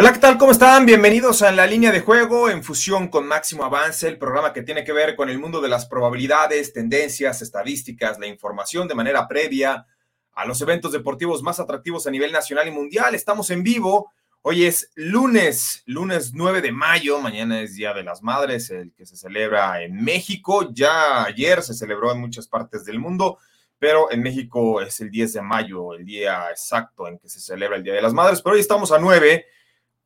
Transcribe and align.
Hola, 0.00 0.12
¿qué 0.12 0.20
tal? 0.20 0.38
¿Cómo 0.38 0.52
están? 0.52 0.86
Bienvenidos 0.86 1.42
a 1.42 1.50
la 1.50 1.66
línea 1.66 1.90
de 1.90 1.98
juego 1.98 2.48
en 2.48 2.62
fusión 2.62 3.08
con 3.08 3.26
Máximo 3.26 3.64
Avance, 3.64 4.06
el 4.06 4.16
programa 4.16 4.52
que 4.52 4.62
tiene 4.62 4.84
que 4.84 4.92
ver 4.92 5.16
con 5.16 5.28
el 5.28 5.40
mundo 5.40 5.60
de 5.60 5.68
las 5.68 5.86
probabilidades, 5.86 6.72
tendencias, 6.72 7.42
estadísticas, 7.42 8.16
la 8.20 8.28
información 8.28 8.86
de 8.86 8.94
manera 8.94 9.26
previa 9.26 9.88
a 10.34 10.44
los 10.46 10.62
eventos 10.62 10.92
deportivos 10.92 11.42
más 11.42 11.58
atractivos 11.58 12.06
a 12.06 12.12
nivel 12.12 12.30
nacional 12.30 12.68
y 12.68 12.70
mundial. 12.70 13.16
Estamos 13.16 13.50
en 13.50 13.64
vivo. 13.64 14.12
Hoy 14.42 14.66
es 14.66 14.92
lunes, 14.94 15.82
lunes 15.84 16.30
9 16.32 16.62
de 16.62 16.70
mayo. 16.70 17.20
Mañana 17.20 17.60
es 17.60 17.74
Día 17.74 17.92
de 17.92 18.04
las 18.04 18.22
Madres, 18.22 18.70
el 18.70 18.92
que 18.92 19.04
se 19.04 19.16
celebra 19.16 19.82
en 19.82 19.96
México. 19.96 20.68
Ya 20.72 21.24
ayer 21.24 21.60
se 21.60 21.74
celebró 21.74 22.12
en 22.12 22.20
muchas 22.20 22.46
partes 22.46 22.84
del 22.84 23.00
mundo, 23.00 23.38
pero 23.80 24.12
en 24.12 24.22
México 24.22 24.80
es 24.80 25.00
el 25.00 25.10
10 25.10 25.32
de 25.32 25.42
mayo, 25.42 25.92
el 25.94 26.04
día 26.04 26.50
exacto 26.52 27.08
en 27.08 27.18
que 27.18 27.28
se 27.28 27.40
celebra 27.40 27.76
el 27.76 27.82
Día 27.82 27.94
de 27.94 28.02
las 28.02 28.14
Madres. 28.14 28.42
Pero 28.42 28.54
hoy 28.54 28.60
estamos 28.60 28.92
a 28.92 29.00
9 29.00 29.44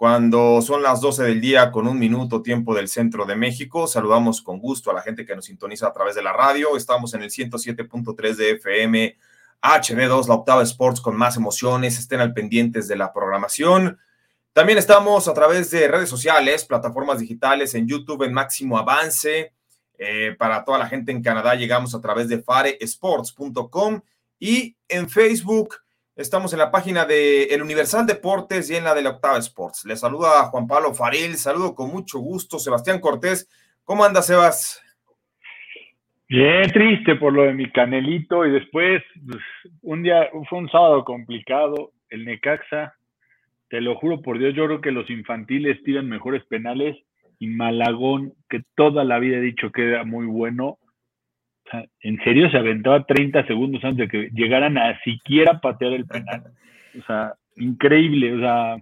cuando 0.02 0.60
son 0.62 0.82
las 0.82 1.00
12 1.00 1.22
del 1.22 1.40
día 1.40 1.70
con 1.70 1.86
un 1.86 1.96
minuto 1.96 2.42
tiempo 2.42 2.74
del 2.74 2.88
centro 2.88 3.24
de 3.24 3.36
México. 3.36 3.86
Saludamos 3.86 4.42
con 4.42 4.58
gusto 4.58 4.90
a 4.90 4.94
la 4.94 5.00
gente 5.00 5.24
que 5.24 5.36
nos 5.36 5.44
sintoniza 5.44 5.86
a 5.86 5.92
través 5.92 6.16
de 6.16 6.24
la 6.24 6.32
radio. 6.32 6.76
Estamos 6.76 7.14
en 7.14 7.22
el 7.22 7.30
107.3 7.30 8.34
de 8.34 8.50
FM, 8.50 9.16
HD2, 9.62 10.26
la 10.26 10.34
octava 10.34 10.64
Sports 10.64 11.00
con 11.00 11.16
más 11.16 11.36
emociones. 11.36 12.00
Estén 12.00 12.18
al 12.18 12.34
pendientes 12.34 12.88
de 12.88 12.96
la 12.96 13.12
programación. 13.12 13.96
También 14.52 14.76
estamos 14.76 15.28
a 15.28 15.34
través 15.34 15.70
de 15.70 15.86
redes 15.86 16.08
sociales, 16.08 16.64
plataformas 16.64 17.20
digitales, 17.20 17.72
en 17.76 17.86
YouTube 17.86 18.24
en 18.24 18.32
máximo 18.32 18.78
avance. 18.78 19.52
Eh, 19.98 20.34
para 20.36 20.64
toda 20.64 20.78
la 20.78 20.88
gente 20.88 21.12
en 21.12 21.22
Canadá 21.22 21.54
llegamos 21.54 21.94
a 21.94 22.00
través 22.00 22.28
de 22.28 22.42
faresports.com 22.42 24.00
y 24.40 24.76
en 24.88 25.08
Facebook 25.08 25.76
Estamos 26.14 26.52
en 26.52 26.58
la 26.58 26.70
página 26.70 27.06
de 27.06 27.44
El 27.44 27.62
Universal 27.62 28.04
Deportes 28.04 28.70
y 28.70 28.76
en 28.76 28.84
la 28.84 28.94
de 28.94 29.00
la 29.00 29.10
Octava 29.10 29.38
Sports. 29.38 29.86
Les 29.86 29.98
saluda 29.98 30.44
Juan 30.50 30.66
Pablo 30.66 30.92
Faril, 30.92 31.36
saludo 31.36 31.74
con 31.74 31.90
mucho 31.90 32.18
gusto. 32.18 32.58
Sebastián 32.58 33.00
Cortés, 33.00 33.48
¿cómo 33.82 34.04
anda, 34.04 34.20
Sebas? 34.20 34.82
Bien 36.28 36.70
triste 36.70 37.14
por 37.14 37.32
lo 37.32 37.44
de 37.44 37.54
mi 37.54 37.72
canelito 37.72 38.44
y 38.44 38.50
después 38.50 39.02
pues, 39.26 39.42
un 39.80 40.02
día 40.02 40.28
fue 40.50 40.58
un 40.58 40.68
sábado 40.68 41.02
complicado. 41.02 41.92
El 42.10 42.26
Necaxa, 42.26 42.94
te 43.70 43.80
lo 43.80 43.94
juro 43.94 44.20
por 44.20 44.38
Dios, 44.38 44.54
yo 44.54 44.66
creo 44.66 44.82
que 44.82 44.90
los 44.90 45.08
infantiles 45.08 45.82
tiran 45.82 46.10
mejores 46.10 46.44
penales 46.44 46.94
y 47.38 47.46
Malagón, 47.46 48.34
que 48.50 48.60
toda 48.74 49.02
la 49.04 49.18
vida 49.18 49.38
he 49.38 49.40
dicho 49.40 49.72
que 49.72 49.88
era 49.88 50.04
muy 50.04 50.26
bueno, 50.26 50.76
en 52.00 52.22
serio 52.24 52.50
se 52.50 52.58
aventaba 52.58 53.04
30 53.04 53.46
segundos 53.46 53.82
antes 53.84 54.08
de 54.08 54.08
que 54.08 54.30
llegaran 54.32 54.78
a 54.78 55.00
siquiera 55.02 55.60
patear 55.60 55.92
el 55.92 56.06
penal. 56.06 56.52
O 56.98 57.02
sea, 57.06 57.34
increíble, 57.56 58.34
o 58.34 58.38
sea. 58.38 58.76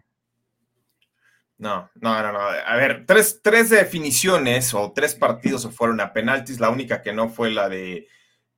No, 1.59 1.91
no, 2.01 2.23
no, 2.23 2.33
no. 2.33 2.39
A 2.39 2.77
ver, 2.77 3.05
tres, 3.07 3.41
tres 3.43 3.71
definiciones 3.71 4.73
o 4.75 4.93
tres 4.93 5.15
partidos 5.15 5.63
se 5.63 5.71
fueron 5.71 6.01
a 6.01 6.13
penaltis. 6.13 6.59
La 6.59 6.71
única 6.71 7.03
que 7.03 7.13
no 7.13 7.29
fue 7.29 7.51
la 7.51 7.69
de 7.69 8.07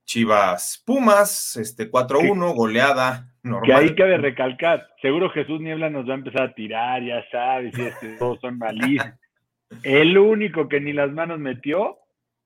Chivas 0.04 0.82
Pumas, 0.86 1.56
este 1.56 1.90
4-1, 1.90 2.54
goleada 2.54 3.32
normal. 3.42 3.66
Que 3.66 3.74
ahí 3.74 3.94
cabe 3.94 4.18
recalcar. 4.18 4.88
Seguro 5.00 5.30
Jesús 5.30 5.60
Niebla 5.60 5.90
nos 5.90 6.08
va 6.08 6.12
a 6.12 6.18
empezar 6.18 6.42
a 6.42 6.54
tirar, 6.54 7.02
ya 7.02 7.24
sabes, 7.30 7.76
y 7.76 7.82
este, 7.82 8.16
todos 8.16 8.40
son 8.40 8.58
malísimos. 8.58 9.18
El 9.82 10.18
único 10.18 10.68
que 10.68 10.80
ni 10.80 10.92
las 10.92 11.10
manos 11.12 11.38
metió, 11.38 11.98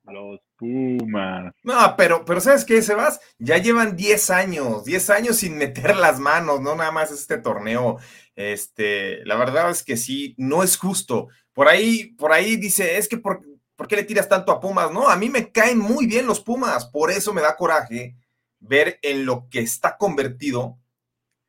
los 0.05 0.41
Pumas. 0.57 1.55
No, 1.63 1.95
pero, 1.97 2.25
pero 2.25 2.41
¿sabes 2.41 2.65
qué, 2.65 2.81
Sebas? 2.83 3.21
Ya 3.39 3.59
llevan 3.59 3.97
10 3.97 4.31
años, 4.31 4.85
10 4.85 5.11
años 5.11 5.37
sin 5.37 5.57
meter 5.57 5.97
las 5.97 6.19
manos, 6.19 6.61
no 6.61 6.75
nada 6.75 6.91
más 6.91 7.13
este 7.13 7.39
torneo. 7.39 7.99
Este, 8.35 9.25
la 9.25 9.37
verdad 9.37 9.71
es 9.71 9.83
que 9.83 9.97
sí, 9.97 10.35
no 10.39 10.63
es 10.63 10.77
justo. 10.77 11.29
Por 11.53 11.69
ahí, 11.69 12.15
por 12.19 12.33
ahí 12.33 12.57
dice, 12.57 12.99
es 12.99 13.09
que 13.09 13.19
por, 13.19 13.43
¿por 13.77 13.89
qué 13.89 13.97
le 13.97 14.05
tiras 14.05 14.29
tanto 14.29 14.53
a 14.53 14.61
Pumas? 14.61 14.91
No, 14.91 15.09
a 15.09 15.17
mí 15.17 15.29
me 15.29 15.51
caen 15.53 15.79
muy 15.79 16.07
bien 16.07 16.27
los 16.27 16.41
Pumas, 16.41 16.87
por 16.87 17.11
eso 17.11 17.33
me 17.33 17.43
da 17.43 17.57
coraje 17.57 18.17
ver 18.59 18.99
en 19.03 19.27
lo 19.27 19.49
que 19.51 19.61
está 19.61 19.97
convertido, 19.97 20.79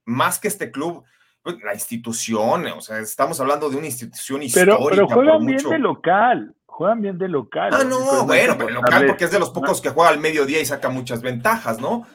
más 0.06 0.40
que 0.40 0.48
este 0.48 0.72
club, 0.72 1.04
pues, 1.42 1.58
la 1.64 1.74
institución, 1.74 2.68
o 2.68 2.82
sea, 2.82 3.00
estamos 3.00 3.40
hablando 3.40 3.70
de 3.70 3.78
una 3.78 3.88
institución 3.88 4.44
histórica. 4.44 4.78
Pero, 4.78 4.90
pero 4.90 5.08
juegan 5.08 5.46
bien 5.46 5.64
de 5.70 5.80
local 5.80 6.57
juegan 6.78 7.02
bien 7.02 7.18
de 7.18 7.28
local. 7.28 7.72
Ah, 7.74 7.84
no, 7.84 8.24
bueno, 8.28 8.56
pero 8.56 8.70
local 8.70 9.08
porque 9.08 9.26
es 9.26 9.32
de 9.32 9.40
los 9.40 9.50
pocos 9.50 9.82
que 9.82 9.90
juega 9.90 10.12
al 10.12 10.20
mediodía 10.20 10.62
y 10.62 10.66
saca 10.66 10.90
muchas 10.90 11.24
ventajas, 11.24 11.80
¿no? 11.80 12.06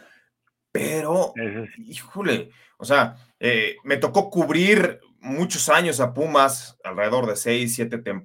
Pero, 0.70 1.34
híjole, 1.78 2.50
o 2.78 2.84
sea, 2.84 3.16
eh, 3.40 3.74
me 3.82 3.96
tocó 3.96 4.30
cubrir 4.30 5.00
muchos 5.18 5.68
años 5.68 5.98
a 5.98 6.14
Pumas, 6.14 6.78
alrededor 6.84 7.26
de 7.26 7.34
seis, 7.34 7.74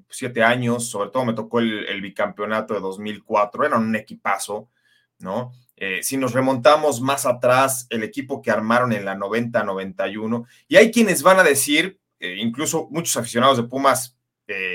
siete, 0.09 0.43
años, 0.43 0.87
sobre 0.87 1.09
todo 1.09 1.25
me 1.25 1.33
tocó 1.33 1.57
el, 1.57 2.01
bicampeonato 2.01 2.75
de 2.75 2.81
2004, 2.81 3.65
era 3.65 3.77
un 3.77 3.95
equipazo, 3.95 4.69
¿no? 5.17 5.53
Eh, 5.75 6.03
si 6.03 6.17
nos 6.17 6.33
remontamos 6.33 7.01
más 7.01 7.25
atrás, 7.25 7.87
el 7.89 8.03
equipo 8.03 8.43
que 8.43 8.51
armaron 8.51 8.93
en 8.93 9.05
la 9.05 9.15
90-91, 9.15 10.45
y 10.67 10.75
hay 10.75 10.91
quienes 10.91 11.23
van 11.23 11.39
a 11.39 11.43
decir, 11.43 11.99
eh, 12.19 12.35
incluso 12.37 12.89
muchos 12.91 13.17
aficionados 13.17 13.57
de 13.57 13.63
Pumas 13.63 14.16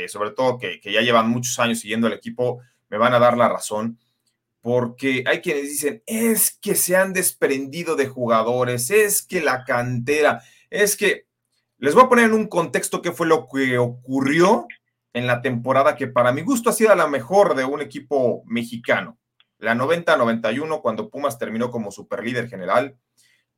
sobre 0.08 0.30
todo 0.30 0.58
que, 0.58 0.80
ya 0.84 1.00
llevan 1.00 1.28
muchos 1.28 1.58
años 1.58 1.80
siguiendo 1.80 2.06
el 2.06 2.12
equipo, 2.12 2.60
me 2.88 2.98
van 2.98 3.14
a 3.14 3.18
dar 3.18 3.36
la 3.36 3.48
razón, 3.48 3.98
porque 4.60 5.24
hay 5.26 5.40
quienes 5.40 5.64
dicen, 5.64 6.02
es 6.06 6.58
que 6.60 6.74
se 6.74 6.96
han 6.96 7.12
desprendido 7.12 7.96
de 7.96 8.06
jugadores, 8.06 8.90
es 8.90 9.22
que 9.22 9.40
la 9.40 9.64
cantera, 9.64 10.42
es 10.70 10.96
que, 10.96 11.26
les 11.78 11.94
voy 11.94 12.04
a 12.04 12.08
poner 12.08 12.26
en 12.26 12.34
un 12.34 12.46
contexto 12.46 13.02
qué 13.02 13.10
fue 13.10 13.26
lo 13.26 13.48
que 13.48 13.76
ocurrió 13.76 14.68
en 15.12 15.26
la 15.26 15.42
temporada 15.42 15.96
que 15.96 16.06
para 16.06 16.32
mi 16.32 16.42
gusto 16.42 16.70
ha 16.70 16.72
sido 16.72 16.94
la 16.94 17.08
mejor 17.08 17.56
de 17.56 17.64
un 17.64 17.80
equipo 17.80 18.44
mexicano. 18.46 19.18
La 19.58 19.74
90-91, 19.74 20.80
cuando 20.80 21.10
Pumas 21.10 21.38
terminó 21.38 21.70
como 21.70 21.90
superlíder 21.90 22.48
general, 22.48 22.96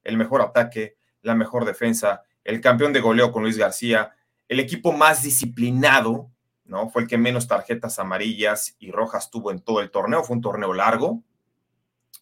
el 0.02 0.16
mejor 0.16 0.42
ataque, 0.42 0.96
la 1.22 1.34
mejor 1.34 1.64
defensa, 1.64 2.22
el 2.44 2.60
campeón 2.60 2.92
de 2.92 3.00
goleo 3.00 3.32
con 3.32 3.42
Luis 3.42 3.56
García, 3.56 4.14
el 4.54 4.60
equipo 4.60 4.92
más 4.92 5.22
disciplinado, 5.22 6.30
¿no? 6.64 6.88
Fue 6.88 7.02
el 7.02 7.08
que 7.08 7.18
menos 7.18 7.46
tarjetas 7.46 7.98
amarillas 7.98 8.74
y 8.78 8.90
rojas 8.90 9.30
tuvo 9.30 9.50
en 9.50 9.60
todo 9.60 9.80
el 9.80 9.90
torneo, 9.90 10.24
fue 10.24 10.36
un 10.36 10.42
torneo 10.42 10.72
largo. 10.72 11.22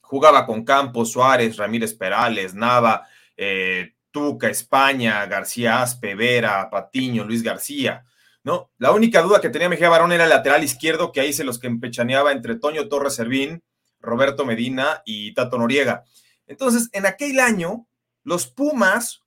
Jugaba 0.01 0.45
con 0.47 0.65
Campos, 0.65 1.13
Suárez, 1.13 1.57
Ramírez 1.57 1.95
Perales, 1.95 2.55
Nava, 2.55 3.07
eh, 3.37 3.95
Tuca, 4.11 4.49
España, 4.49 5.25
García 5.27 5.81
Aspe, 5.83 6.15
Vera, 6.15 6.69
Patiño, 6.71 7.25
Luis 7.25 7.43
García, 7.43 8.05
¿no? 8.45 8.71
La 8.79 8.93
única 8.93 9.23
duda 9.23 9.41
que 9.41 9.49
tenía 9.49 9.69
Mejía 9.69 9.89
Barón 9.89 10.13
era 10.13 10.25
el 10.25 10.31
lateral 10.31 10.63
izquierdo, 10.65 11.13
que 11.13 11.21
ahí 11.21 11.33
se 11.33 11.45
los 11.45 11.59
que 11.59 11.67
empechaneaba 11.67 12.33
entre 12.33 12.57
Toño 12.57 12.89
Torres 12.89 13.15
Servín, 13.15 13.63
Roberto 14.01 14.45
Medina 14.45 15.03
y 15.07 15.33
Tato 15.33 15.57
Noriega. 15.57 16.05
Entonces, 16.47 16.91
en 16.93 17.07
aquel 17.07 17.41
año, 17.41 17.87
los 18.25 18.47
Pumas 18.47 19.22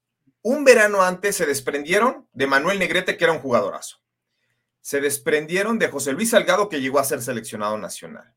un 0.45 0.63
verano 0.63 1.01
antes 1.01 1.35
se 1.35 1.47
desprendieron 1.47 2.27
de 2.31 2.45
Manuel 2.45 2.77
Negrete, 2.77 3.17
que 3.17 3.23
era 3.23 3.33
un 3.33 3.39
jugadorazo. 3.39 3.97
Se 4.79 5.01
desprendieron 5.01 5.79
de 5.79 5.87
José 5.87 6.13
Luis 6.13 6.29
Salgado, 6.29 6.69
que 6.69 6.81
llegó 6.81 6.99
a 6.99 7.03
ser 7.03 7.23
seleccionado 7.23 7.79
nacional. 7.79 8.31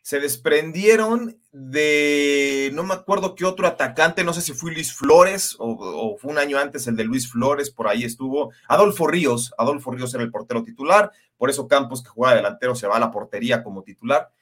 Se 0.00 0.18
desprendieron 0.18 1.38
de, 1.52 2.70
no 2.72 2.84
me 2.84 2.94
acuerdo 2.94 3.34
qué 3.34 3.44
otro 3.44 3.66
atacante, 3.66 4.24
no 4.24 4.32
sé 4.32 4.40
si 4.40 4.54
fue 4.54 4.72
Luis 4.72 4.94
Flores 4.94 5.54
o, 5.58 6.16
fue 6.18 6.32
un 6.32 6.38
año 6.38 6.58
antes 6.58 6.86
el 6.86 6.96
de 6.96 7.04
Luis 7.04 7.30
Flores, 7.30 7.70
por 7.70 7.86
ahí 7.86 8.04
estuvo. 8.04 8.50
Adolfo 8.66 9.06
Ríos, 9.06 9.52
Adolfo 9.58 9.90
Ríos 9.90 10.14
era 10.14 10.22
el 10.22 10.30
portero 10.30 10.64
titular, 10.64 11.12
por 11.36 11.50
eso 11.50 11.68
Campos, 11.68 12.02
que 12.02 12.08
juega 12.08 12.34
delantero, 12.34 12.74
se 12.74 12.86
va 12.86 12.96
a 12.96 13.00
la 13.00 13.10
portería 13.10 13.62
como 13.62 13.82
titular. 13.82 14.32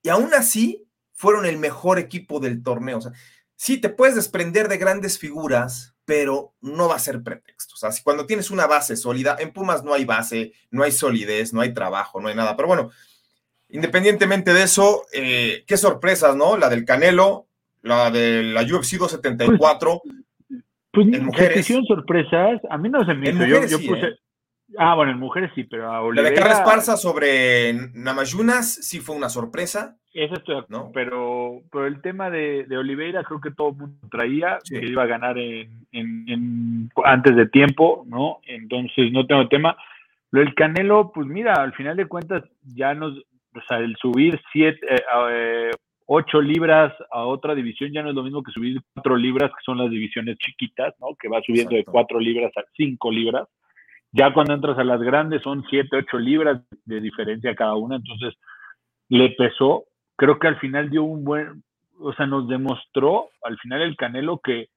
Y 0.00 0.08
aún 0.08 0.32
así, 0.32 0.88
fueron 1.12 1.44
el 1.44 1.58
mejor 1.58 1.98
equipo 1.98 2.40
del 2.40 2.62
torneo. 2.62 2.96
O 2.96 3.02
sea, 3.02 3.12
sí, 3.54 3.76
te 3.76 3.90
puedes 3.90 4.14
desprender 4.14 4.68
de 4.68 4.78
grandes 4.78 5.18
figuras, 5.18 5.93
pero 6.04 6.54
no 6.60 6.88
va 6.88 6.96
a 6.96 7.00
ser 7.00 7.22
pretexto. 7.22 7.74
O 7.74 7.76
sea, 7.76 7.92
si 7.92 8.02
cuando 8.02 8.26
tienes 8.26 8.50
una 8.50 8.66
base 8.66 8.96
sólida, 8.96 9.36
en 9.38 9.52
Pumas 9.52 9.82
no 9.82 9.94
hay 9.94 10.04
base, 10.04 10.52
no 10.70 10.82
hay 10.82 10.92
solidez, 10.92 11.52
no 11.52 11.60
hay 11.60 11.72
trabajo, 11.72 12.20
no 12.20 12.28
hay 12.28 12.34
nada. 12.34 12.56
Pero 12.56 12.68
bueno, 12.68 12.90
independientemente 13.68 14.52
de 14.52 14.62
eso, 14.62 15.04
eh, 15.12 15.64
qué 15.66 15.76
sorpresas, 15.76 16.36
¿no? 16.36 16.56
La 16.56 16.68
del 16.68 16.84
Canelo, 16.84 17.46
la 17.82 18.10
de 18.10 18.42
la 18.42 18.62
UFC 18.62 18.98
274. 18.98 20.02
Pues, 20.04 20.14
pues 20.92 21.06
en 21.08 21.24
mujeres. 21.24 21.66
sorpresas, 21.86 22.60
a 22.70 22.78
mí 22.78 22.88
no 22.88 23.04
se 23.04 23.14
me 23.14 23.30
hizo. 23.30 23.66
Yo, 23.66 23.78
puse, 23.78 24.18
Ah, 24.78 24.94
bueno, 24.94 25.12
en 25.12 25.18
mujeres 25.18 25.50
sí, 25.54 25.64
pero 25.64 25.90
a 25.90 26.00
Oliveira... 26.00 26.30
La 26.30 26.34
de 26.34 26.40
Carla 26.40 26.58
Esparza 26.58 26.96
sobre 26.96 27.74
Namayunas 27.94 28.74
sí 28.74 29.00
fue 29.00 29.16
una 29.16 29.28
sorpresa. 29.28 29.96
Eso 30.14 30.34
estoy 30.34 30.62
¿no? 30.68 30.92
pero, 30.94 31.62
pero 31.72 31.86
el 31.86 32.00
tema 32.00 32.30
de, 32.30 32.66
Oliveira 32.76 33.24
creo 33.24 33.40
que 33.40 33.50
todo 33.50 33.70
el 33.70 33.76
mundo 33.76 34.08
traía, 34.08 34.58
que 34.68 34.86
iba 34.86 35.02
a 35.02 35.06
ganar 35.06 35.36
en, 35.38 36.88
antes 37.04 37.34
de 37.34 37.48
tiempo, 37.48 38.04
¿no? 38.06 38.38
Entonces 38.44 39.10
no 39.10 39.26
tengo 39.26 39.48
tema. 39.48 39.76
Lo 40.30 40.40
del 40.40 40.54
Canelo, 40.54 41.10
pues 41.12 41.26
mira, 41.26 41.54
al 41.54 41.72
final 41.74 41.96
de 41.96 42.06
cuentas 42.06 42.44
ya 42.62 42.94
nos, 42.94 43.18
o 43.18 43.60
sea, 43.66 43.78
el 43.78 43.96
subir 43.96 44.40
siete, 44.52 44.78
eh, 44.88 45.02
eh, 45.30 45.70
ocho 46.06 46.40
libras 46.40 46.92
a 47.10 47.24
otra 47.24 47.54
división 47.54 47.92
ya 47.92 48.02
no 48.02 48.10
es 48.10 48.14
lo 48.14 48.22
mismo 48.22 48.42
que 48.42 48.52
subir 48.52 48.80
cuatro 48.94 49.16
libras, 49.16 49.50
que 49.50 49.64
son 49.64 49.78
las 49.78 49.90
divisiones 49.90 50.36
chiquitas, 50.38 50.94
¿no? 51.00 51.16
Que 51.18 51.28
va 51.28 51.42
subiendo 51.42 51.74
de 51.74 51.84
cuatro 51.84 52.20
libras 52.20 52.52
a 52.56 52.62
cinco 52.76 53.10
libras. 53.10 53.48
Ya 54.16 54.32
cuando 54.32 54.54
entras 54.54 54.78
a 54.78 54.84
las 54.84 55.02
grandes 55.02 55.42
son 55.42 55.64
siete, 55.68 55.96
ocho 55.96 56.18
libras 56.18 56.62
de 56.84 57.00
diferencia 57.00 57.56
cada 57.56 57.74
una, 57.74 57.96
entonces 57.96 58.34
le 59.08 59.30
pesó. 59.30 59.86
Creo 60.14 60.38
que 60.38 60.46
al 60.46 60.58
final 60.60 60.88
dio 60.88 61.02
un 61.02 61.24
buen, 61.24 61.64
o 61.98 62.12
sea, 62.14 62.24
nos 62.24 62.48
demostró 62.48 63.28
al 63.42 63.58
final 63.58 63.82
el 63.82 63.96
Canelo 63.96 64.38
que 64.38 64.68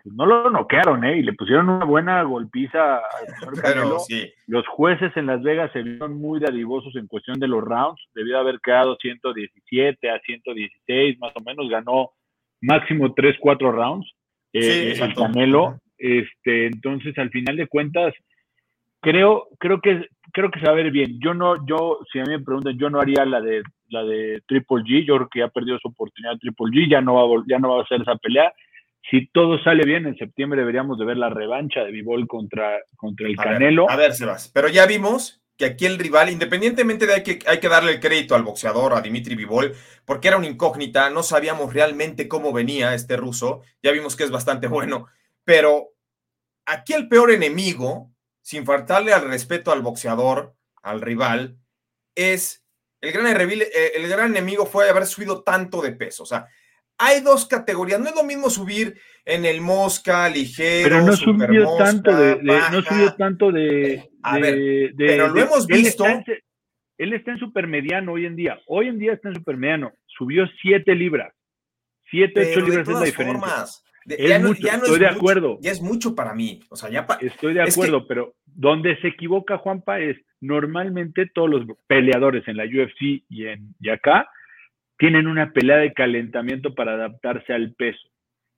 pues, 0.00 0.14
no 0.14 0.26
lo 0.26 0.48
noquearon, 0.48 1.02
¿eh? 1.04 1.18
Y 1.18 1.22
le 1.24 1.32
pusieron 1.32 1.70
una 1.70 1.84
buena 1.84 2.22
golpiza 2.22 2.98
al 2.98 3.60
Canelo. 3.60 3.98
Los 4.46 4.64
jueces 4.68 5.10
en 5.16 5.26
Las 5.26 5.42
Vegas 5.42 5.72
se 5.72 5.82
vieron 5.82 6.16
muy 6.20 6.38
dadivosos 6.38 6.94
en 6.94 7.08
cuestión 7.08 7.40
de 7.40 7.48
los 7.48 7.64
rounds. 7.64 8.00
Debió 8.14 8.38
haber 8.38 8.60
quedado 8.60 8.96
117 9.00 10.08
a 10.08 10.20
116, 10.20 11.18
más 11.18 11.32
o 11.34 11.40
menos. 11.40 11.68
Ganó 11.68 12.12
máximo 12.60 13.12
3, 13.12 13.38
4 13.40 13.72
rounds. 13.72 14.08
Eh, 14.52 14.94
el 15.00 15.14
Canelo. 15.14 15.80
Este, 15.98 16.66
entonces, 16.66 17.18
al 17.18 17.30
final 17.30 17.56
de 17.56 17.66
cuentas, 17.66 18.14
creo, 19.04 19.48
creo 19.58 19.80
que 19.80 20.08
creo 20.32 20.50
que 20.50 20.58
se 20.58 20.66
va 20.66 20.72
a 20.72 20.76
ver 20.76 20.90
bien. 20.90 21.20
Yo 21.22 21.32
no, 21.32 21.64
yo, 21.66 22.00
si 22.12 22.18
a 22.18 22.24
mí 22.24 22.30
me 22.30 22.40
preguntan, 22.40 22.76
yo 22.76 22.90
no 22.90 23.00
haría 23.00 23.24
la 23.24 23.40
de 23.40 23.62
la 23.88 24.02
de 24.02 24.42
Triple 24.48 24.82
G. 24.82 25.06
Yo 25.06 25.16
creo 25.16 25.28
que 25.28 25.38
ya 25.40 25.48
perdió 25.48 25.78
su 25.78 25.88
oportunidad 25.88 26.38
Triple 26.38 26.72
G, 26.72 26.90
ya 26.90 27.00
no 27.00 27.14
va 27.14 27.44
ya 27.46 27.58
no 27.58 27.74
va 27.74 27.80
a 27.80 27.84
hacer 27.84 28.02
esa 28.02 28.16
pelea 28.16 28.52
si 29.10 29.26
todo 29.28 29.62
sale 29.62 29.84
bien, 29.84 30.06
en 30.06 30.16
septiembre 30.16 30.60
deberíamos 30.60 30.98
de 30.98 31.04
ver 31.04 31.16
la 31.16 31.28
revancha 31.28 31.80
de 31.84 31.92
Vivol 31.92 32.26
contra, 32.26 32.78
contra 32.96 33.28
el 33.28 33.36
Canelo. 33.36 33.90
a 33.90 33.96
ver, 33.96 34.14
Sebas, 34.14 34.50
pero 34.52 34.68
ya 34.68 34.86
vimos 34.86 35.42
que 35.56 35.66
aquí 35.66 35.86
el 35.86 35.98
rival, 35.98 36.30
independientemente 36.30 37.06
de 37.06 37.22
que 37.22 37.38
hay 37.46 37.60
que 37.60 37.68
darle 37.68 37.92
el 37.92 38.00
crédito 38.00 38.34
al 38.34 38.42
boxeador, 38.42 38.94
a 38.94 39.02
Dimitri 39.02 39.36
Vivol, 39.36 39.72
porque 40.04 40.28
era 40.28 40.38
una 40.38 40.48
incógnita, 40.48 41.10
no 41.10 41.22
sabíamos 41.22 41.72
realmente 41.72 42.28
cómo 42.28 42.52
venía 42.52 42.94
este 42.94 43.16
ruso, 43.16 43.62
ya 43.82 43.92
vimos 43.92 44.16
que 44.16 44.24
es 44.24 44.30
bastante 44.30 44.66
bueno, 44.68 45.06
pero 45.44 45.90
aquí 46.64 46.94
el 46.94 47.08
peor 47.08 47.30
enemigo, 47.30 48.10
sin 48.44 48.66
faltarle 48.66 49.14
al 49.14 49.26
respeto 49.26 49.72
al 49.72 49.80
boxeador, 49.80 50.54
al 50.82 51.00
rival, 51.00 51.56
es 52.14 52.62
el 53.00 53.10
gran, 53.10 53.26
eh, 53.50 53.92
el 53.94 54.08
gran 54.08 54.30
enemigo 54.30 54.66
fue 54.66 54.88
haber 54.88 55.06
subido 55.06 55.42
tanto 55.42 55.80
de 55.80 55.92
peso, 55.92 56.24
o 56.24 56.26
sea, 56.26 56.46
hay 56.98 57.20
dos 57.22 57.46
categorías. 57.46 57.98
No 57.98 58.08
es 58.08 58.14
lo 58.14 58.22
mismo 58.22 58.50
subir 58.50 59.00
en 59.24 59.44
el 59.44 59.60
mosca, 59.60 60.28
ligero. 60.28 60.88
Pero 60.88 61.02
no 61.02 61.16
subió 61.16 61.76
tanto 61.76 62.16
de, 62.16 62.40
no 62.42 62.82
subió 62.82 63.14
tanto 63.14 63.50
de. 63.50 64.10
A 64.22 64.38
ver, 64.38 64.92
pero 64.96 65.28
lo 65.28 65.40
hemos 65.40 65.66
visto. 65.66 66.04
Él 66.96 67.12
está, 67.12 67.32
en 67.32 67.38
supermediano 67.38 68.12
hoy 68.12 68.26
en 68.26 68.36
día. 68.36 68.60
Hoy 68.68 68.86
en 68.86 69.00
día 69.00 69.14
está 69.14 69.28
en 69.28 69.34
supermediano. 69.34 69.92
Subió 70.06 70.46
siete 70.62 70.94
libras. 70.94 71.34
Siete, 72.08 72.52
ocho 72.52 72.60
libras 72.60 72.88
es 72.88 72.94
la 72.94 73.00
diferencia. 73.00 73.66
Es 74.06 74.42
mucho, 74.42 74.66
estoy 74.66 74.98
de 74.98 75.06
acuerdo. 75.06 75.58
Ya 75.60 75.70
es 75.70 75.80
mucho 75.80 76.14
para 76.14 76.34
mí. 76.34 76.60
O 76.70 76.76
sea, 76.76 76.90
ya 76.90 77.06
Estoy 77.20 77.54
de 77.54 77.62
acuerdo, 77.62 78.06
pero 78.06 78.34
donde 78.46 78.96
se 79.00 79.08
equivoca 79.08 79.58
Juanpa 79.58 80.00
es 80.00 80.16
normalmente 80.40 81.30
todos 81.34 81.50
los 81.50 81.64
peleadores 81.86 82.46
en 82.48 82.56
la 82.56 82.64
UFC 82.64 83.24
y 83.28 83.46
en 83.46 83.74
y 83.80 83.88
acá 83.88 84.28
tienen 84.98 85.26
una 85.26 85.50
pelea 85.50 85.78
de 85.78 85.92
calentamiento 85.92 86.74
para 86.74 86.92
adaptarse 86.92 87.52
al 87.52 87.74
peso. 87.74 88.08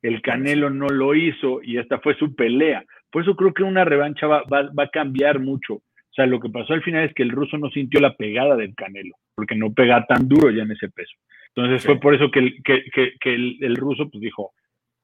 El 0.03 0.21
Canelo 0.23 0.71
no 0.71 0.89
lo 0.89 1.15
hizo 1.15 1.63
y 1.63 1.79
esta 1.79 1.99
fue 1.99 2.17
su 2.17 2.35
pelea. 2.35 2.85
Por 3.11 3.23
eso 3.23 3.35
creo 3.35 3.55
que 3.55 3.63
una 3.63 3.85
revancha 3.85 4.27
va, 4.27 4.43
a 4.51 4.89
cambiar 4.89 5.41
mucho. 5.41 5.75
O 5.75 6.15
sea, 6.15 6.27
lo 6.27 6.41
que 6.41 6.49
pasó 6.49 6.75
al 6.75 6.83
final 6.83 7.05
es 7.05 7.15
que 7.15 7.23
el 7.23 7.31
ruso 7.31 7.59
no 7.59 7.71
sintió 7.71 8.01
la 8.01 8.15
pegada 8.15 8.57
del 8.57 8.75
Canelo, 8.75 9.17
porque 9.35 9.55
no 9.55 9.73
pega 9.73 10.05
tan 10.07 10.29
duro 10.29 10.51
ya 10.51 10.63
en 10.63 10.73
ese 10.73 10.89
peso. 10.89 11.15
Entonces 11.55 11.85
fue 11.85 11.99
por 11.99 12.15
eso 12.15 12.31
que, 12.31 12.41
el, 12.41 12.63
que, 12.63 13.35
el, 13.35 13.77
ruso 13.77 14.09
pues 14.11 14.21
dijo, 14.21 14.53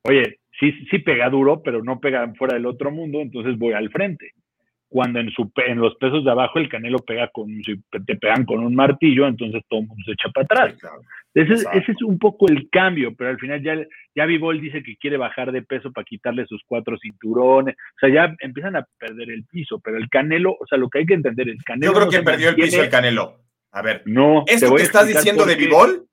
oye, 0.03 0.41
sí, 0.59 0.73
sí 0.91 0.99
pega 0.99 1.29
duro, 1.31 1.63
pero 1.63 1.83
no 1.83 2.01
pega 2.01 2.33
fuera 2.35 2.55
del 2.55 2.67
otro 2.67 2.91
mundo, 2.91 3.21
entonces 3.21 3.59
voy 3.59 3.73
al 3.73 3.91
frente 3.91 4.33
cuando 4.93 5.21
en, 5.21 5.31
su, 5.31 5.51
en 5.67 5.79
los 5.79 5.97
pesos 5.97 6.23
de 6.23 6.31
abajo 6.31 6.59
el 6.59 6.69
canelo 6.69 6.99
pega 6.99 7.29
con, 7.33 7.49
si 7.65 7.83
te 8.05 8.15
pegan 8.15 8.45
con 8.45 8.63
un 8.63 8.75
martillo, 8.75 9.27
entonces 9.27 9.63
todo 9.67 9.81
el 9.81 9.87
mundo 9.87 10.03
se 10.05 10.13
echa 10.13 10.29
para 10.29 10.45
atrás. 10.45 10.75
ese, 11.33 11.93
es 11.93 12.03
un 12.03 12.19
poco 12.19 12.47
el 12.47 12.69
cambio, 12.71 13.15
pero 13.17 13.31
al 13.31 13.39
final 13.39 13.63
ya, 13.63 13.75
ya 14.15 14.27
Vivol 14.27 14.61
dice 14.61 14.83
que 14.83 14.97
quiere 14.97 15.17
bajar 15.17 15.51
de 15.51 15.63
peso 15.63 15.91
para 15.93 16.05
quitarle 16.05 16.45
sus 16.45 16.63
cuatro 16.67 16.99
cinturones, 16.99 17.75
o 17.75 17.99
sea, 18.01 18.11
ya 18.11 18.37
empiezan 18.41 18.77
a 18.77 18.87
perder 18.99 19.31
el 19.31 19.45
piso, 19.47 19.81
pero 19.83 19.97
el 19.97 20.11
canelo, 20.11 20.53
o 20.53 20.67
sea, 20.69 20.77
lo 20.77 20.91
que 20.91 20.99
hay 20.99 21.07
que 21.07 21.15
entender 21.15 21.49
es 21.49 21.63
canelo. 21.65 21.91
Yo 21.91 21.99
creo 21.99 22.11
que 22.11 22.23
perdió 22.23 22.51
el 22.51 22.55
piso 22.57 22.83
el 22.83 22.91
canelo. 22.91 23.41
A 23.71 23.81
ver, 23.81 24.03
no, 24.05 24.45
¿esto 24.47 24.75
que 24.75 24.83
estás 24.83 25.07
diciendo 25.09 25.47
de 25.47 25.57
Vivol? 25.57 26.07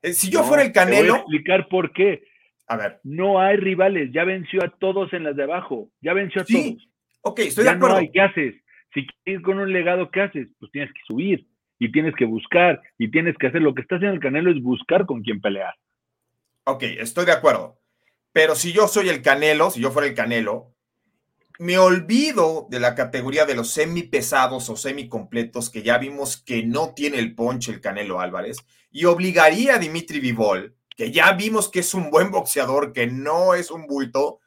Eh, 0.00 0.14
si 0.14 0.30
yo 0.30 0.42
fuera 0.42 0.62
el 0.62 0.72
canelo. 0.72 1.02
Te 1.02 1.10
voy 1.10 1.18
a 1.18 1.20
explicar 1.20 1.68
por 1.68 1.92
qué. 1.92 2.22
A 2.66 2.76
ver. 2.76 3.00
No 3.04 3.40
hay 3.40 3.56
rivales, 3.56 4.10
ya 4.12 4.24
venció 4.24 4.64
a 4.64 4.70
todos 4.78 5.12
en 5.12 5.24
las 5.24 5.36
de 5.36 5.44
abajo, 5.44 5.90
ya 6.00 6.12
venció 6.12 6.42
a 6.42 6.44
todos. 6.44 6.88
Ok, 7.22 7.40
estoy 7.40 7.64
de 7.64 7.70
acuerdo. 7.70 8.00
¿qué 8.12 8.20
haces? 8.20 8.54
Si 8.94 9.06
quieres 9.06 9.40
ir 9.40 9.42
con 9.42 9.58
un 9.58 9.72
legado, 9.72 10.10
¿qué 10.10 10.22
haces? 10.22 10.48
Pues 10.58 10.72
tienes 10.72 10.92
que 10.92 11.00
subir 11.06 11.46
y 11.78 11.92
tienes 11.92 12.14
que 12.16 12.24
buscar 12.24 12.80
y 12.98 13.10
tienes 13.10 13.36
que 13.36 13.48
hacer 13.48 13.62
lo 13.62 13.74
que 13.74 13.82
está 13.82 13.96
haciendo 13.96 14.14
el 14.14 14.22
Canelo 14.22 14.50
es 14.50 14.62
buscar 14.62 15.06
con 15.06 15.22
quién 15.22 15.40
pelear. 15.40 15.74
Ok, 16.64 16.82
estoy 16.82 17.26
de 17.26 17.32
acuerdo. 17.32 17.78
Pero 18.32 18.54
si 18.54 18.72
yo 18.72 18.88
soy 18.88 19.08
el 19.08 19.22
Canelo, 19.22 19.70
si 19.70 19.80
yo 19.80 19.90
fuera 19.90 20.08
el 20.08 20.14
Canelo, 20.14 20.74
me 21.58 21.78
olvido 21.78 22.66
de 22.70 22.80
la 22.80 22.94
categoría 22.94 23.46
de 23.46 23.54
los 23.54 23.70
semipesados 23.70 24.68
o 24.68 24.76
semicompletos 24.76 25.70
que 25.70 25.82
ya 25.82 25.98
vimos 25.98 26.36
que 26.36 26.62
no 26.64 26.92
tiene 26.94 27.18
el 27.18 27.34
ponche 27.34 27.72
el 27.72 27.80
Canelo 27.80 28.20
Álvarez 28.20 28.58
y 28.90 29.04
obligaría 29.06 29.76
a 29.76 29.78
Dimitri 29.78 30.20
Vivol, 30.20 30.76
que 30.96 31.12
ya 31.12 31.32
vimos 31.32 31.70
que 31.70 31.80
es 31.80 31.94
un 31.94 32.10
buen 32.10 32.30
boxeador, 32.30 32.92
que 32.92 33.06
no 33.06 33.54
es 33.54 33.70
un 33.70 33.86
bulto, 33.86 34.40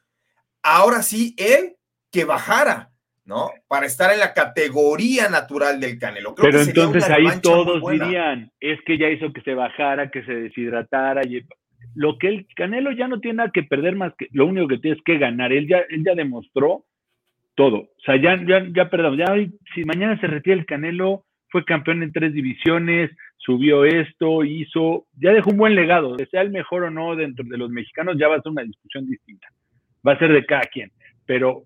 ahora 0.62 1.02
sí 1.02 1.34
él 1.38 1.76
que 2.10 2.24
bajara, 2.24 2.90
¿no? 3.24 3.50
Para 3.68 3.86
estar 3.86 4.12
en 4.12 4.18
la 4.18 4.34
categoría 4.34 5.28
natural 5.28 5.80
del 5.80 5.98
Canelo. 5.98 6.34
Pero 6.34 6.60
entonces 6.60 7.08
ahí 7.08 7.40
todos 7.40 7.80
dirían, 7.88 8.50
es 8.58 8.80
que 8.84 8.98
ya 8.98 9.08
hizo 9.08 9.32
que 9.32 9.42
se 9.42 9.54
bajara, 9.54 10.10
que 10.10 10.24
se 10.24 10.34
deshidratara. 10.34 11.22
Y... 11.24 11.46
Lo 11.94 12.18
que 12.18 12.28
el 12.28 12.46
Canelo 12.56 12.90
ya 12.92 13.06
no 13.06 13.20
tiene 13.20 13.36
nada 13.36 13.50
que 13.52 13.62
perder 13.62 13.94
más 13.94 14.12
que, 14.18 14.26
lo 14.32 14.46
único 14.46 14.66
que 14.66 14.78
tiene 14.78 14.96
es 14.96 15.02
que 15.04 15.18
ganar. 15.18 15.52
Él 15.52 15.68
ya, 15.68 15.78
él 15.88 16.02
ya 16.04 16.14
demostró 16.14 16.84
todo. 17.54 17.76
O 17.76 18.00
sea, 18.04 18.16
ya, 18.16 18.36
ya, 18.44 18.66
ya 18.74 18.90
perdón, 18.90 19.16
ya 19.16 19.26
si 19.74 19.84
mañana 19.84 20.18
se 20.20 20.26
retira 20.26 20.56
el 20.56 20.66
Canelo, 20.66 21.24
fue 21.48 21.64
campeón 21.64 22.02
en 22.02 22.12
tres 22.12 22.32
divisiones, 22.32 23.10
subió 23.40 23.84
esto, 23.84 24.44
hizo, 24.44 25.06
ya 25.18 25.32
dejó 25.32 25.50
un 25.50 25.58
buen 25.58 25.74
legado. 25.74 26.16
Que 26.16 26.26
sea 26.26 26.42
el 26.42 26.50
mejor 26.50 26.84
o 26.84 26.90
no 26.90 27.16
dentro 27.16 27.44
de 27.48 27.58
los 27.58 27.70
mexicanos, 27.70 28.16
ya 28.18 28.28
va 28.28 28.36
a 28.36 28.42
ser 28.42 28.52
una 28.52 28.62
discusión 28.62 29.06
distinta. 29.06 29.48
Va 30.06 30.12
a 30.12 30.18
ser 30.18 30.32
de 30.32 30.46
cada 30.46 30.62
quien. 30.62 30.92
Pero 31.26 31.64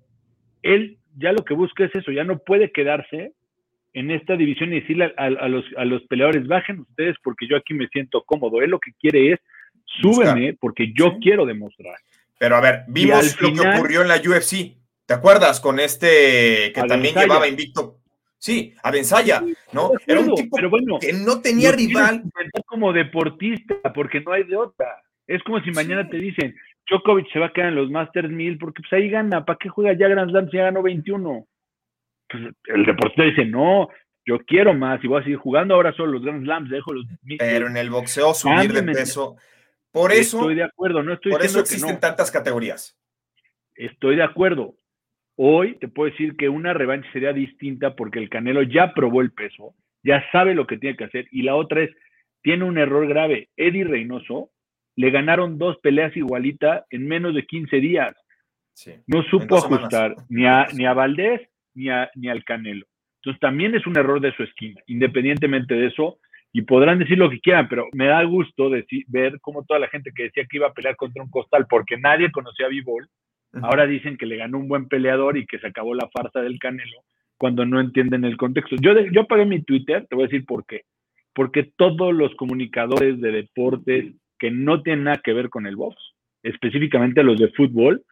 él 0.62 0.98
ya 1.16 1.32
lo 1.32 1.44
que 1.44 1.54
busca 1.54 1.84
es 1.84 1.94
eso, 1.94 2.10
ya 2.10 2.24
no 2.24 2.38
puede 2.38 2.72
quedarse 2.72 3.32
en 3.92 4.10
esta 4.10 4.36
división 4.36 4.72
y 4.72 4.80
decirle 4.80 5.14
a, 5.16 5.28
los, 5.48 5.64
a 5.76 5.84
los 5.84 6.02
peleadores, 6.06 6.48
bajen 6.48 6.80
ustedes 6.80 7.16
porque 7.22 7.46
yo 7.48 7.56
aquí 7.56 7.74
me 7.74 7.86
siento 7.88 8.24
cómodo. 8.24 8.60
Él 8.60 8.70
lo 8.70 8.80
que 8.80 8.92
quiere 8.98 9.32
es, 9.32 9.38
súbeme 10.00 10.56
porque 10.60 10.92
yo 10.96 11.18
quiero 11.20 11.46
demostrar. 11.46 11.96
Pero 12.38 12.56
a 12.56 12.60
ver, 12.60 12.82
vimos 12.88 13.40
lo 13.40 13.52
que 13.52 13.68
ocurrió 13.68 14.02
en 14.02 14.08
la 14.08 14.16
UFC. 14.16 14.76
¿Te 15.06 15.14
acuerdas 15.14 15.60
con 15.60 15.78
este 15.78 16.72
que 16.74 16.82
también 16.88 17.14
llevaba 17.14 17.46
invicto? 17.46 18.00
Sí, 18.44 18.74
a 18.82 18.90
Benzaya, 18.90 19.42
¿no? 19.72 19.92
Era 20.06 20.20
un 20.20 20.34
tipo 20.34 20.58
que 21.00 21.14
no 21.14 21.40
tenía 21.40 21.72
rival. 21.72 22.24
Como 22.66 22.92
deportista, 22.92 23.90
porque 23.94 24.20
no 24.20 24.32
hay 24.32 24.42
de 24.42 24.54
otra. 24.54 25.02
Es 25.26 25.42
como 25.44 25.62
si 25.62 25.70
mañana 25.70 26.06
te 26.10 26.18
dicen, 26.18 26.54
Djokovic 26.86 27.32
se 27.32 27.38
va 27.38 27.46
a 27.46 27.52
quedar 27.54 27.70
en 27.70 27.76
los 27.76 27.90
Masters 27.90 28.28
1000 28.28 28.58
porque 28.58 28.82
pues 28.82 28.92
ahí 28.92 29.08
gana. 29.08 29.46
¿Para 29.46 29.58
qué 29.58 29.70
juega 29.70 29.96
ya 29.98 30.08
Grand 30.08 30.30
Slam 30.30 30.50
si 30.50 30.58
ya 30.58 30.64
ganó 30.64 30.82
21? 30.82 31.46
Pues 32.28 32.42
el 32.66 32.84
deportista 32.84 33.22
dice, 33.22 33.46
no, 33.46 33.88
yo 34.26 34.38
quiero 34.40 34.74
más 34.74 35.02
y 35.02 35.06
voy 35.06 35.22
a 35.22 35.24
seguir 35.24 35.38
jugando. 35.38 35.76
Ahora 35.76 35.94
solo 35.94 36.12
los 36.12 36.22
Grand 36.22 36.44
Slams, 36.44 36.68
dejo 36.68 36.92
los. 36.92 37.06
Pero 37.38 37.68
en 37.68 37.78
el 37.78 37.88
boxeo 37.88 38.34
subir 38.34 38.74
de 38.74 38.82
peso. 38.82 39.36
Por 39.90 40.12
eso. 40.12 40.40
Estoy 40.40 40.56
de 40.56 40.64
acuerdo, 40.64 41.02
no 41.02 41.14
estoy 41.14 41.32
Por 41.32 41.42
eso 41.42 41.60
existen 41.60 41.98
tantas 41.98 42.30
categorías. 42.30 42.94
Estoy 43.74 44.16
de 44.16 44.24
acuerdo. 44.24 44.76
Hoy 45.36 45.76
te 45.78 45.88
puedo 45.88 46.10
decir 46.10 46.36
que 46.36 46.48
una 46.48 46.72
revancha 46.72 47.10
sería 47.12 47.32
distinta 47.32 47.96
porque 47.96 48.18
el 48.18 48.28
Canelo 48.28 48.62
ya 48.62 48.94
probó 48.94 49.20
el 49.20 49.32
peso, 49.32 49.74
ya 50.02 50.24
sabe 50.30 50.54
lo 50.54 50.66
que 50.66 50.78
tiene 50.78 50.96
que 50.96 51.04
hacer. 51.04 51.26
Y 51.32 51.42
la 51.42 51.56
otra 51.56 51.82
es, 51.82 51.90
tiene 52.42 52.64
un 52.64 52.78
error 52.78 53.08
grave. 53.08 53.48
Eddie 53.56 53.84
Reynoso 53.84 54.50
le 54.96 55.10
ganaron 55.10 55.58
dos 55.58 55.78
peleas 55.78 56.16
igualitas 56.16 56.84
en 56.90 57.06
menos 57.08 57.34
de 57.34 57.46
15 57.46 57.76
días. 57.76 58.16
no 59.06 59.22
supo 59.24 59.56
ajustar 59.56 60.14
ni 60.28 60.46
a, 60.46 60.66
ni 60.72 60.86
a 60.86 60.92
Valdés 60.92 61.40
ni, 61.74 61.88
a, 61.88 62.10
ni 62.14 62.28
al 62.28 62.44
Canelo. 62.44 62.86
Entonces 63.16 63.40
también 63.40 63.74
es 63.74 63.86
un 63.86 63.96
error 63.96 64.20
de 64.20 64.34
su 64.36 64.42
esquina, 64.42 64.80
independientemente 64.86 65.74
de 65.74 65.86
eso, 65.86 66.18
y 66.52 66.62
podrán 66.62 66.98
decir 66.98 67.18
lo 67.18 67.30
que 67.30 67.40
quieran, 67.40 67.68
pero 67.68 67.88
me 67.92 68.06
da 68.06 68.22
gusto 68.22 68.68
decir, 68.68 69.04
ver 69.08 69.40
cómo 69.40 69.64
toda 69.64 69.80
la 69.80 69.88
gente 69.88 70.12
que 70.14 70.24
decía 70.24 70.44
que 70.48 70.58
iba 70.58 70.68
a 70.68 70.72
pelear 70.72 70.94
contra 70.94 71.22
un 71.22 71.30
costal 71.30 71.66
porque 71.68 71.96
nadie 71.96 72.30
conocía 72.30 72.66
a 72.66 72.68
Bivol, 72.68 73.08
ahora 73.62 73.86
dicen 73.86 74.16
que 74.16 74.26
le 74.26 74.36
ganó 74.36 74.58
un 74.58 74.68
buen 74.68 74.88
peleador 74.88 75.36
y 75.36 75.46
que 75.46 75.58
se 75.58 75.66
acabó 75.66 75.94
la 75.94 76.08
farsa 76.08 76.40
del 76.40 76.58
Canelo 76.58 77.04
cuando 77.36 77.66
no 77.66 77.80
entienden 77.80 78.24
el 78.24 78.36
contexto. 78.36 78.76
Yo, 78.80 78.92
yo 79.12 79.26
mi 79.46 79.62
Twitter, 79.62 80.06
te 80.08 80.14
voy 80.14 80.24
a 80.24 80.28
decir 80.28 80.44
por 80.44 80.64
qué. 80.66 80.82
Porque 81.34 81.72
todos 81.76 82.14
los 82.14 82.34
comunicadores 82.36 83.20
de 83.20 83.32
deportes 83.32 84.14
que 84.38 84.50
no 84.50 84.82
tienen 84.82 85.04
nada 85.04 85.20
que 85.22 85.32
ver 85.32 85.48
con 85.48 85.66
el 85.66 85.76
box, 85.76 85.96
específicamente 86.42 87.22
los 87.22 87.38
de 87.38 87.50
fútbol, 87.50 88.02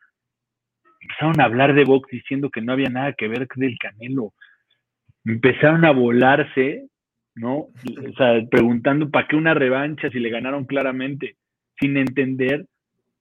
empezaron 1.01 1.41
a 1.41 1.45
hablar 1.45 1.75
de 1.75 1.85
box 1.85 2.09
diciendo 2.11 2.51
que 2.51 2.61
no 2.61 2.73
había 2.73 2.89
nada 2.89 3.13
que 3.13 3.29
ver 3.29 3.47
con 3.49 3.63
el 3.63 3.77
Canelo. 3.79 4.33
Empezaron 5.25 5.85
a 5.85 5.93
volarse, 5.93 6.89
¿no? 7.35 7.57
O 7.57 8.13
sea, 8.17 8.43
preguntando 8.51 9.11
para 9.11 9.29
qué 9.29 9.37
una 9.37 9.55
revancha 9.55 10.11
si 10.11 10.19
le 10.19 10.31
ganaron 10.31 10.65
claramente, 10.65 11.37
sin 11.79 11.97
entender 11.97 12.67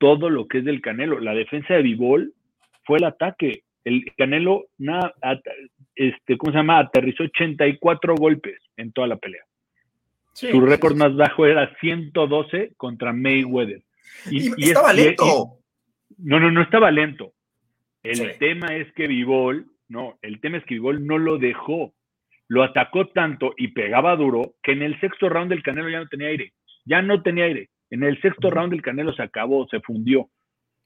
todo 0.01 0.31
lo 0.31 0.47
que 0.47 0.57
es 0.57 0.65
del 0.65 0.81
Canelo. 0.81 1.19
La 1.19 1.35
defensa 1.35 1.75
de 1.75 1.83
Vivol 1.83 2.33
fue 2.85 2.97
el 2.97 3.03
ataque. 3.03 3.61
El 3.83 4.03
Canelo, 4.17 4.65
nada, 4.79 5.13
este, 5.95 6.37
¿cómo 6.37 6.51
se 6.51 6.57
llama? 6.57 6.79
Aterrizó 6.79 7.23
84 7.23 8.15
golpes 8.15 8.59
en 8.77 8.91
toda 8.91 9.05
la 9.05 9.17
pelea. 9.17 9.43
Su 10.33 10.59
récord 10.59 10.95
más 10.95 11.15
bajo 11.15 11.45
era 11.45 11.71
112 11.79 12.73
contra 12.77 13.13
Mayweather. 13.13 13.83
Y, 14.31 14.69
estaba 14.69 14.91
lento. 14.91 15.59
no, 16.17 16.39
no, 16.39 16.49
no 16.49 16.63
estaba 16.63 16.89
lento. 16.89 17.33
El 18.01 18.39
tema 18.39 18.75
es 18.75 18.91
que 18.93 19.05
Vivol, 19.05 19.67
no, 19.87 20.17
el 20.23 20.39
tema 20.39 20.57
es 20.57 20.65
que 20.65 20.73
Vivol 20.75 21.05
no 21.05 21.19
lo 21.19 21.37
dejó. 21.37 21.93
Lo 22.47 22.63
atacó 22.63 23.07
tanto 23.07 23.53
y 23.55 23.67
pegaba 23.69 24.15
duro 24.15 24.55
que 24.63 24.71
en 24.71 24.81
el 24.81 24.99
sexto 24.99 25.29
round 25.29 25.51
del 25.51 25.61
Canelo 25.61 25.89
ya 25.89 25.99
no 25.99 26.07
tenía 26.07 26.29
aire. 26.29 26.53
Ya 26.85 27.03
no 27.03 27.21
tenía 27.21 27.45
aire. 27.45 27.69
En 27.91 28.03
el 28.03 28.19
sexto 28.21 28.49
round 28.49 28.73
el 28.73 28.81
Canelo 28.81 29.13
se 29.13 29.21
acabó, 29.21 29.67
se 29.69 29.79
fundió. 29.81 30.29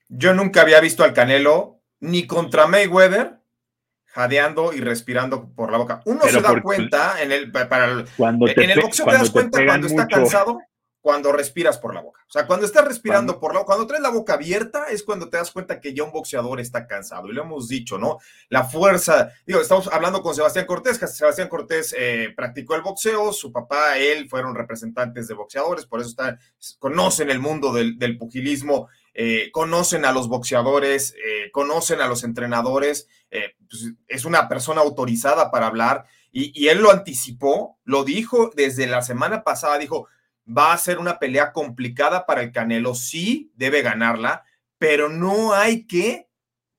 Yo 0.08 0.34
nunca 0.34 0.60
había 0.60 0.80
visto 0.80 1.02
al 1.04 1.14
Canelo 1.14 1.80
ni 2.00 2.26
contra 2.26 2.66
Mayweather 2.66 3.38
jadeando 4.06 4.72
y 4.72 4.80
respirando 4.80 5.52
por 5.54 5.70
la 5.70 5.78
boca. 5.78 6.02
Uno 6.04 6.22
se 6.22 6.40
da 6.40 6.60
cuenta 6.62 7.22
en 7.22 7.32
el, 7.32 7.52
para 7.52 8.04
cuando 8.16 8.48
en 8.48 8.70
el 8.70 8.80
boxeo 8.80 9.06
te 9.06 9.12
das 9.12 9.30
cuenta 9.30 9.64
cuando 9.64 9.86
está 9.86 10.06
cansado 10.08 10.60
cuando 11.06 11.30
respiras 11.30 11.78
por 11.78 11.94
la 11.94 12.00
boca. 12.00 12.20
O 12.26 12.32
sea, 12.32 12.48
cuando 12.48 12.66
estás 12.66 12.84
respirando 12.84 13.38
por 13.38 13.54
la 13.54 13.60
boca, 13.60 13.66
cuando 13.66 13.86
traes 13.86 14.02
la 14.02 14.10
boca 14.10 14.32
abierta 14.34 14.86
es 14.90 15.04
cuando 15.04 15.28
te 15.28 15.36
das 15.36 15.52
cuenta 15.52 15.80
que 15.80 15.94
ya 15.94 16.02
un 16.02 16.10
boxeador 16.10 16.58
está 16.58 16.88
cansado. 16.88 17.28
Y 17.28 17.32
lo 17.32 17.42
hemos 17.42 17.68
dicho, 17.68 17.96
¿no? 17.96 18.18
La 18.48 18.64
fuerza, 18.64 19.30
digo, 19.46 19.60
estamos 19.60 19.86
hablando 19.92 20.20
con 20.20 20.34
Sebastián 20.34 20.66
Cortés, 20.66 20.98
que 20.98 21.06
Sebastián 21.06 21.48
Cortés 21.48 21.94
eh, 21.96 22.32
practicó 22.34 22.74
el 22.74 22.82
boxeo, 22.82 23.32
su 23.32 23.52
papá, 23.52 23.96
él 23.98 24.28
fueron 24.28 24.56
representantes 24.56 25.28
de 25.28 25.34
boxeadores, 25.34 25.86
por 25.86 26.00
eso 26.00 26.08
están, 26.08 26.40
conocen 26.80 27.30
el 27.30 27.38
mundo 27.38 27.72
del, 27.72 28.18
pugilismo, 28.18 28.88
eh, 29.14 29.50
conocen 29.52 30.06
a 30.06 30.10
los 30.10 30.26
boxeadores, 30.26 31.14
eh, 31.24 31.52
conocen 31.52 32.00
a 32.00 32.08
los 32.08 32.24
entrenadores, 32.24 33.06
pues, 33.30 33.92
es 34.08 34.24
una 34.24 34.48
persona 34.48 34.80
autorizada 34.80 35.52
para 35.52 35.68
hablar. 35.68 36.06
Y, 36.32 36.50
y 36.60 36.68
él 36.68 36.82
lo 36.82 36.90
anticipó, 36.90 37.78
lo 37.84 38.02
dijo 38.02 38.50
desde 38.56 38.88
la 38.88 39.02
semana 39.02 39.44
pasada, 39.44 39.78
dijo, 39.78 40.08
va 40.46 40.72
a 40.72 40.78
ser 40.78 40.98
una 40.98 41.18
pelea 41.18 41.52
complicada 41.52 42.26
para 42.26 42.42
el 42.42 42.52
Canelo, 42.52 42.94
sí, 42.94 43.50
debe 43.56 43.82
ganarla, 43.82 44.44
pero 44.78 45.08
no 45.08 45.52
hay 45.52 45.84
que 45.86 46.28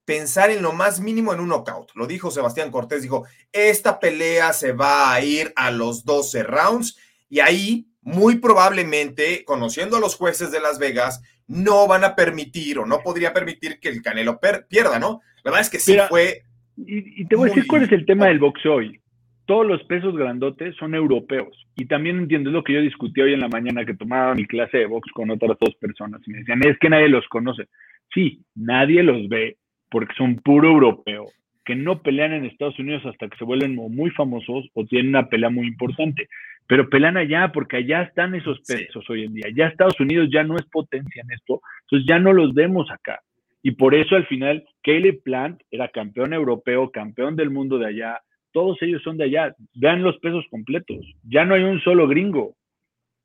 pensar 0.06 0.50
en 0.52 0.62
lo 0.62 0.72
más 0.72 1.02
mínimo 1.02 1.34
en 1.34 1.42
un 1.42 1.50
knockout. 1.50 1.92
Lo 1.96 2.08
dijo 2.08 2.32
Sebastián 2.32 2.72
Cortés, 2.72 3.02
dijo, 3.02 3.26
esta 3.52 4.00
pelea 4.00 4.54
se 4.54 4.72
va 4.72 5.14
a 5.14 5.22
ir 5.22 5.52
a 5.56 5.70
los 5.70 6.06
12 6.06 6.44
rounds 6.44 6.98
y 7.30 7.42
ahí 7.42 7.88
muy 8.02 8.38
probablemente, 8.38 9.44
conociendo 9.44 9.98
a 9.98 10.00
los 10.00 10.16
jueces 10.16 10.50
de 10.52 10.62
Las 10.62 10.80
Vegas, 10.80 11.22
no 11.46 11.88
van 11.88 12.06
a 12.06 12.16
permitir 12.16 12.80
o 12.80 12.86
no 12.86 13.02
podría 13.02 13.34
permitir 13.34 13.82
que 13.82 13.90
el 13.90 14.02
Canelo 14.02 14.40
pierda, 14.70 14.98
¿no? 14.98 15.22
La 15.44 15.52
verdad 15.52 15.62
es 15.62 15.70
que 15.70 15.80
sí 15.80 15.98
fue... 16.08 16.44
Y, 16.78 17.26
te 17.26 17.36
voy 17.36 17.50
a 17.50 17.54
decir 17.54 17.68
cuál 17.68 17.84
es 17.84 17.92
el 17.92 18.06
tema 18.06 18.28
del 18.28 18.40
boxeo 18.40 18.76
hoy 18.76 19.02
todos 19.48 19.66
los 19.66 19.82
pesos 19.86 20.16
grandotes 20.16 20.76
son 20.76 20.94
europeos. 20.94 21.66
Y 21.78 21.86
también 21.86 22.18
entiendo 22.18 22.52
lo 22.52 22.64
que 22.64 22.74
yo 22.74 22.82
discutí 22.82 23.22
hoy 23.22 23.34
en 23.34 23.40
la 23.40 23.48
mañana 23.48 23.86
que 23.86 23.96
tomaba 23.96 24.36
mi 24.36 24.46
clase 24.46 24.78
de 24.78 24.86
box 24.86 25.10
con 25.14 25.32
otras 25.32 25.58
dos 25.60 25.74
personas 25.76 26.22
y 26.28 26.32
me 26.32 26.40
decían, 26.40 26.62
es 26.68 26.78
que 26.78 26.90
nadie 26.90 27.08
los 27.08 27.26
conoce. 27.30 27.68
Sí, 28.14 28.42
nadie 28.56 29.02
los 29.04 29.28
ve 29.30 29.56
porque 29.90 30.14
son 30.18 30.36
puro 30.36 30.68
europeo, 30.68 31.28
que 31.64 31.76
no 31.76 32.02
pelean 32.02 32.34
en 32.34 32.46
Estados 32.46 32.78
Unidos 32.78 33.06
hasta 33.06 33.30
que 33.30 33.38
se 33.38 33.46
vuelven 33.46 33.74
muy 33.76 34.10
famosos 34.12 34.70
o 34.74 34.86
tienen 34.86 35.10
una 35.10 35.30
pelea 35.30 35.50
muy 35.50 35.66
importante. 35.66 36.28
Pero 36.68 36.90
pelean 36.90 37.16
allá 37.16 37.54
porque 37.54 37.78
allá 37.78 38.02
están 38.02 38.36
esos 38.36 38.60
pesos 38.68 39.10
hoy 39.10 39.24
en 39.24 39.34
día. 39.34 39.46
Ya 39.56 39.68
Estados 39.68 39.98
Unidos 40.02 40.28
ya 40.30 40.44
no 40.44 40.58
es 40.58 40.66
potencia 40.66 41.22
en 41.22 41.32
esto, 41.32 41.62
entonces 41.84 42.06
ya 42.06 42.20
no 42.20 42.34
los 42.34 42.54
vemos 42.54 42.92
acá. 42.92 43.22
Y 43.64 43.72
por 43.72 43.96
eso 43.96 44.18
al 44.18 44.28
final, 44.28 44.66
Caleb 44.84 45.24
Plant 45.24 45.62
era 45.72 45.88
campeón 45.88 46.34
europeo, 46.34 46.92
campeón 46.92 47.38
del 47.38 47.50
mundo 47.50 47.78
de 47.78 47.88
allá, 47.88 48.20
todos 48.52 48.78
ellos 48.82 49.02
son 49.04 49.18
de 49.18 49.26
allá. 49.26 49.56
Vean 49.74 50.04
los 50.04 50.18
pesos 50.20 50.46
completos. 50.50 50.98
Ya 51.24 51.46
no 51.46 51.56
hay 51.56 51.64
un 51.64 51.80
solo 51.82 52.08
gringo. 52.08 52.56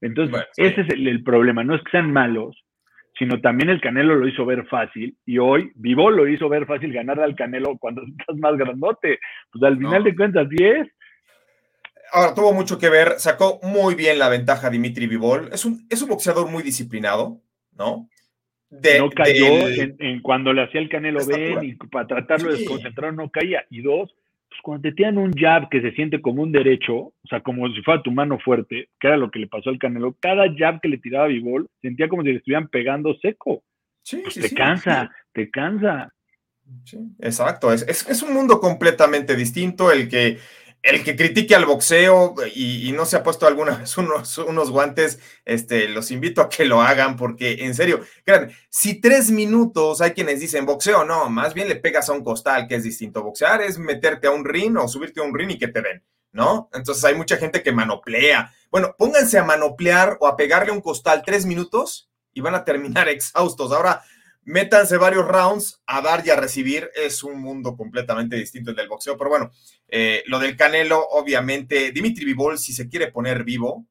Entonces, 0.01 0.47
ese 0.57 0.81
es 0.83 0.89
el, 0.91 1.23
problema. 1.23 1.63
No 1.63 1.75
es 1.75 1.83
que 1.83 1.93
sean 1.93 2.13
malos, 2.13 2.57
sino 3.19 3.41
también 3.41 3.71
el 3.71 3.81
Canelo 3.81 4.17
lo 4.17 4.27
hizo 4.27 4.45
ver 4.45 4.67
fácil. 4.67 5.17
Y 5.25 5.39
hoy 5.39 5.71
Vivo 5.77 6.11
lo 6.11 6.27
hizo 6.29 6.49
ver 6.49 6.67
fácil 6.67 6.93
ganar 6.93 7.21
al 7.21 7.37
Canelo 7.37 7.79
cuando 7.79 8.03
estás 8.19 8.37
más 8.37 8.57
grandote. 8.57 9.21
Pues 9.53 9.63
al 9.65 9.79
final 9.79 10.05
de 10.05 10.17
cuentas, 10.17 10.49
10. 10.49 10.89
Ahora, 12.13 12.35
tuvo 12.35 12.53
mucho 12.53 12.79
que 12.79 12.91
ver, 12.91 13.15
sacó 13.19 13.59
muy 13.63 13.95
bien 13.95 14.19
la 14.19 14.29
ventaja 14.29 14.69
Dimitri 14.69 15.07
Vivol. 15.07 15.49
Es 15.53 15.65
un, 15.65 15.87
es 15.89 16.03
un 16.03 16.11
boxeador 16.11 16.51
muy 16.51 16.63
disciplinado, 16.63 17.41
¿no? 17.73 18.09
no 18.73 19.11
cayó 19.11 19.69
en, 19.69 20.23
cuando 20.23 20.53
le 20.53 20.63
hacía 20.63 20.81
el 20.81 20.89
Canelo 20.89 21.25
Ben 21.27 21.63
y 21.63 21.75
para 21.75 22.07
tratarlo 22.07 22.53
de 22.53 22.59
desconcentrar 22.59 23.15
no 23.15 23.31
caía. 23.31 23.65
Y 23.71 23.83
dos, 23.83 24.15
cuando 24.63 24.83
te 24.83 24.93
tiran 24.93 25.19
un 25.19 25.33
jab 25.33 25.69
que 25.69 25.83
se 25.83 25.93
siente 25.93 26.21
como 26.21 26.43
un 26.43 26.53
derecho, 26.53 26.95
o 26.97 27.29
sea, 27.29 27.41
como 27.41 27.69
si 27.69 27.83
fuera 27.83 28.03
tu 28.03 28.11
mano 28.11 28.39
fuerte, 28.39 28.89
que 28.99 29.09
era 29.09 29.17
lo 29.17 29.31
que 29.31 29.41
le 29.41 29.49
pasó 29.49 29.71
al 29.71 29.79
Canelo, 29.79 30.17
cada 30.21 30.45
jab 30.57 30.81
que 30.81 30.89
le 30.89 30.99
tiraba 30.99 31.25
a 31.25 31.29
Bivol 31.29 31.69
sentía 31.81 32.09
como 32.09 32.23
si 32.23 32.29
le 32.29 32.37
estuvieran 32.37 32.69
pegando 32.69 33.15
seco. 33.21 33.63
Sí, 34.03 34.21
pues 34.23 34.35
te 34.37 34.55
cansa, 34.55 35.11
te 35.33 35.51
cansa. 35.51 36.13
exacto, 37.21 37.73
es, 37.73 37.83
es, 37.89 38.23
un 38.23 38.33
mundo 38.33 38.61
completamente 38.61 39.37
distinto 39.37 39.93
el 39.93 40.09
que 40.09 40.39
el 40.83 41.05
que 41.05 41.17
critique 41.17 41.55
al 41.55 41.65
boxeo 41.65 42.35
y, 42.55 42.91
no 42.93 43.07
se 43.07 43.17
ha 43.17 43.23
puesto 43.23 43.47
alguna 43.47 43.77
vez 43.79 43.97
unos, 43.97 44.39
unos, 44.39 44.71
guantes, 44.71 45.21
este, 45.45 45.89
los 45.89 46.11
invito 46.11 46.41
a 46.41 46.49
que 46.49 46.65
lo 46.65 46.83
hagan 46.83 47.17
porque, 47.17 47.65
en 47.65 47.75
serio, 47.75 48.01
si 48.69 49.01
tres 49.01 49.31
minutos 49.31 50.01
hay 50.01 50.11
quienes 50.11 50.41
dicen 50.41 50.67
boxeo, 50.67 51.05
no, 51.05 51.31
más 51.31 51.55
bien 51.55 51.69
le 51.69 51.77
pegas 51.77 52.09
a 52.09 52.13
un 52.13 52.25
costal, 52.25 52.67
que 52.67 52.75
es 52.75 52.83
distinto. 52.83 53.23
Boxear 53.23 53.63
es 53.63 53.79
meterte 53.79 54.27
a 54.27 54.33
un 54.33 54.45
ring 54.45 54.77
o 54.77 54.89
subirte 54.89 55.21
a 55.21 55.25
un 55.25 55.35
ring 55.35 55.51
y 55.53 55.59
que 55.59 55.69
te 55.69 55.83
den, 55.83 56.03
¿no? 56.33 56.69
Entonces 56.73 57.05
hay 57.05 57.15
mucha 57.15 57.37
gente 57.37 57.63
que 57.63 57.73
manoplea. 57.73 58.53
Bueno, 58.71 58.95
pónganse 58.99 59.39
a 59.39 59.45
manoplear 59.45 60.17
o 60.21 60.27
a 60.27 60.37
pegarle 60.37 60.71
a 60.71 60.75
un 60.75 60.81
costal 60.81 61.23
tres 61.25 61.47
minutos 61.47 62.11
y 62.35 62.41
van 62.41 62.55
a 62.55 62.65
terminar 62.65 63.09
exhaustos. 63.09 63.73
Ahora, 63.73 64.03
métanse 64.45 64.97
varios 64.97 65.27
rounds 65.27 65.81
a 65.87 66.01
dar 66.01 66.27
y 66.27 66.31
a 66.31 66.37
recibir. 66.37 66.91
Es 66.95 67.23
un 67.23 67.41
mundo 67.41 67.77
completamente 67.77 68.37
distinto 68.37 68.71
el 68.71 68.77
del 68.77 68.89
boxeo. 68.89 69.17
Pero 69.17 69.31
bueno, 69.31 69.51
eh, 69.89 70.23
lo 70.27 70.39
del 70.39 70.57
Canelo, 70.57 71.07
obviamente, 71.11 71.93
Dimitri 71.93 72.25
Vivol, 72.25 72.59
si 72.59 72.73
se 72.73 72.89
quiere 72.89 73.11
poner 73.11 73.45
vivo, 73.45 73.87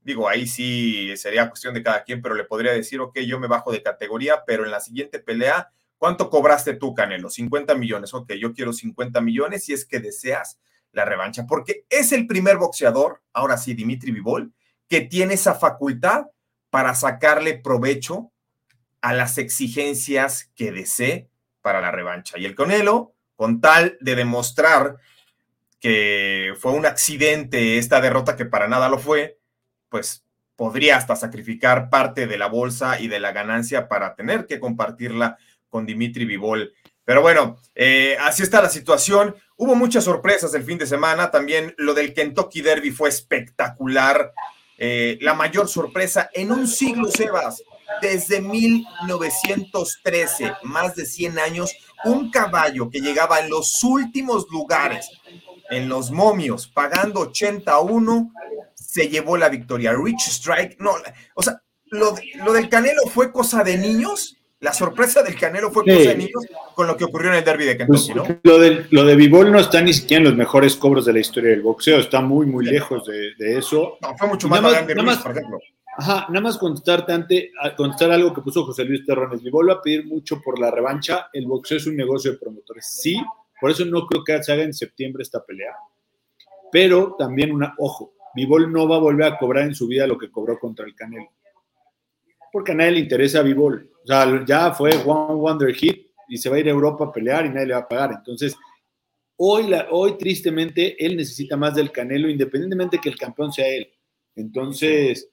digo, 0.00 0.28
ahí 0.28 0.46
sí 0.46 1.16
sería 1.16 1.48
cuestión 1.48 1.74
de 1.74 1.82
cada 1.82 2.04
quien, 2.04 2.22
pero 2.22 2.34
le 2.34 2.44
podría 2.44 2.72
decir, 2.72 3.00
ok, 3.00 3.18
yo 3.20 3.38
me 3.38 3.46
bajo 3.46 3.72
de 3.72 3.82
categoría, 3.82 4.44
pero 4.46 4.64
en 4.64 4.70
la 4.70 4.80
siguiente 4.80 5.18
pelea, 5.18 5.70
¿cuánto 5.98 6.30
cobraste 6.30 6.74
tú, 6.74 6.94
Canelo? 6.94 7.28
50 7.28 7.74
millones. 7.74 8.14
Ok, 8.14 8.32
yo 8.34 8.52
quiero 8.54 8.72
50 8.72 9.20
millones 9.20 9.64
si 9.64 9.72
es 9.72 9.84
que 9.84 10.00
deseas 10.00 10.58
la 10.92 11.04
revancha, 11.04 11.46
porque 11.46 11.84
es 11.90 12.12
el 12.12 12.26
primer 12.26 12.56
boxeador, 12.56 13.22
ahora 13.32 13.58
sí, 13.58 13.74
Dimitri 13.74 14.10
Vivol, 14.10 14.54
que 14.88 15.02
tiene 15.02 15.34
esa 15.34 15.54
facultad 15.54 16.26
para 16.70 16.94
sacarle 16.94 17.58
provecho 17.58 18.32
a 19.00 19.12
las 19.12 19.38
exigencias 19.38 20.50
que 20.54 20.72
desee 20.72 21.28
para 21.62 21.80
la 21.80 21.90
revancha. 21.90 22.38
Y 22.38 22.44
el 22.44 22.54
Conelo, 22.54 23.14
con 23.36 23.60
tal 23.60 23.96
de 24.00 24.16
demostrar 24.16 24.96
que 25.80 26.54
fue 26.58 26.72
un 26.72 26.86
accidente 26.86 27.78
esta 27.78 28.00
derrota 28.00 28.36
que 28.36 28.46
para 28.46 28.68
nada 28.68 28.88
lo 28.88 28.98
fue, 28.98 29.38
pues 29.88 30.24
podría 30.56 30.96
hasta 30.96 31.14
sacrificar 31.14 31.88
parte 31.88 32.26
de 32.26 32.36
la 32.36 32.48
bolsa 32.48 33.00
y 33.00 33.06
de 33.06 33.20
la 33.20 33.32
ganancia 33.32 33.88
para 33.88 34.16
tener 34.16 34.46
que 34.46 34.58
compartirla 34.58 35.38
con 35.68 35.86
Dimitri 35.86 36.24
Vivol. 36.24 36.72
Pero 37.04 37.22
bueno, 37.22 37.58
eh, 37.74 38.16
así 38.20 38.42
está 38.42 38.60
la 38.60 38.68
situación. 38.68 39.34
Hubo 39.56 39.76
muchas 39.76 40.04
sorpresas 40.04 40.52
el 40.54 40.64
fin 40.64 40.76
de 40.76 40.86
semana. 40.86 41.30
También 41.30 41.74
lo 41.78 41.94
del 41.94 42.12
Kentucky 42.12 42.60
Derby 42.60 42.90
fue 42.90 43.08
espectacular. 43.08 44.32
Eh, 44.76 45.16
la 45.20 45.34
mayor 45.34 45.68
sorpresa 45.68 46.28
en 46.34 46.50
un 46.50 46.66
siglo, 46.66 47.08
Sebas 47.08 47.62
desde 48.00 48.40
1913, 48.40 50.52
más 50.64 50.94
de 50.94 51.06
100 51.06 51.38
años, 51.38 51.74
un 52.04 52.30
caballo 52.30 52.90
que 52.90 53.00
llegaba 53.00 53.40
en 53.40 53.50
los 53.50 53.82
últimos 53.84 54.46
lugares 54.50 55.10
en 55.70 55.88
los 55.88 56.10
momios, 56.10 56.66
pagando 56.66 57.20
81, 57.20 58.32
se 58.74 59.08
llevó 59.08 59.36
la 59.36 59.48
victoria. 59.48 59.92
Rich 59.92 60.28
Strike, 60.28 60.76
no, 60.80 60.92
o 61.34 61.42
sea, 61.42 61.62
lo, 61.86 62.14
lo 62.44 62.52
del 62.52 62.68
Canelo 62.68 63.02
fue 63.08 63.32
cosa 63.32 63.62
de 63.62 63.76
niños 63.76 64.38
la 64.60 64.72
sorpresa 64.72 65.22
del 65.22 65.36
Canelo 65.36 65.70
fue 65.70 65.84
cosa 65.84 66.10
de 66.10 66.16
niños 66.16 66.44
con 66.74 66.88
lo 66.88 66.96
que 66.96 67.04
ocurrió 67.04 67.30
en 67.30 67.36
el 67.36 67.44
derby 67.44 67.64
de 67.64 67.76
Kentucky, 67.76 68.12
pues, 68.12 68.28
¿no? 68.28 68.40
Lo 68.42 68.58
de, 68.58 68.86
lo 68.90 69.04
de 69.04 69.14
Bivol 69.14 69.52
no 69.52 69.60
está 69.60 69.80
ni 69.80 69.92
siquiera 69.92 70.18
en 70.18 70.24
los 70.24 70.36
mejores 70.36 70.74
cobros 70.74 71.04
de 71.04 71.12
la 71.12 71.20
historia 71.20 71.50
del 71.50 71.62
boxeo, 71.62 72.00
está 72.00 72.20
muy, 72.20 72.46
muy 72.46 72.64
lejos 72.64 73.06
de, 73.06 73.56
eso. 73.56 73.98
No, 74.00 74.16
fue 74.16 74.26
mucho 74.26 74.48
más 74.48 74.60
grande 74.60 74.94
Ruiz, 74.94 75.18
por 75.18 75.32
ejemplo. 75.32 75.58
Ajá, 76.00 76.26
nada 76.28 76.40
más 76.42 76.58
contestarte 76.58 77.12
ante, 77.12 77.50
contestar 77.76 78.12
algo 78.12 78.32
que 78.32 78.40
puso 78.40 78.64
José 78.64 78.84
Luis 78.84 79.04
Terrones. 79.04 79.42
Bivol 79.42 79.68
va 79.68 79.74
a 79.74 79.82
pedir 79.82 80.06
mucho 80.06 80.40
por 80.40 80.56
la 80.60 80.70
revancha. 80.70 81.28
El 81.32 81.46
boxeo 81.46 81.76
es 81.76 81.88
un 81.88 81.96
negocio 81.96 82.30
de 82.30 82.38
promotores. 82.38 82.86
Sí, 82.86 83.20
por 83.60 83.72
eso 83.72 83.84
no 83.84 84.06
creo 84.06 84.22
que 84.22 84.40
se 84.40 84.52
haga 84.52 84.62
en 84.62 84.72
septiembre 84.72 85.24
esta 85.24 85.44
pelea. 85.44 85.74
Pero 86.70 87.16
también 87.18 87.52
una, 87.52 87.74
ojo, 87.78 88.14
Bivol 88.32 88.70
no 88.72 88.86
va 88.86 88.94
a 88.94 89.00
volver 89.00 89.32
a 89.32 89.38
cobrar 89.38 89.64
en 89.64 89.74
su 89.74 89.88
vida 89.88 90.06
lo 90.06 90.16
que 90.16 90.30
cobró 90.30 90.56
contra 90.60 90.86
el 90.86 90.94
Canelo. 90.94 91.32
Porque 92.52 92.70
a 92.70 92.74
nadie 92.76 92.92
le 92.92 93.00
interesa 93.00 93.40
a 93.40 93.42
Bivol 93.42 93.90
o 94.04 94.06
sea, 94.06 94.44
ya 94.46 94.72
fue 94.72 94.90
One 95.04 95.34
Wonder 95.34 95.74
Hit 95.74 96.06
y 96.28 96.38
se 96.38 96.48
va 96.48 96.56
a 96.56 96.60
ir 96.60 96.68
a 96.68 96.70
Europa 96.70 97.06
a 97.06 97.12
pelear 97.12 97.44
y 97.44 97.50
nadie 97.50 97.66
le 97.66 97.74
va 97.74 97.80
a 97.80 97.88
pagar. 97.88 98.12
Entonces, 98.18 98.56
hoy, 99.36 99.70
hoy 99.90 100.16
tristemente, 100.16 101.04
él 101.04 101.16
necesita 101.16 101.56
más 101.56 101.74
del 101.74 101.90
Canelo, 101.90 102.30
independientemente 102.30 103.00
que 103.00 103.08
el 103.08 103.18
campeón 103.18 103.52
sea 103.52 103.66
él. 103.66 103.90
Entonces, 104.36 105.28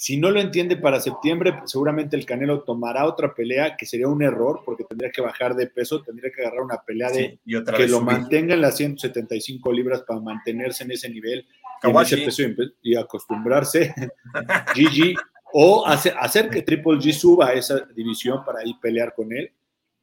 si 0.00 0.16
no 0.16 0.30
lo 0.30 0.40
entiende 0.40 0.76
para 0.76 1.00
septiembre, 1.00 1.58
seguramente 1.64 2.14
el 2.14 2.24
Canelo 2.24 2.62
tomará 2.62 3.04
otra 3.04 3.34
pelea, 3.34 3.76
que 3.76 3.84
sería 3.84 4.06
un 4.06 4.22
error, 4.22 4.62
porque 4.64 4.84
tendría 4.84 5.10
que 5.10 5.20
bajar 5.20 5.56
de 5.56 5.66
peso, 5.66 6.04
tendría 6.04 6.30
que 6.30 6.40
agarrar 6.40 6.62
una 6.62 6.80
pelea 6.80 7.10
de 7.10 7.40
que 7.44 7.88
lo 7.88 8.00
mantenga 8.00 8.54
en 8.54 8.60
las 8.60 8.76
175 8.76 9.72
libras 9.72 10.02
para 10.02 10.20
mantenerse 10.20 10.84
en 10.84 10.92
ese 10.92 11.10
nivel, 11.10 11.44
en 11.82 11.96
ese 11.96 12.18
peso 12.18 12.42
y, 12.42 12.92
y 12.92 12.94
acostumbrarse. 12.94 13.92
GG 14.76 15.16
o 15.52 15.84
hacer, 15.84 16.48
que 16.48 16.62
Triple 16.62 16.98
G 16.98 17.12
suba 17.12 17.48
a 17.48 17.54
esa 17.54 17.80
división 17.92 18.44
para 18.44 18.64
ir 18.64 18.76
pelear 18.80 19.12
con 19.16 19.32
él. 19.32 19.50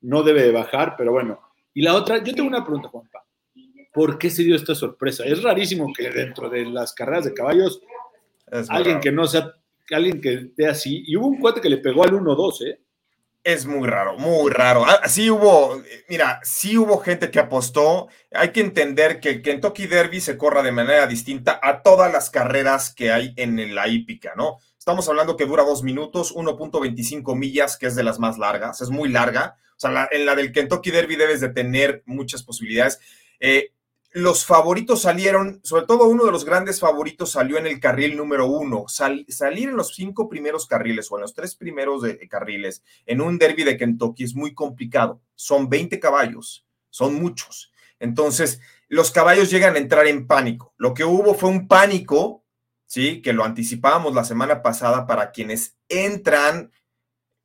No 0.02 0.24
debe 0.24 0.44
de 0.44 0.52
bajar, 0.52 0.96
pero 0.98 1.14
bueno. 1.14 1.40
Y 1.74 1.82
la 1.82 1.96
otra, 1.96 2.22
yo 2.22 2.36
tengo 2.36 2.50
una 2.50 2.66
pregunta, 2.66 2.90
Juanpa. 2.90 3.24
¿Por 3.94 4.18
qué 4.18 4.30
se 4.30 4.44
dio 4.44 4.58
esta 4.58 4.76
sorpresa? 4.76 5.24
Es 5.24 5.42
rarísimo 5.42 5.94
que 5.94 6.10
dentro 6.10 6.50
de 6.50 6.66
las 6.66 6.94
carreras 6.94 7.24
de 7.24 7.34
caballos, 7.34 7.82
alguien 8.68 9.00
que 9.00 9.14
no 9.14 9.26
sea, 9.26 9.54
alguien 9.92 10.22
que 10.22 10.34
esté 10.34 10.68
así, 10.68 11.04
y 11.06 11.16
hubo 11.16 11.28
un 11.28 11.40
cuate 11.40 11.62
que 11.62 11.70
le 11.70 11.78
pegó 11.78 12.04
al 12.04 12.14
1-2, 12.14 12.68
¿eh? 12.68 12.80
Es 13.44 13.68
muy 13.68 13.88
raro, 13.88 14.18
muy 14.18 14.50
raro. 14.50 14.84
Ah, 14.88 15.02
hubo, 15.30 15.80
mira, 16.10 16.40
sí 16.42 16.80
hubo 16.80 16.98
gente 16.98 17.30
que 17.30 17.38
apostó. 17.38 18.08
Hay 18.32 18.50
que 18.50 18.62
entender 18.62 19.20
que 19.20 19.30
el 19.30 19.42
Kentucky 19.44 19.86
Derby 19.86 20.20
se 20.20 20.36
corra 20.36 20.64
de 20.64 20.72
manera 20.72 21.06
distinta 21.06 21.60
a 21.62 21.84
todas 21.84 22.12
las 22.12 22.32
carreras 22.32 22.92
que 22.92 23.12
hay 23.12 23.36
en 23.38 23.76
la 23.76 23.88
hípica, 23.88 24.34
¿no? 24.36 24.58
Estamos 24.80 25.08
hablando 25.10 25.38
que 25.38 25.46
dura 25.46 25.64
dos 25.64 25.84
minutos, 25.84 26.34
1.25 26.34 27.38
millas, 27.38 27.78
que 27.78 27.86
es 27.86 27.96
de 27.96 28.04
las 28.04 28.18
más 28.18 28.40
largas, 28.40 28.82
es 28.82 28.90
muy 28.90 29.10
larga. 29.10 29.58
O 29.78 29.80
sea, 29.80 30.08
en 30.10 30.26
la 30.26 30.34
del 30.34 30.52
Kentucky 30.52 30.90
Derby 30.90 31.16
debes 31.16 31.40
de 31.40 31.50
tener 31.50 32.02
muchas 32.08 32.42
posibilidades. 32.42 33.00
Eh, 33.40 33.74
los 34.16 34.46
favoritos 34.46 35.02
salieron, 35.02 35.60
sobre 35.66 35.86
todo 35.86 36.06
uno 36.06 36.24
de 36.24 36.32
los 36.32 36.46
grandes 36.46 36.80
favoritos 36.80 37.34
salió 37.34 37.58
en 37.58 37.68
el 37.68 37.82
carril 37.82 38.16
número 38.16 38.48
uno. 38.48 38.86
salir 38.88 39.68
en 39.68 39.76
los 39.76 39.94
cinco 39.94 40.30
primeros 40.30 40.68
carriles 40.68 41.12
o 41.12 41.18
en 41.18 41.24
los 41.24 41.34
tres 41.34 41.54
primeros 41.56 42.02
de, 42.02 42.26
carriles 42.30 42.82
en 43.06 43.20
un 43.20 43.38
derby 43.38 43.66
de 43.66 43.76
Kentucky 43.76 44.24
es 44.24 44.34
muy 44.34 44.54
complicado. 44.54 45.20
Son 45.36 45.68
20 45.68 46.00
caballos, 46.00 46.66
son 46.90 47.16
muchos. 47.16 47.74
Entonces, 48.00 48.62
los 48.88 49.12
caballos 49.12 49.52
llegan 49.52 49.76
a 49.76 49.80
entrar 49.80 50.08
en 50.08 50.28
pánico. 50.28 50.74
Lo 50.78 50.94
que 50.94 51.04
hubo 51.04 51.34
fue 51.34 51.50
un 51.50 51.68
pánico 51.68 52.46
¿sí? 52.86 53.22
Que 53.22 53.34
lo 53.34 53.44
anticipábamos 53.44 54.14
la 54.14 54.24
semana 54.24 54.62
pasada 54.62 55.08
para 55.08 55.32
quienes 55.32 55.76
entran 55.90 56.72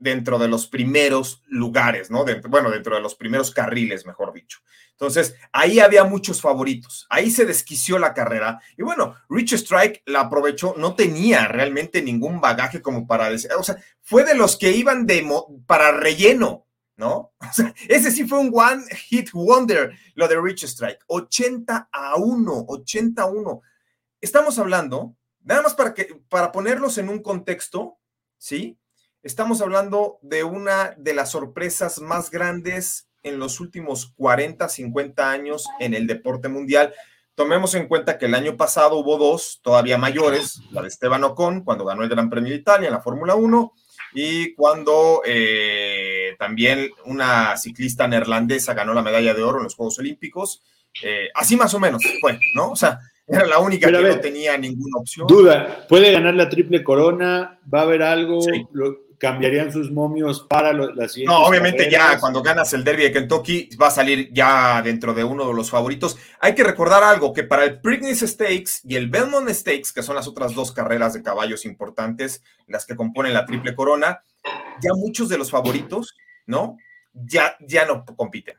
dentro 0.00 0.38
de 0.38 0.48
los 0.48 0.66
primeros 0.66 1.42
lugares, 1.46 2.10
¿no? 2.10 2.24
bueno, 2.48 2.70
dentro 2.70 2.96
de 2.96 3.00
los 3.00 3.14
primeros 3.14 3.52
carriles, 3.52 4.04
mejor 4.04 4.32
dicho. 4.32 4.58
Entonces, 4.90 5.36
ahí 5.52 5.78
había 5.78 6.04
muchos 6.04 6.40
favoritos. 6.40 7.06
Ahí 7.08 7.30
se 7.30 7.46
desquició 7.46 7.98
la 7.98 8.12
carrera. 8.12 8.60
Y 8.76 8.82
bueno, 8.82 9.14
Rich 9.28 9.54
Strike 9.54 10.02
la 10.06 10.20
aprovechó. 10.20 10.74
No 10.76 10.94
tenía 10.94 11.46
realmente 11.46 12.02
ningún 12.02 12.40
bagaje 12.40 12.82
como 12.82 13.06
para 13.06 13.30
decir. 13.30 13.50
O 13.58 13.62
sea, 13.62 13.76
fue 14.02 14.24
de 14.24 14.34
los 14.34 14.56
que 14.58 14.72
iban 14.72 15.06
de 15.06 15.26
para 15.66 15.92
relleno, 15.92 16.66
¿no? 16.96 17.32
O 17.40 17.52
sea, 17.52 17.74
ese 17.88 18.10
sí 18.10 18.26
fue 18.26 18.40
un 18.40 18.50
one 18.52 18.82
hit 19.08 19.30
wonder, 19.32 19.92
lo 20.14 20.28
de 20.28 20.40
Rich 20.40 20.64
Strike. 20.64 21.00
80 21.06 21.88
a 21.90 22.16
1, 22.16 22.64
80 22.68 23.22
a 23.22 23.26
1. 23.26 23.62
Estamos 24.20 24.58
hablando 24.58 25.16
Nada 25.42 25.62
más 25.62 25.74
para, 25.74 25.94
que, 25.94 26.20
para 26.28 26.52
ponerlos 26.52 26.98
en 26.98 27.08
un 27.08 27.22
contexto, 27.22 27.98
¿sí? 28.38 28.78
Estamos 29.22 29.60
hablando 29.60 30.18
de 30.22 30.44
una 30.44 30.94
de 30.96 31.12
las 31.12 31.32
sorpresas 31.32 32.00
más 32.00 32.30
grandes 32.30 33.10
en 33.22 33.38
los 33.38 33.60
últimos 33.60 34.14
40, 34.16 34.66
50 34.66 35.30
años 35.30 35.66
en 35.78 35.92
el 35.92 36.06
deporte 36.06 36.48
mundial. 36.48 36.94
Tomemos 37.34 37.74
en 37.74 37.86
cuenta 37.86 38.16
que 38.16 38.24
el 38.24 38.34
año 38.34 38.56
pasado 38.56 38.96
hubo 38.96 39.18
dos 39.18 39.60
todavía 39.62 39.98
mayores, 39.98 40.62
la 40.70 40.80
de 40.80 40.88
Esteban 40.88 41.22
Ocon, 41.22 41.64
cuando 41.64 41.84
ganó 41.84 42.02
el 42.02 42.08
Gran 42.08 42.30
Premio 42.30 42.50
de 42.50 42.60
Italia 42.60 42.86
en 42.86 42.94
la 42.94 43.02
Fórmula 43.02 43.34
1, 43.34 43.74
y 44.14 44.54
cuando 44.54 45.20
eh, 45.26 46.34
también 46.38 46.88
una 47.04 47.58
ciclista 47.58 48.08
neerlandesa 48.08 48.72
ganó 48.72 48.94
la 48.94 49.02
medalla 49.02 49.34
de 49.34 49.42
oro 49.42 49.58
en 49.58 49.64
los 49.64 49.74
Juegos 49.74 49.98
Olímpicos. 49.98 50.62
Eh, 51.02 51.28
así 51.34 51.56
más 51.56 51.74
o 51.74 51.78
menos 51.78 52.02
fue, 52.22 52.40
¿no? 52.54 52.70
O 52.70 52.76
sea, 52.76 52.98
era 53.26 53.46
la 53.46 53.58
única 53.58 53.92
que 53.92 54.00
no 54.00 54.18
tenía 54.18 54.56
ninguna 54.56 54.96
opción. 54.98 55.26
Duda, 55.26 55.86
¿puede 55.88 56.10
ganar 56.10 56.34
la 56.34 56.48
triple 56.48 56.82
corona? 56.82 57.60
¿Va 57.72 57.80
a 57.80 57.82
haber 57.82 58.02
algo? 58.02 58.40
¿Cambiarían 59.20 59.70
sus 59.70 59.90
momios 59.90 60.40
para 60.48 60.72
las 60.72 61.12
siguientes 61.12 61.26
No, 61.26 61.44
obviamente 61.44 61.90
ya 61.90 62.18
cuando 62.18 62.42
ganas 62.42 62.72
el 62.72 62.82
derby 62.82 63.02
de 63.02 63.12
Kentucky 63.12 63.68
va 63.76 63.88
a 63.88 63.90
salir 63.90 64.30
ya 64.32 64.80
dentro 64.80 65.12
de 65.12 65.22
uno 65.22 65.46
de 65.46 65.52
los 65.52 65.68
favoritos. 65.68 66.16
Hay 66.40 66.54
que 66.54 66.64
recordar 66.64 67.04
algo, 67.04 67.34
que 67.34 67.44
para 67.44 67.64
el 67.64 67.82
Preakness 67.82 68.20
Stakes 68.20 68.80
y 68.82 68.96
el 68.96 69.10
Belmont 69.10 69.50
Stakes, 69.50 69.92
que 69.94 70.02
son 70.02 70.16
las 70.16 70.26
otras 70.26 70.54
dos 70.54 70.72
carreras 70.72 71.12
de 71.12 71.22
caballos 71.22 71.66
importantes, 71.66 72.42
las 72.66 72.86
que 72.86 72.96
componen 72.96 73.34
la 73.34 73.44
triple 73.44 73.74
corona, 73.74 74.24
ya 74.80 74.94
muchos 74.94 75.28
de 75.28 75.36
los 75.36 75.50
favoritos, 75.50 76.16
¿no? 76.46 76.78
Ya, 77.12 77.58
ya 77.60 77.84
no 77.84 78.06
compiten. 78.16 78.56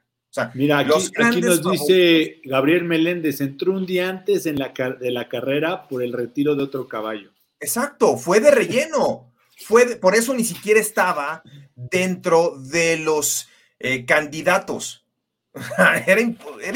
Mira, 0.53 0.77
aquí, 0.77 1.41
nos 1.41 1.71
dice 1.71 2.39
Gabriel 2.43 2.83
Meléndez, 2.83 3.41
entró 3.41 3.73
un 3.73 3.87
día 3.87 4.09
antes 4.09 4.45
en 4.45 4.59
la, 4.59 4.71
de 4.99 5.09
la 5.09 5.27
carrera 5.27 5.87
por 5.87 6.03
el 6.03 6.13
retiro 6.13 6.55
de 6.55 6.63
otro 6.63 6.87
caballo. 6.87 7.31
Exacto, 7.59 8.15
fue 8.15 8.39
de 8.39 8.51
relleno. 8.51 9.30
Fue 9.65 9.95
por 9.95 10.15
eso 10.15 10.33
ni 10.33 10.43
siquiera 10.43 10.79
estaba 10.79 11.43
dentro 11.75 12.57
de 12.57 12.97
los 12.97 13.49
eh, 13.79 14.05
candidatos. 14.05 15.05
era, 16.07 16.21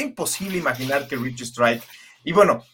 imposible 0.02 0.58
imaginar 0.58 1.08
que 1.08 1.16
Rich 1.16 1.42
Strike. 1.42 1.82
Y 2.24 2.32
bueno, 2.32 2.64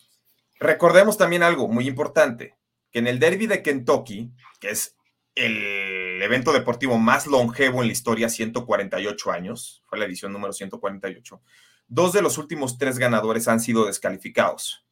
recordemos 0.59 1.17
también 1.19 1.43
algo 1.43 1.69
muy 1.69 1.87
importante, 1.87 2.57
que 2.91 2.99
en 2.99 3.07
el 3.07 3.19
derby 3.19 3.47
de 3.47 3.63
Kentucky, 3.63 4.33
que 4.61 4.71
es 4.71 4.97
el 5.35 6.21
evento 6.23 6.53
deportivo 6.53 6.99
más 6.99 7.27
longevo 7.27 7.81
en 7.81 7.89
la 7.89 7.93
historia, 7.93 8.29
148 8.29 9.33
años, 9.33 9.83
fue 9.87 9.99
la 9.99 10.05
edición 10.05 10.33
número 10.33 10.53
148. 10.53 11.43
Dos 11.89 12.13
de 12.13 12.23
los 12.23 12.39
últimos 12.39 12.79
tres 12.79 12.99
ganadores 12.99 13.49
han 13.49 13.61
sido 13.61 13.87
descalificados. 13.87 14.85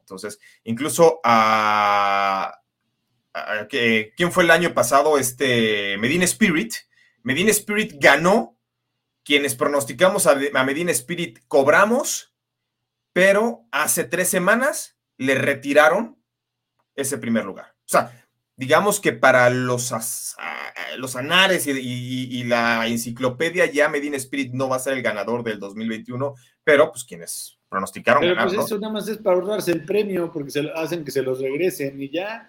Entonces, 0.00 0.38
incluso 0.64 1.20
a, 1.24 2.61
¿quién 3.68 4.32
fue 4.32 4.44
el 4.44 4.50
año 4.50 4.74
pasado? 4.74 5.18
Este 5.18 5.96
Medina 5.98 6.24
Spirit. 6.24 6.74
Medina 7.22 7.50
Spirit 7.50 7.94
ganó, 8.00 8.58
quienes 9.24 9.54
pronosticamos 9.54 10.26
a, 10.26 10.36
a 10.54 10.64
Medina 10.64 10.90
Spirit 10.90 11.38
cobramos, 11.46 12.34
pero 13.12 13.66
hace 13.70 14.04
tres 14.04 14.28
semanas 14.28 14.96
le 15.16 15.36
retiraron 15.36 16.18
ese 16.96 17.18
primer 17.18 17.44
lugar. 17.44 17.74
O 17.84 17.88
sea, 17.88 18.22
digamos 18.56 19.00
que 19.00 19.12
para 19.12 19.50
los, 19.50 19.92
los 20.96 21.16
anares 21.16 21.66
y, 21.66 22.44
la 22.44 22.86
enciclopedia 22.86 23.66
ya 23.66 23.88
Medina 23.88 24.16
Spirit 24.16 24.52
no 24.52 24.68
va 24.68 24.76
a 24.76 24.80
ser 24.80 24.94
el 24.94 25.02
ganador 25.02 25.42
del 25.42 25.58
2021, 25.58 26.34
pero 26.64 26.90
pues 26.90 27.04
quienes 27.04 27.58
pronosticaron 27.68 28.20
pero 28.20 28.36
pues 28.44 28.52
eso 28.52 28.78
nada 28.78 28.92
más 28.92 29.08
es 29.08 29.16
para 29.16 29.36
ahorrarse 29.36 29.72
el 29.72 29.84
premio 29.84 30.30
porque 30.30 30.50
se 30.50 30.70
hacen 30.74 31.04
que 31.04 31.10
se 31.10 31.22
los 31.22 31.40
regresen 31.40 32.00
y 32.00 32.10
ya. 32.10 32.48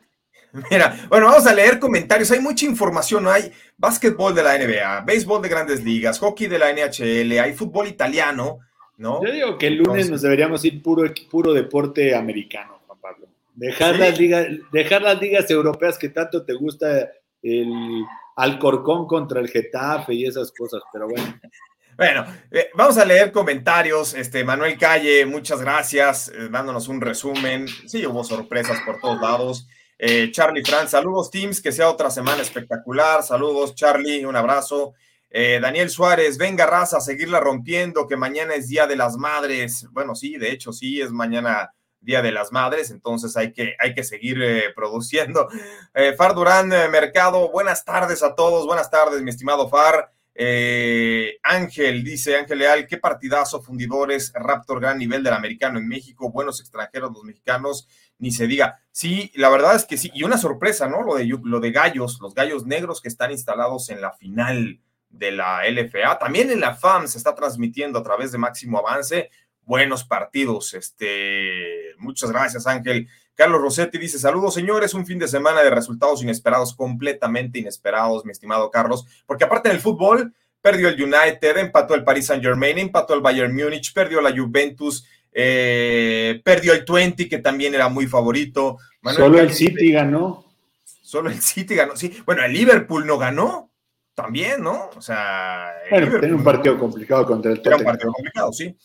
Mira, 0.69 1.07
bueno, 1.09 1.27
vamos 1.27 1.47
a 1.47 1.53
leer 1.53 1.79
comentarios. 1.79 2.29
Hay 2.31 2.39
mucha 2.39 2.65
información, 2.65 3.23
¿no? 3.23 3.31
Hay 3.31 3.51
básquetbol 3.77 4.35
de 4.35 4.43
la 4.43 4.57
NBA, 4.57 5.01
béisbol 5.01 5.41
de 5.41 5.49
grandes 5.49 5.83
ligas, 5.83 6.19
hockey 6.19 6.47
de 6.47 6.59
la 6.59 6.71
NHL, 6.71 7.39
hay 7.39 7.53
fútbol 7.53 7.87
italiano, 7.87 8.59
¿no? 8.97 9.23
Yo 9.23 9.31
digo 9.31 9.57
que 9.57 9.67
el 9.67 9.77
lunes 9.77 10.09
nos 10.11 10.21
deberíamos 10.21 10.63
ir 10.63 10.81
puro, 10.83 11.11
puro 11.29 11.53
deporte 11.53 12.15
americano, 12.15 12.79
Juan 12.85 12.99
Pablo. 13.01 13.27
Dejar, 13.55 13.97
las 13.97 14.17
ligas, 14.19 14.47
dejar 14.71 15.01
las 15.01 15.19
ligas 15.19 15.49
europeas 15.49 15.97
que 15.97 16.09
tanto 16.09 16.45
te 16.45 16.53
gusta 16.53 17.09
el 17.41 18.05
Alcorcón 18.35 19.07
contra 19.07 19.41
el 19.41 19.49
Getafe 19.49 20.13
y 20.13 20.25
esas 20.25 20.51
cosas, 20.51 20.81
pero 20.91 21.07
bueno. 21.07 21.39
Bueno, 21.95 22.25
eh, 22.49 22.69
vamos 22.73 22.97
a 22.97 23.05
leer 23.05 23.31
comentarios. 23.31 24.15
Este, 24.15 24.43
Manuel 24.43 24.79
Calle, 24.79 25.27
muchas 25.27 25.61
gracias, 25.61 26.29
eh, 26.29 26.49
dándonos 26.49 26.87
un 26.87 26.99
resumen. 26.99 27.67
Sí, 27.67 28.03
hubo 28.07 28.23
sorpresas 28.23 28.81
por 28.81 28.99
todos 28.99 29.21
lados. 29.21 29.67
Eh, 29.97 30.31
Charlie 30.31 30.63
Franz, 30.63 30.91
saludos, 30.91 31.31
Teams, 31.31 31.61
que 31.61 31.71
sea 31.71 31.89
otra 31.89 32.09
semana 32.09 32.41
espectacular. 32.41 33.23
Saludos, 33.23 33.75
Charlie, 33.75 34.25
un 34.25 34.35
abrazo. 34.35 34.93
Daniel 35.35 35.89
Suárez, 35.89 36.37
venga, 36.37 36.67
raza, 36.67 37.01
seguirla 37.01 37.39
rompiendo, 37.39 38.07
que 38.07 38.15
mañana 38.15 38.53
es 38.53 38.67
Día 38.67 38.85
de 38.85 38.95
las 38.95 39.17
Madres. 39.17 39.87
Bueno, 39.89 40.13
sí, 40.13 40.37
de 40.37 40.51
hecho, 40.51 40.71
sí, 40.71 41.01
es 41.01 41.09
mañana 41.09 41.73
Día 42.01 42.21
de 42.21 42.31
las 42.31 42.51
Madres, 42.51 42.91
entonces 42.91 43.35
hay 43.35 43.51
que, 43.51 43.75
hay 43.79 43.95
que 43.95 44.03
seguir 44.03 44.37
produciendo. 44.75 45.47
Far 46.19 46.35
Durán, 46.35 46.69
Mercado, 46.69 47.49
buenas 47.49 47.83
tardes 47.83 48.21
a 48.21 48.35
todos, 48.35 48.67
buenas 48.67 48.91
tardes, 48.91 49.23
mi 49.23 49.31
estimado 49.31 49.67
Far. 49.69 50.11
Eh, 50.35 51.37
Ángel 51.43 52.03
dice, 52.03 52.35
Ángel 52.35 52.59
Leal, 52.59 52.87
qué 52.87 52.97
partidazo, 52.97 53.61
fundidores, 53.61 54.31
Raptor, 54.33 54.79
gran 54.79 54.97
nivel 54.97 55.23
del 55.23 55.33
americano 55.33 55.77
en 55.77 55.87
México, 55.87 56.31
buenos 56.31 56.59
extranjeros 56.59 57.11
los 57.13 57.23
mexicanos, 57.23 57.87
ni 58.19 58.31
se 58.31 58.47
diga. 58.47 58.79
Sí, 58.91 59.31
la 59.35 59.49
verdad 59.49 59.75
es 59.75 59.85
que 59.85 59.97
sí, 59.97 60.11
y 60.13 60.23
una 60.23 60.37
sorpresa, 60.37 60.87
¿no? 60.87 61.01
Lo 61.01 61.15
de, 61.15 61.25
lo 61.25 61.59
de 61.59 61.71
gallos, 61.71 62.19
los 62.21 62.33
gallos 62.33 62.65
negros 62.65 63.01
que 63.01 63.07
están 63.07 63.31
instalados 63.31 63.89
en 63.89 64.01
la 64.01 64.11
final 64.13 64.79
de 65.09 65.31
la 65.31 65.61
LFA, 65.69 66.17
también 66.19 66.51
en 66.51 66.59
la 66.59 66.75
FAM 66.75 67.07
se 67.07 67.17
está 67.17 67.35
transmitiendo 67.35 67.99
a 67.99 68.03
través 68.03 68.31
de 68.31 68.37
Máximo 68.37 68.79
Avance, 68.79 69.29
buenos 69.61 70.03
partidos, 70.03 70.73
este, 70.73 71.95
muchas 71.97 72.31
gracias 72.31 72.67
Ángel. 72.67 73.07
Carlos 73.35 73.61
Rossetti 73.61 73.97
dice: 73.97 74.19
Saludos, 74.19 74.53
señores. 74.53 74.93
Un 74.93 75.05
fin 75.05 75.17
de 75.17 75.27
semana 75.27 75.63
de 75.63 75.71
resultados 75.71 76.21
inesperados, 76.21 76.75
completamente 76.75 77.59
inesperados, 77.59 78.25
mi 78.25 78.31
estimado 78.31 78.69
Carlos. 78.69 79.05
Porque 79.25 79.43
aparte 79.43 79.69
del 79.69 79.79
fútbol, 79.79 80.33
perdió 80.61 80.87
el 80.87 81.01
United, 81.01 81.57
empató 81.57 81.95
el 81.95 82.03
Paris 82.03 82.27
Saint 82.27 82.43
Germain, 82.43 82.77
empató 82.77 83.13
el 83.13 83.21
Bayern 83.21 83.55
Múnich, 83.55 83.93
perdió 83.93 84.21
la 84.21 84.31
Juventus, 84.31 85.05
eh, 85.33 86.41
perdió 86.43 86.73
el 86.73 86.85
20, 86.87 87.27
que 87.27 87.39
también 87.39 87.73
era 87.75 87.89
muy 87.89 88.07
favorito. 88.07 88.77
solo 89.15 89.39
el 89.39 89.51
City 89.51 89.91
ganó. 89.91 90.45
Solo 90.85 91.29
el 91.29 91.41
City 91.41 91.75
ganó, 91.75 91.95
sí. 91.95 92.21
Bueno, 92.25 92.43
el 92.43 92.53
Liverpool 92.53 93.05
no 93.05 93.17
ganó 93.17 93.71
también, 94.13 94.61
¿no? 94.61 94.89
O 94.95 95.01
sea. 95.01 95.73
Bueno, 95.89 96.19
tiene 96.19 96.35
un 96.35 96.43
partido 96.43 96.77
complicado 96.77 97.25
contra 97.25 97.51
el 97.51 97.57
Tottenham. 97.57 97.79
Era 97.79 97.89
un 97.89 97.91
partido 97.91 98.13
complicado, 98.13 98.53
sí. 98.53 98.75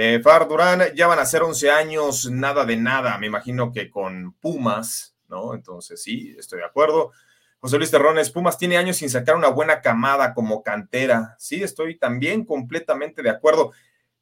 Eh, 0.00 0.20
Far 0.22 0.46
Durán, 0.46 0.94
ya 0.94 1.08
van 1.08 1.18
a 1.18 1.26
ser 1.26 1.42
11 1.42 1.70
años, 1.72 2.30
nada 2.30 2.64
de 2.64 2.76
nada, 2.76 3.18
me 3.18 3.26
imagino 3.26 3.72
que 3.72 3.90
con 3.90 4.32
Pumas, 4.34 5.16
¿no? 5.26 5.54
Entonces 5.54 6.00
sí, 6.00 6.36
estoy 6.38 6.60
de 6.60 6.66
acuerdo. 6.66 7.10
José 7.58 7.78
Luis 7.78 7.90
Terrones, 7.90 8.30
Pumas 8.30 8.56
tiene 8.56 8.76
años 8.76 8.98
sin 8.98 9.10
sacar 9.10 9.34
una 9.34 9.48
buena 9.48 9.80
camada 9.80 10.34
como 10.34 10.62
cantera. 10.62 11.34
Sí, 11.40 11.64
estoy 11.64 11.98
también 11.98 12.44
completamente 12.44 13.22
de 13.22 13.30
acuerdo. 13.30 13.72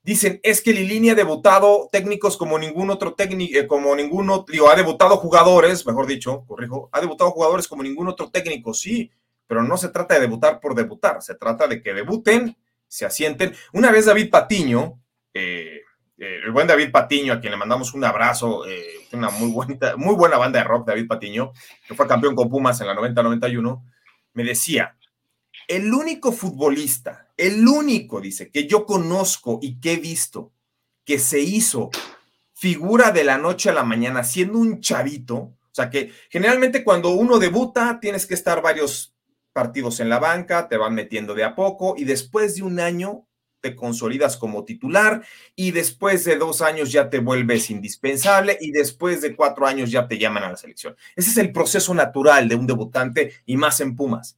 Dicen, 0.06 0.38
es 0.44 0.60
que 0.60 0.72
Lilini 0.72 1.10
ha 1.10 1.16
debutado 1.16 1.88
técnicos 1.90 2.36
como 2.36 2.60
ningún 2.60 2.90
otro 2.90 3.14
técnico, 3.14 3.58
eh, 3.58 3.66
como 3.66 3.92
ningún 3.96 4.30
otro, 4.30 4.52
digo, 4.52 4.70
ha 4.70 4.76
debutado 4.76 5.16
jugadores, 5.16 5.84
mejor 5.84 6.06
dicho, 6.06 6.44
corrijo, 6.46 6.88
ha 6.92 7.00
debutado 7.00 7.32
jugadores 7.32 7.66
como 7.66 7.82
ningún 7.82 8.06
otro 8.06 8.30
técnico, 8.30 8.72
sí, 8.72 9.10
pero 9.48 9.64
no 9.64 9.76
se 9.76 9.88
trata 9.88 10.14
de 10.14 10.20
debutar 10.20 10.60
por 10.60 10.76
debutar, 10.76 11.20
se 11.22 11.34
trata 11.34 11.66
de 11.66 11.82
que 11.82 11.92
debuten, 11.92 12.56
se 12.86 13.04
asienten. 13.04 13.52
Una 13.72 13.90
vez 13.90 14.04
David 14.04 14.30
Patiño, 14.30 15.02
eh, 15.34 15.80
eh, 16.18 16.40
el 16.44 16.52
buen 16.52 16.68
David 16.68 16.92
Patiño, 16.92 17.32
a 17.32 17.40
quien 17.40 17.50
le 17.50 17.56
mandamos 17.56 17.92
un 17.92 18.04
abrazo, 18.04 18.62
una 19.10 19.30
muy 19.30 19.50
buena, 19.50 19.96
muy 19.96 20.14
buena 20.14 20.38
banda 20.38 20.60
de 20.60 20.66
rock, 20.66 20.86
David 20.86 21.08
Patiño, 21.08 21.52
que 21.84 21.96
fue 21.96 22.06
campeón 22.06 22.36
con 22.36 22.48
Pumas 22.48 22.80
en 22.80 22.86
la 22.86 22.94
90-91, 22.94 23.82
me 24.34 24.44
decía, 24.44 24.96
el 25.68 25.92
único 25.92 26.32
futbolista, 26.32 27.28
el 27.36 27.66
único, 27.66 28.20
dice, 28.20 28.50
que 28.50 28.66
yo 28.66 28.86
conozco 28.86 29.58
y 29.62 29.80
que 29.80 29.94
he 29.94 29.96
visto 29.96 30.52
que 31.04 31.18
se 31.18 31.40
hizo 31.40 31.90
figura 32.52 33.12
de 33.12 33.24
la 33.24 33.38
noche 33.38 33.70
a 33.70 33.74
la 33.74 33.84
mañana 33.84 34.24
siendo 34.24 34.58
un 34.58 34.80
chavito, 34.80 35.36
o 35.36 35.58
sea 35.70 35.90
que 35.90 36.10
generalmente 36.30 36.82
cuando 36.82 37.10
uno 37.10 37.38
debuta 37.38 38.00
tienes 38.00 38.26
que 38.26 38.34
estar 38.34 38.62
varios 38.62 39.14
partidos 39.52 40.00
en 40.00 40.08
la 40.08 40.18
banca, 40.18 40.68
te 40.68 40.76
van 40.76 40.94
metiendo 40.94 41.34
de 41.34 41.44
a 41.44 41.54
poco 41.54 41.94
y 41.96 42.04
después 42.04 42.56
de 42.56 42.62
un 42.62 42.80
año 42.80 43.26
te 43.60 43.74
consolidas 43.74 44.36
como 44.36 44.64
titular 44.64 45.22
y 45.54 45.70
después 45.72 46.24
de 46.24 46.36
dos 46.36 46.62
años 46.62 46.92
ya 46.92 47.10
te 47.10 47.18
vuelves 47.18 47.70
indispensable 47.70 48.56
y 48.60 48.70
después 48.70 49.20
de 49.20 49.34
cuatro 49.34 49.66
años 49.66 49.90
ya 49.90 50.08
te 50.08 50.18
llaman 50.18 50.44
a 50.44 50.50
la 50.50 50.56
selección. 50.56 50.96
Ese 51.14 51.30
es 51.30 51.36
el 51.38 51.52
proceso 51.52 51.92
natural 51.94 52.48
de 52.48 52.54
un 52.54 52.66
debutante 52.66 53.32
y 53.44 53.56
más 53.56 53.80
en 53.80 53.96
Pumas. 53.96 54.36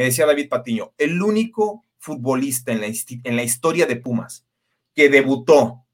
Me 0.00 0.06
decía 0.06 0.24
David 0.24 0.48
Patiño, 0.48 0.94
el 0.96 1.20
único 1.20 1.84
futbolista 1.98 2.72
en 2.72 2.80
la, 2.80 2.86
en 2.86 3.36
la 3.36 3.42
historia 3.42 3.84
de 3.84 3.96
Pumas 3.96 4.46
que 4.94 5.10
debutó, 5.10 5.84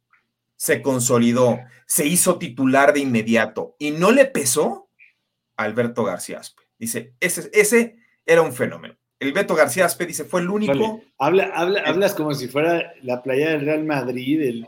se 0.55 0.81
consolidó, 0.81 1.59
se 1.87 2.07
hizo 2.07 2.39
titular 2.39 2.93
de 2.93 3.01
inmediato 3.01 3.75
y 3.81 3.91
no 3.91 4.13
le 4.13 4.27
pesó, 4.27 4.91
Alberto 5.57 6.05
García 6.05 6.39
Aspe. 6.39 6.63
Dice, 6.79 7.15
ese, 7.19 7.51
ese 7.53 7.97
era 8.25 8.43
un 8.43 8.53
fenómeno 8.53 8.97
el 9.19 9.33
Beto 9.33 9.55
García 9.55 9.87
Aspe 9.87 10.05
dice, 10.05 10.25
fue 10.25 10.43
el 10.43 10.51
único. 10.51 11.01
Habla, 11.19 11.51
habla, 11.55 11.83
hablas 11.87 12.15
como 12.15 12.35
si 12.35 12.49
fuera 12.49 12.93
la 13.03 13.23
playa 13.23 13.51
del 13.51 13.63
Real 13.63 13.85
Madrid. 13.85 14.65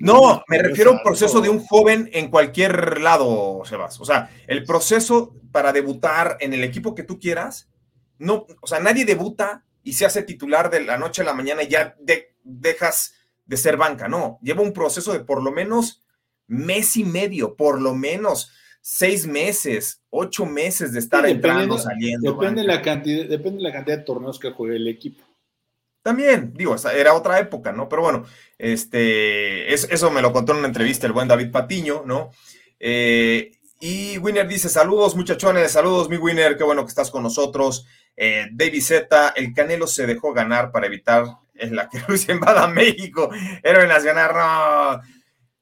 no, 0.00 0.42
me 0.48 0.58
refiero 0.58 0.90
a 0.90 0.94
un 0.94 1.02
proceso 1.02 1.40
de 1.40 1.48
un 1.48 1.60
joven 1.60 2.10
en 2.12 2.28
cualquier 2.28 3.00
lado, 3.00 3.62
Sebas. 3.64 4.00
O 4.00 4.04
sea, 4.04 4.30
el 4.48 4.64
proceso 4.64 5.36
para 5.52 5.72
debutar 5.72 6.36
en 6.40 6.52
el 6.52 6.64
equipo 6.64 6.94
que 6.94 7.04
tú 7.04 7.20
quieras, 7.20 7.68
no, 8.18 8.46
o 8.60 8.66
sea, 8.66 8.80
nadie 8.80 9.04
debuta 9.04 9.64
y 9.82 9.92
se 9.92 10.06
hace 10.06 10.22
titular 10.22 10.70
de 10.70 10.80
la 10.80 10.98
noche 10.98 11.22
a 11.22 11.24
la 11.24 11.34
mañana 11.34 11.62
y 11.62 11.68
ya 11.68 11.96
dejas 12.42 13.14
de 13.44 13.56
ser 13.56 13.76
banca. 13.76 14.08
No, 14.08 14.38
lleva 14.42 14.62
un 14.62 14.72
proceso 14.72 15.12
de 15.12 15.20
por 15.20 15.42
lo 15.42 15.52
menos 15.52 16.02
mes 16.46 16.96
y 16.96 17.04
medio, 17.04 17.56
por 17.56 17.80
lo 17.80 17.94
menos 17.94 18.50
seis 18.80 19.26
meses, 19.26 20.02
ocho 20.10 20.46
meses 20.46 20.92
de 20.92 21.00
estar 21.00 21.26
entrando, 21.26 21.78
saliendo. 21.78 22.32
Depende 22.34 22.62
de, 22.62 22.68
la 22.68 22.82
cantidad, 22.82 23.26
depende 23.26 23.58
de 23.58 23.62
la 23.64 23.72
cantidad 23.72 23.98
de 23.98 24.04
torneos 24.04 24.38
que 24.38 24.50
juegue 24.50 24.76
el 24.76 24.86
equipo. 24.86 25.24
También, 26.02 26.52
digo, 26.54 26.76
era 26.94 27.14
otra 27.14 27.40
época, 27.40 27.72
¿no? 27.72 27.88
Pero 27.88 28.02
bueno, 28.02 28.24
este, 28.58 29.74
eso, 29.74 30.10
me 30.12 30.22
lo 30.22 30.32
contó 30.32 30.52
en 30.52 30.58
una 30.58 30.68
entrevista 30.68 31.04
el 31.04 31.12
buen 31.12 31.26
David 31.26 31.50
Patiño, 31.50 32.04
¿no? 32.06 32.30
Eh, 32.78 33.50
y 33.80 34.16
Winner 34.18 34.46
dice, 34.46 34.68
saludos 34.68 35.16
muchachones, 35.16 35.72
saludos 35.72 36.08
mi 36.08 36.16
Winner, 36.16 36.56
qué 36.56 36.62
bueno 36.62 36.84
que 36.84 36.90
estás 36.90 37.10
con 37.10 37.24
nosotros. 37.24 37.86
Eh, 38.16 38.48
David 38.50 38.82
Z, 38.82 39.34
el 39.36 39.52
Canelo 39.52 39.86
se 39.86 40.06
dejó 40.06 40.32
ganar 40.32 40.72
para 40.72 40.86
evitar 40.86 41.26
la 41.54 41.88
que 41.88 41.98
Rusia 42.08 42.34
invada 42.34 42.66
México. 42.66 43.30
Héroe 43.62 43.86
nacional, 43.86 44.32
no. 44.34 45.16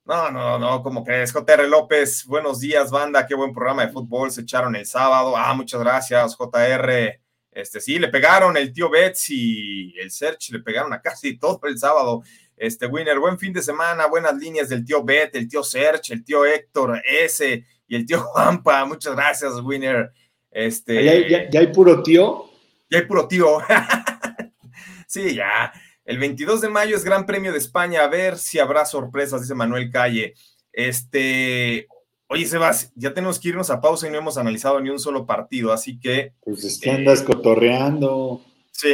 No, 0.07 0.31
no, 0.31 0.59
no, 0.59 0.83
como 0.83 1.03
crees, 1.03 1.33
JR 1.33 1.67
López, 1.67 2.27
buenos 2.27 2.61
días, 2.61 2.91
banda, 2.91 3.27
qué 3.27 3.35
buen 3.35 3.55
programa 3.55 3.87
de 3.87 3.93
fútbol 3.93 4.31
se 4.31 4.43
echaron 4.43 4.77
el 4.77 4.85
sábado. 4.85 5.35
Ah, 5.35 5.55
muchas 5.55 5.81
gracias, 5.81 6.37
JR. 6.37 7.21
Este, 7.51 7.81
sí, 7.81 7.99
le 7.99 8.09
pegaron 8.09 8.55
el 8.59 8.71
tío 8.71 8.91
Betts 8.91 9.31
y 9.31 9.99
el 9.99 10.11
Search, 10.11 10.51
le 10.51 10.59
pegaron 10.59 10.93
a 10.93 11.01
casi 11.01 11.39
todo 11.39 11.59
el 11.63 11.79
sábado. 11.79 12.23
Este, 12.55 12.87
Winner, 12.87 13.19
buen 13.19 13.39
fin 13.39 13.55
de 13.55 13.63
semana, 13.63 14.07
buenas 14.07 14.37
líneas 14.37 14.69
del 14.69 14.85
tío 14.85 15.03
Bet, 15.03 15.35
el 15.37 15.49
tío 15.49 15.63
Search, 15.63 16.11
el 16.11 16.23
tío 16.23 16.45
Héctor 16.45 17.01
S 17.03 17.65
y 17.87 17.97
el 17.97 18.05
tío 18.05 18.21
Juanpa. 18.21 18.85
Muchas 18.85 19.15
gracias, 19.15 19.55
Winner. 19.63 20.13
Este, 20.55 21.51
¿Ya, 21.51 21.59
hay 21.59 21.67
puro 21.73 22.03
tío? 22.03 22.49
Ya 22.89 22.99
hay 22.99 23.07
puro 23.07 23.27
tío. 23.27 23.59
sí, 25.09 25.35
ya. 25.35 25.73
El 26.05 26.19
22 26.19 26.61
de 26.61 26.69
mayo 26.69 26.97
es 26.97 27.05
Gran 27.05 27.27
Premio 27.27 27.51
de 27.51 27.59
España. 27.59 28.05
A 28.05 28.09
ver 28.09 28.39
si 28.39 28.61
habrá 28.61 28.87
sorpresas, 28.87 29.41
dice 29.41 29.55
Manuel 29.55 29.91
Calle. 29.91 30.35
Este, 30.73 31.89
oye, 32.29 32.47
Sebas, 32.47 32.93
ya 32.95 33.13
tenemos 33.13 33.41
que 33.41 33.49
irnos 33.49 33.71
a 33.71 33.81
pausa 33.81 34.07
y 34.07 34.11
no 34.11 34.19
hemos 34.19 34.39
analizado 34.39 34.81
ni 34.81 34.91
un 34.91 35.01
solo 35.01 35.27
partido, 35.27 35.73
así 35.73 35.99
que. 35.99 36.35
Pues 36.41 36.63
es 36.63 36.79
que 36.79 36.91
andas 36.93 37.23
cotorreando. 37.23 38.41
Sí, 38.71 38.93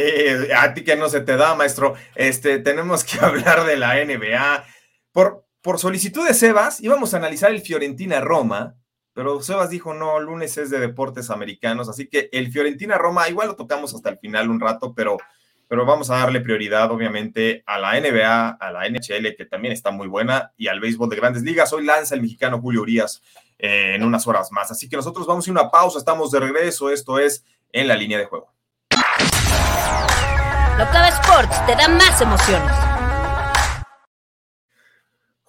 a 0.55 0.73
ti 0.73 0.83
que 0.83 0.95
no 0.95 1.09
se 1.09 1.21
te 1.21 1.37
da, 1.37 1.53
maestro. 1.53 1.93
Este, 2.15 2.57
tenemos 2.57 3.03
que 3.03 3.19
hablar 3.21 3.65
de 3.65 3.77
la 3.77 4.03
NBA. 4.03 4.65
Por, 5.11 5.45
por 5.61 5.77
solicitud 5.77 6.25
de 6.25 6.33
Sebas, 6.33 6.81
íbamos 6.81 7.13
a 7.13 7.17
analizar 7.17 7.51
el 7.51 7.61
Fiorentina 7.61 8.19
Roma, 8.19 8.80
pero 9.13 9.41
Sebas 9.41 9.69
dijo, 9.69 9.93
no, 9.93 10.19
lunes 10.19 10.57
es 10.57 10.69
de 10.69 10.79
deportes 10.79 11.29
americanos, 11.29 11.89
así 11.89 12.07
que 12.07 12.29
el 12.31 12.51
Fiorentina 12.51 12.97
Roma, 12.97 13.29
igual 13.29 13.49
lo 13.49 13.55
tocamos 13.55 13.93
hasta 13.93 14.09
el 14.09 14.17
final 14.17 14.49
un 14.49 14.59
rato, 14.59 14.93
pero 14.93 15.17
pero 15.71 15.85
vamos 15.85 16.09
a 16.09 16.17
darle 16.17 16.41
prioridad, 16.41 16.91
obviamente, 16.91 17.63
a 17.65 17.79
la 17.79 17.97
NBA, 17.97 18.49
a 18.49 18.71
la 18.73 18.89
NHL, 18.89 19.37
que 19.37 19.45
también 19.49 19.71
está 19.71 19.89
muy 19.89 20.09
buena, 20.09 20.51
y 20.57 20.67
al 20.67 20.81
béisbol 20.81 21.07
de 21.09 21.15
grandes 21.15 21.43
ligas. 21.43 21.71
Hoy 21.71 21.85
lanza 21.85 22.13
el 22.13 22.21
mexicano 22.21 22.59
Julio 22.59 22.81
Urias 22.81 23.21
eh, 23.57 23.93
en 23.95 24.03
unas 24.03 24.27
horas 24.27 24.51
más. 24.51 24.69
Así 24.69 24.89
que 24.89 24.97
nosotros 24.97 25.25
vamos 25.25 25.47
a 25.47 25.51
una 25.51 25.71
pausa, 25.71 25.97
estamos 25.97 26.29
de 26.29 26.41
regreso. 26.41 26.89
Esto 26.89 27.19
es 27.19 27.45
En 27.71 27.87
la 27.87 27.95
línea 27.95 28.17
de 28.17 28.25
juego. 28.25 28.51
Locava 30.77 31.07
Sports 31.07 31.65
te 31.65 31.73
da 31.73 31.87
más 31.87 32.19
emociones. 32.19 32.90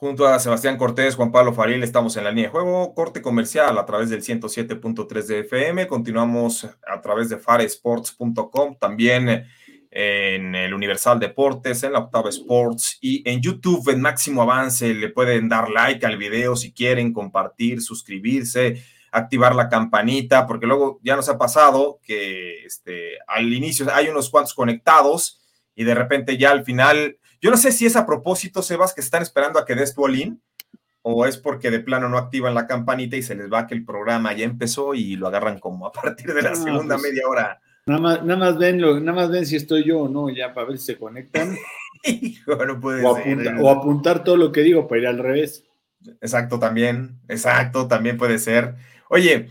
Junto 0.03 0.27
a 0.27 0.41
Sebastián 0.41 0.79
Cortés, 0.79 1.15
Juan 1.15 1.31
Pablo 1.31 1.55
Faril, 1.55 1.85
estamos 1.85 2.17
en 2.17 2.25
la 2.25 2.31
línea 2.31 2.47
de 2.47 2.51
juego, 2.51 2.93
corte 2.93 3.23
comercial 3.23 3.79
a 3.79 3.87
través 3.87 4.11
del 4.11 4.21
107.3 4.21 5.27
de 5.27 5.39
FM. 5.39 5.87
Continuamos 5.87 6.65
a 6.65 7.01
través 7.01 7.29
de 7.29 7.39
faresports.com. 7.39 8.79
También 8.81 9.47
en 9.93 10.55
el 10.57 10.75
Universal 10.75 11.21
Deportes, 11.21 11.85
en 11.85 11.93
la 11.93 12.01
Octava 12.01 12.31
Sports 12.31 12.99
y 13.01 13.23
en 13.31 13.41
YouTube 13.41 13.91
en 13.91 14.01
Máximo 14.01 14.43
Avance. 14.43 14.93
Le 14.93 15.11
pueden 15.11 15.49
dar 15.49 15.71
like 15.71 16.05
al 16.05 16.17
video 16.17 16.57
si 16.57 16.73
quieren, 16.73 17.13
compartir, 17.13 17.81
suscribirse, 17.81 18.83
activar 19.13 19.55
la 19.55 19.69
campanita, 19.69 20.49
porque 20.49 20.67
luego 20.67 20.99
ya 21.05 21.15
nos 21.15 21.29
ha 21.29 21.39
pasado 21.39 22.01
que 22.03 22.65
este, 22.65 23.19
al 23.29 23.53
inicio 23.53 23.87
hay 23.95 24.09
unos 24.09 24.31
cuantos 24.31 24.55
conectados 24.55 25.39
y 25.77 25.85
de 25.85 25.95
repente 25.95 26.37
ya 26.37 26.51
al 26.51 26.65
final, 26.65 27.19
yo 27.43 27.51
no 27.51 27.57
sé 27.57 27.73
si 27.73 27.85
es 27.85 27.97
a 27.97 28.07
propósito, 28.07 28.63
Sebas, 28.63 28.95
que 28.95 29.01
están 29.01 29.21
esperando 29.21 29.59
a 29.59 29.67
que 29.67 29.75
des 29.75 29.95
tu 29.95 30.05
all 30.05 30.39
o 31.03 31.27
es 31.27 31.37
porque 31.37 31.73
de 31.73 31.81
plano 31.81 32.09
no 32.09 32.17
activan 32.17 32.55
la 32.55 32.69
campanita 32.69 33.17
y 33.17 33.23
se 33.23 33.35
les 33.35 33.53
va 33.53 33.67
que 33.67 33.75
el 33.75 33.85
programa 33.85 34.33
ya 34.33 34.45
empezó 34.45 34.95
y 34.95 35.17
lo 35.17 35.27
agarran 35.27 35.59
como 35.59 35.87
a 35.89 35.93
partir 35.93 36.33
de 36.33 36.43
la 36.43 36.55
segunda 36.55 36.95
pues, 36.95 37.11
media 37.11 37.29
hora. 37.29 37.61
Nada 37.87 38.01
más, 38.01 38.25
nada 38.25 38.39
más 38.39 38.59
ven 38.59 38.79
nada 38.79 39.13
más 39.13 39.29
ven 39.29 39.45
si 39.45 39.57
estoy 39.57 39.83
yo 39.85 40.03
o 40.03 40.09
no, 40.09 40.31
ya 40.31 40.55
para 40.55 40.69
ver 40.69 40.79
si 40.79 40.87
se 40.87 40.99
conectan. 40.99 41.57
no 42.47 42.81
puede 42.81 43.05
o, 43.05 43.17
ser. 43.17 43.57
o 43.61 43.71
apuntar 43.71 44.23
todo 44.23 44.37
lo 44.37 44.53
que 44.53 44.61
digo 44.61 44.87
para 44.87 45.01
ir 45.01 45.07
al 45.09 45.19
revés. 45.19 45.65
Exacto, 46.21 46.61
también, 46.61 47.19
exacto, 47.29 47.89
también 47.89 48.17
puede 48.17 48.39
ser. 48.39 48.77
Oye, 49.09 49.49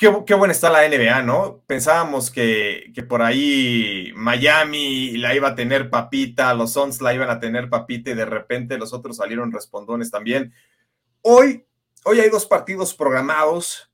qué, 0.00 0.34
buena 0.34 0.52
está 0.52 0.70
la 0.70 0.88
NBA, 0.88 1.22
¿no? 1.22 1.62
Pensábamos 1.66 2.30
que, 2.30 2.90
que, 2.94 3.02
por 3.02 3.20
ahí 3.20 4.12
Miami 4.16 5.18
la 5.18 5.34
iba 5.34 5.48
a 5.48 5.54
tener 5.54 5.90
papita, 5.90 6.54
los 6.54 6.72
Suns 6.72 7.02
la 7.02 7.12
iban 7.12 7.28
a 7.28 7.38
tener 7.38 7.68
papita 7.68 8.10
y 8.10 8.14
de 8.14 8.24
repente 8.24 8.78
los 8.78 8.94
otros 8.94 9.18
salieron 9.18 9.52
respondones 9.52 10.10
también. 10.10 10.54
Hoy, 11.20 11.66
hoy 12.04 12.20
hay 12.20 12.30
dos 12.30 12.46
partidos 12.46 12.94
programados. 12.94 13.92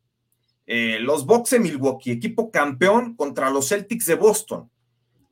Eh, 0.69 0.99
los 1.01 1.27
Bucks 1.27 1.51
de 1.51 1.59
Milwaukee, 1.59 2.13
equipo 2.13 2.53
campeón 2.53 3.17
contra 3.17 3.51
los 3.51 3.69
Celtics 3.69 4.07
de 4.07 4.15
Boston, 4.15 4.71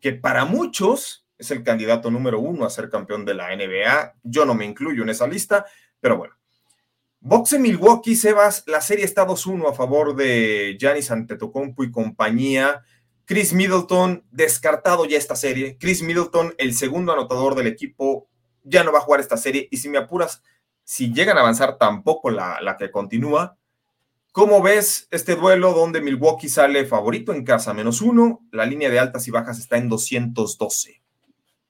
que 0.01 0.13
para 0.13 0.45
muchos 0.45 1.25
es 1.39 1.53
el 1.53 1.63
candidato 1.63 2.11
número 2.11 2.41
uno 2.41 2.65
a 2.65 2.71
ser 2.71 2.91
campeón 2.91 3.25
de 3.25 3.35
la 3.35 3.55
NBA. 3.55 4.15
Yo 4.25 4.45
no 4.45 4.55
me 4.55 4.65
incluyo 4.65 5.05
en 5.05 5.11
esa 5.11 5.29
lista, 5.29 5.67
pero 6.01 6.17
bueno. 6.17 6.35
De 7.27 7.59
Milwaukee, 7.59 8.17
Sebas, 8.17 8.65
la 8.67 8.83
serie 8.83 9.07
está 9.07 9.27
2-1 9.27 9.71
a 9.71 9.73
favor 9.73 10.15
de 10.15 10.77
Giannis 10.79 11.11
Antetokounmpo 11.11 11.83
y 11.83 11.91
compañía. 11.91 12.83
Chris 13.25 13.55
Middleton, 13.55 14.23
descartado 14.31 15.07
ya 15.07 15.17
esta 15.17 15.35
serie. 15.35 15.79
Chris 15.81 16.03
Middleton, 16.03 16.53
el 16.59 16.75
segundo 16.75 17.15
anotador 17.15 17.55
del 17.55 17.67
equipo, 17.67 18.29
ya 18.63 18.85
no 18.85 18.93
va 18.93 18.99
a 18.99 19.01
jugar 19.01 19.21
esta 19.21 19.39
serie. 19.39 19.69
Y 19.71 19.79
si 19.79 19.89
me 19.89 19.97
apuras, 19.97 20.43
si 20.83 21.15
llegan 21.15 21.39
a 21.39 21.41
avanzar 21.41 21.79
tampoco 21.79 22.29
la, 22.29 22.61
la 22.61 22.77
que 22.77 22.91
continúa. 22.91 23.57
¿Cómo 24.33 24.61
ves 24.61 25.09
este 25.11 25.35
duelo 25.35 25.73
donde 25.73 26.03
Milwaukee 26.03 26.51
sale 26.51 26.85
favorito 26.85 27.33
en 27.33 27.43
casa, 27.43 27.73
menos 27.73 28.03
uno? 28.03 28.47
La 28.53 28.67
línea 28.67 28.91
de 28.91 28.99
altas 28.99 29.27
y 29.29 29.31
bajas 29.31 29.59
está 29.59 29.79
en 29.79 29.89
212. 29.89 31.04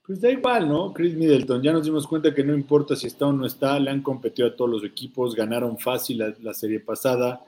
Pues 0.05 0.21
da 0.21 0.29
igual, 0.29 0.69
¿no? 0.69 0.93
Chris 0.93 1.15
Middleton, 1.15 1.63
ya 1.63 1.73
nos 1.73 1.85
dimos 1.85 2.05
cuenta 2.05 2.33
que 2.33 2.43
no 2.43 2.53
importa 2.53 2.95
si 2.95 3.07
está 3.07 3.25
o 3.25 3.33
no 3.33 3.45
está, 3.45 3.79
le 3.79 3.89
han 3.89 4.03
competido 4.03 4.47
a 4.47 4.55
todos 4.55 4.69
los 4.69 4.83
equipos, 4.83 5.33
ganaron 5.33 5.79
fácil 5.79 6.35
la, 6.39 6.53
serie 6.53 6.79
pasada, 6.79 7.43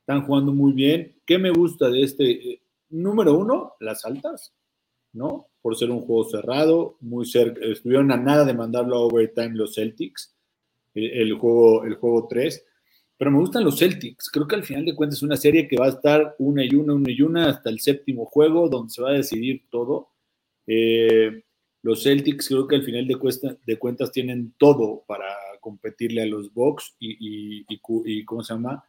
están 0.00 0.24
jugando 0.24 0.52
muy 0.52 0.72
bien. 0.72 1.16
¿Qué 1.26 1.38
me 1.38 1.50
gusta 1.50 1.90
de 1.90 2.02
este? 2.02 2.30
Eh, 2.30 2.60
número 2.88 3.34
uno, 3.34 3.74
las 3.80 4.06
altas, 4.06 4.54
¿no? 5.12 5.48
Por 5.60 5.76
ser 5.76 5.90
un 5.90 6.00
juego 6.00 6.24
cerrado, 6.24 6.96
muy 7.00 7.26
cerca, 7.26 7.60
estuvieron 7.66 8.10
a 8.10 8.16
nada 8.16 8.46
de 8.46 8.54
mandarlo 8.54 8.96
a 8.96 9.00
overtime 9.00 9.54
los 9.54 9.74
Celtics 9.74 10.34
el, 10.94 11.34
juego, 11.34 11.84
el 11.84 11.94
juego 11.96 12.26
3. 12.28 12.64
Pero 13.18 13.30
me 13.30 13.38
gustan 13.38 13.64
los 13.64 13.78
Celtics. 13.78 14.30
Creo 14.30 14.46
que 14.46 14.54
al 14.54 14.64
final 14.64 14.84
de 14.84 14.94
cuentas 14.94 15.18
es 15.18 15.22
una 15.22 15.36
serie 15.36 15.68
que 15.68 15.76
va 15.76 15.86
a 15.86 15.90
estar 15.90 16.36
una 16.38 16.64
y 16.64 16.74
una, 16.74 16.94
una 16.94 17.10
y 17.10 17.20
una 17.20 17.50
hasta 17.50 17.68
el 17.68 17.80
séptimo 17.80 18.24
juego, 18.24 18.68
donde 18.68 18.92
se 18.92 19.02
va 19.02 19.10
a 19.10 19.14
decidir 19.14 19.64
todo. 19.70 20.08
Eh, 20.66 21.42
los 21.82 22.02
Celtics 22.02 22.48
creo 22.48 22.66
que 22.66 22.76
al 22.76 22.82
final 22.82 23.06
de, 23.06 23.16
de 23.66 23.78
cuentas 23.78 24.10
tienen 24.10 24.54
todo 24.58 25.04
para 25.06 25.26
competirle 25.60 26.22
a 26.22 26.26
los 26.26 26.52
Bucks 26.52 26.96
y, 26.98 27.64
y, 27.68 28.24
¿cómo 28.24 28.42
se 28.42 28.54
llama? 28.54 28.84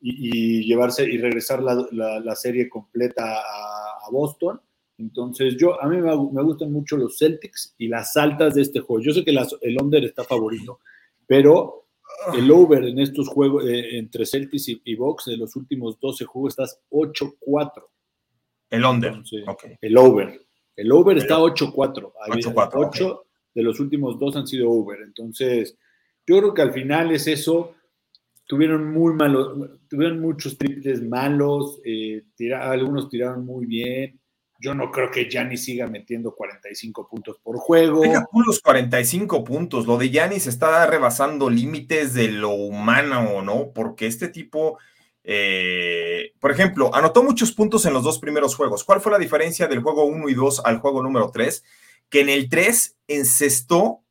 Y, 0.00 0.64
llevarse 0.64 1.04
y 1.04 1.16
regresar 1.18 1.62
la, 1.62 2.34
serie 2.34 2.68
completa 2.68 3.38
a, 3.38 4.10
Boston. 4.10 4.60
Entonces, 4.98 5.56
yo, 5.58 5.82
a 5.82 5.88
mí 5.88 5.96
me, 5.96 6.10
me, 6.10 6.42
gustan 6.42 6.70
mucho 6.70 6.96
los 6.96 7.18
Celtics 7.18 7.74
y 7.78 7.88
las 7.88 8.16
altas 8.16 8.54
de 8.54 8.62
este 8.62 8.80
juego. 8.80 9.02
Yo 9.02 9.12
sé 9.12 9.24
que 9.24 9.30
el 9.30 9.82
under 9.82 10.04
está 10.04 10.22
favorito, 10.24 10.80
pero 11.26 11.86
el 12.34 12.50
over 12.50 12.84
en 12.84 12.98
estos 12.98 13.28
juegos 13.28 13.64
eh, 13.66 13.98
entre 13.98 14.26
Celtics 14.26 14.68
y, 14.68 14.82
y, 14.84 14.94
Box 14.94 15.26
de 15.26 15.36
los 15.36 15.56
últimos 15.56 15.98
12 15.98 16.24
juegos 16.26 16.52
estás 16.52 16.80
8-4. 16.90 17.84
El 18.70 18.84
under. 18.84 19.22
El 19.80 19.96
over. 19.96 20.43
El 20.76 20.92
over 20.92 21.16
está 21.18 21.38
8-4. 21.38 22.12
8 22.74 23.26
de 23.54 23.62
los 23.62 23.80
últimos 23.80 24.18
dos 24.18 24.36
han 24.36 24.46
sido 24.46 24.70
over. 24.70 25.00
Entonces, 25.02 25.76
yo 26.26 26.38
creo 26.38 26.54
que 26.54 26.62
al 26.62 26.72
final 26.72 27.12
es 27.12 27.26
eso. 27.26 27.74
Tuvieron 28.46 28.92
muy 28.92 29.14
malos, 29.14 29.70
tuvieron 29.88 30.20
muchos 30.20 30.58
triples 30.58 31.02
malos, 31.02 31.80
eh, 31.84 32.24
algunos 32.60 33.08
tiraron 33.08 33.46
muy 33.46 33.64
bien. 33.64 34.20
Yo 34.60 34.74
no 34.74 34.90
creo 34.90 35.10
que 35.10 35.28
Giannis 35.28 35.64
siga 35.64 35.86
metiendo 35.86 36.34
45 36.34 37.08
puntos 37.08 37.38
por 37.42 37.56
juego. 37.56 38.02
Deja 38.02 38.26
los 38.46 38.60
45 38.60 39.44
puntos. 39.44 39.86
Lo 39.86 39.98
de 39.98 40.10
Giannis 40.10 40.46
está 40.46 40.86
rebasando 40.86 41.50
límites 41.50 42.14
de 42.14 42.28
lo 42.28 42.50
humano, 42.50 43.42
¿no? 43.42 43.72
Porque 43.74 44.06
este 44.06 44.28
tipo, 44.28 44.78
eh, 45.26 46.32
por 46.38 46.50
ejemplo, 46.50 46.94
anotó 46.94 47.22
muchos 47.22 47.52
puntos 47.52 47.86
en 47.86 47.94
los 47.94 48.04
dos 48.04 48.18
primeros 48.18 48.54
juegos. 48.54 48.84
¿Cuál 48.84 49.00
fue 49.00 49.10
la 49.10 49.18
diferencia 49.18 49.66
del 49.66 49.80
juego 49.80 50.04
1 50.04 50.28
y 50.28 50.34
2 50.34 50.62
al 50.64 50.78
juego 50.78 51.02
número 51.02 51.30
3? 51.30 51.64
Que 52.10 52.20
en 52.20 52.28
el 52.28 52.50
3 52.50 52.98
encestó 53.08 54.02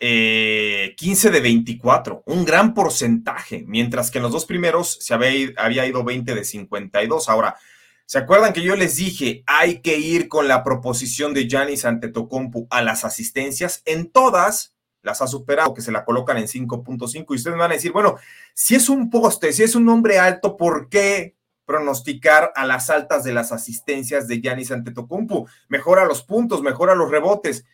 eh, 0.00 1.30
de 1.30 1.40
24, 1.40 2.24
un 2.26 2.44
gran 2.44 2.74
porcentaje, 2.74 3.64
mientras 3.68 4.10
que 4.10 4.18
en 4.18 4.24
los 4.24 4.32
dos 4.32 4.46
primeros 4.46 4.98
se 5.00 5.14
había, 5.14 5.86
ido 5.86 6.02
20 6.02 6.34
de 6.34 6.44
52. 6.44 7.28
Ahora, 7.28 7.56
¿Se 8.04 8.18
acuerdan 8.18 8.52
que 8.52 8.60
yo 8.60 8.76
les 8.76 8.96
dije, 8.96 9.42
hay 9.46 9.80
que 9.80 9.96
ir 9.96 10.28
con 10.28 10.46
la 10.46 10.62
proposición 10.64 11.32
de 11.32 11.48
Giannis 11.48 11.86
Antetokounmpo 11.86 12.66
a 12.68 12.82
las 12.82 13.06
asistencias? 13.06 13.80
En 13.86 14.10
todas 14.10 14.76
las 15.02 15.20
ha 15.20 15.26
superado, 15.26 15.74
que 15.74 15.82
se 15.82 15.92
la 15.92 16.04
colocan 16.04 16.38
en 16.38 16.46
5.5. 16.46 17.26
Y 17.28 17.34
ustedes 17.34 17.56
me 17.56 17.62
van 17.62 17.72
a 17.72 17.74
decir, 17.74 17.92
bueno, 17.92 18.16
si 18.54 18.74
es 18.74 18.88
un 18.88 19.10
poste, 19.10 19.52
si 19.52 19.62
es 19.62 19.74
un 19.74 19.88
hombre 19.88 20.18
alto, 20.18 20.56
¿por 20.56 20.88
qué 20.88 21.36
pronosticar 21.64 22.52
a 22.54 22.66
las 22.66 22.90
altas 22.90 23.24
de 23.24 23.32
las 23.32 23.52
asistencias 23.52 24.28
de 24.28 24.40
Giannis 24.40 24.70
Antetokounmpo? 24.70 25.48
Mejora 25.68 26.04
los 26.04 26.22
puntos, 26.22 26.62
mejora 26.62 26.94
los 26.94 27.10
rebotes. 27.10 27.64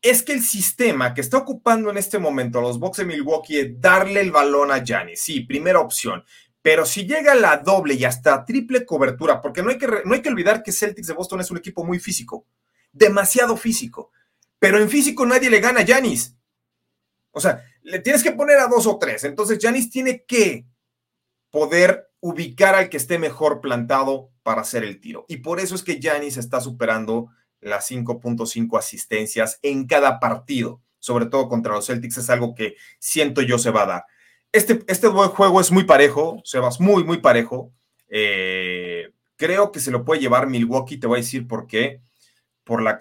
Es 0.00 0.22
que 0.22 0.32
el 0.32 0.42
sistema 0.42 1.12
que 1.12 1.20
está 1.20 1.38
ocupando 1.38 1.90
en 1.90 1.98
este 1.98 2.20
momento 2.20 2.60
los 2.60 2.78
Bucks 2.78 2.98
de 2.98 3.04
Milwaukee 3.04 3.58
es 3.58 3.80
darle 3.80 4.20
el 4.20 4.30
balón 4.30 4.70
a 4.70 4.84
Giannis. 4.84 5.20
Sí, 5.20 5.40
primera 5.40 5.80
opción. 5.80 6.24
Pero 6.62 6.86
si 6.86 7.06
llega 7.06 7.34
la 7.34 7.56
doble 7.56 7.94
y 7.94 8.04
hasta 8.04 8.44
triple 8.44 8.84
cobertura, 8.84 9.40
porque 9.40 9.62
no 9.62 9.70
hay, 9.70 9.78
que, 9.78 9.88
no 10.04 10.14
hay 10.14 10.22
que 10.22 10.28
olvidar 10.28 10.62
que 10.62 10.70
Celtics 10.70 11.08
de 11.08 11.14
Boston 11.14 11.40
es 11.40 11.50
un 11.50 11.56
equipo 11.56 11.84
muy 11.84 11.98
físico, 11.98 12.46
demasiado 12.92 13.56
físico. 13.56 14.12
Pero 14.58 14.78
en 14.78 14.88
físico 14.88 15.24
nadie 15.24 15.50
le 15.50 15.60
gana 15.60 15.80
a 15.80 15.84
Yanis. 15.84 16.37
O 17.30 17.40
sea, 17.40 17.62
le 17.82 17.98
tienes 18.00 18.22
que 18.22 18.32
poner 18.32 18.58
a 18.58 18.68
dos 18.68 18.86
o 18.86 18.98
tres. 18.98 19.24
Entonces 19.24 19.58
Yanis 19.58 19.90
tiene 19.90 20.24
que 20.24 20.66
poder 21.50 22.08
ubicar 22.20 22.74
al 22.74 22.88
que 22.88 22.96
esté 22.96 23.18
mejor 23.18 23.60
plantado 23.60 24.30
para 24.42 24.62
hacer 24.62 24.84
el 24.84 25.00
tiro. 25.00 25.24
Y 25.28 25.38
por 25.38 25.60
eso 25.60 25.74
es 25.74 25.82
que 25.82 26.00
Yanis 26.00 26.36
está 26.36 26.60
superando 26.60 27.28
las 27.60 27.90
5.5 27.90 28.78
asistencias 28.78 29.58
en 29.62 29.86
cada 29.86 30.20
partido, 30.20 30.80
sobre 30.98 31.26
todo 31.26 31.48
contra 31.48 31.74
los 31.74 31.86
Celtics. 31.86 32.18
Es 32.18 32.30
algo 32.30 32.54
que 32.54 32.76
siento 32.98 33.42
yo 33.42 33.58
se 33.58 33.70
va 33.70 33.82
a 33.82 33.86
dar. 33.86 34.04
Este, 34.52 34.82
este 34.86 35.08
juego 35.08 35.60
es 35.60 35.70
muy 35.70 35.84
parejo, 35.84 36.40
Sebas, 36.44 36.80
muy, 36.80 37.04
muy 37.04 37.18
parejo. 37.18 37.72
Eh, 38.08 39.10
creo 39.36 39.72
que 39.72 39.80
se 39.80 39.90
lo 39.90 40.04
puede 40.04 40.20
llevar 40.20 40.48
Milwaukee, 40.48 40.98
te 40.98 41.06
voy 41.06 41.18
a 41.18 41.22
decir 41.22 41.46
por 41.46 41.66
qué. 41.66 42.00
Por 42.68 42.82
la, 42.82 42.98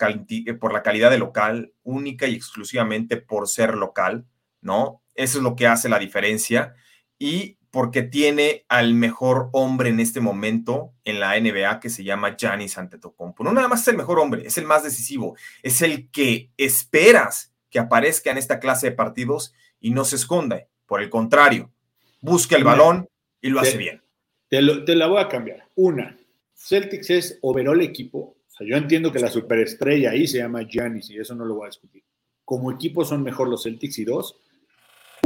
por 0.62 0.72
la 0.72 0.82
calidad 0.82 1.12
de 1.12 1.18
local, 1.18 1.74
única 1.84 2.26
y 2.26 2.36
exclusivamente 2.36 3.18
por 3.18 3.50
ser 3.50 3.76
local, 3.76 4.26
¿no? 4.62 5.04
Eso 5.14 5.40
es 5.40 5.44
lo 5.44 5.58
que 5.58 5.68
hace 5.68 5.90
la 5.90 6.00
diferencia. 6.00 6.74
Y 7.20 7.58
porque 7.70 8.02
tiene 8.02 8.64
al 8.70 8.94
mejor 8.94 9.50
hombre 9.52 9.90
en 9.90 10.00
este 10.00 10.22
momento 10.22 10.94
en 11.04 11.20
la 11.20 11.38
NBA 11.38 11.82
que 11.82 11.90
se 11.90 12.06
llama 12.06 12.38
Giannis 12.38 12.78
Antetokounmpo. 12.78 13.44
No 13.44 13.52
nada 13.52 13.68
más 13.68 13.82
es 13.82 13.90
el 13.90 13.98
mejor 13.98 14.20
hombre, 14.20 14.48
es 14.48 14.58
el 14.58 14.64
más 14.64 14.84
decisivo, 14.84 15.36
es 15.62 15.82
el 15.82 16.10
que 16.12 16.50
esperas 16.56 17.54
que 17.70 17.80
aparezca 17.80 18.32
en 18.32 18.38
esta 18.38 18.62
clase 18.62 18.92
de 18.92 18.96
partidos 18.96 19.54
y 19.82 19.92
no 19.92 20.06
se 20.06 20.16
esconda. 20.16 20.66
Por 20.86 21.02
el 21.02 21.10
contrario, 21.10 21.74
busca 22.22 22.56
el 22.56 22.64
balón 22.64 23.10
y 23.42 23.50
lo 23.50 23.60
hace 23.60 23.78
bien. 23.78 24.02
Te, 24.48 24.62
la 24.62 25.08
voy 25.08 25.20
a 25.20 25.28
cambiar. 25.28 25.68
Una, 25.76 26.18
Celtics 26.56 27.10
es 27.10 27.40
overall 27.42 27.82
equipo. 27.82 28.37
O 28.58 28.63
sea, 28.63 28.67
yo 28.67 28.76
entiendo 28.76 29.12
que 29.12 29.20
la 29.20 29.30
superestrella 29.30 30.10
ahí 30.10 30.26
se 30.26 30.39
llama 30.39 30.63
Giannis 30.63 31.12
y 31.12 31.20
eso 31.20 31.36
no 31.36 31.46
lo 31.46 31.54
voy 31.56 31.65
a 31.65 31.70
discutir. 31.70 32.04
Como 32.43 32.72
equipo 32.72 33.06
son 33.06 33.22
mejor 33.22 33.50
los 33.50 33.62
Celtics 33.62 34.00
y 34.00 34.06
dos. 34.06 34.39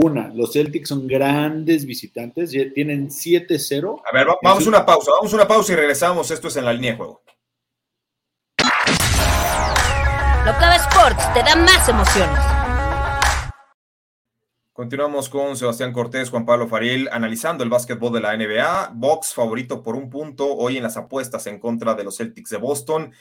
Una, 0.04 0.28
los 0.34 0.52
Celtics 0.52 0.90
son 0.90 1.08
grandes 1.08 1.86
visitantes, 1.86 2.50
tienen 2.74 3.08
7-0. 3.08 4.02
A 4.06 4.14
ver, 4.14 4.28
vamos 4.42 4.66
a 4.66 4.70
una 4.70 4.86
pausa, 4.86 5.12
vamos 5.12 5.32
a 5.32 5.36
una 5.38 5.48
pausa 5.48 5.72
y 5.72 5.76
regresamos. 5.78 6.30
Esto 6.30 6.50
es 6.50 6.58
en 6.58 6.66
la 6.66 6.74
línea 6.74 6.92
de 6.92 6.98
juego. 6.98 7.22
Locava 10.46 10.76
Sports 10.76 11.34
te 11.34 11.44
da 11.44 11.56
más 11.56 11.88
emociones. 11.88 12.51
Continuamos 14.82 15.30
con 15.30 15.56
Sebastián 15.56 15.94
Cortés, 15.94 16.32
Juan 16.32 16.44
Pablo 16.44 16.68
Faril, 16.68 17.08
analizando 17.12 17.64
el 17.64 17.70
básquetbol 17.70 18.14
de 18.14 18.20
la 18.20 18.36
NBA. 18.36 18.94
Box 18.96 19.36
favorito 19.36 19.84
por 19.84 19.96
un 19.96 20.10
punto 20.10 20.56
hoy 20.56 20.78
en 20.78 20.82
las 20.82 20.98
apuestas 20.98 21.46
en 21.46 21.60
contra 21.60 21.94
de 21.94 22.04
los 22.04 22.18
Celtics 22.18 22.50
de 22.50 22.58
Boston. 22.58 23.14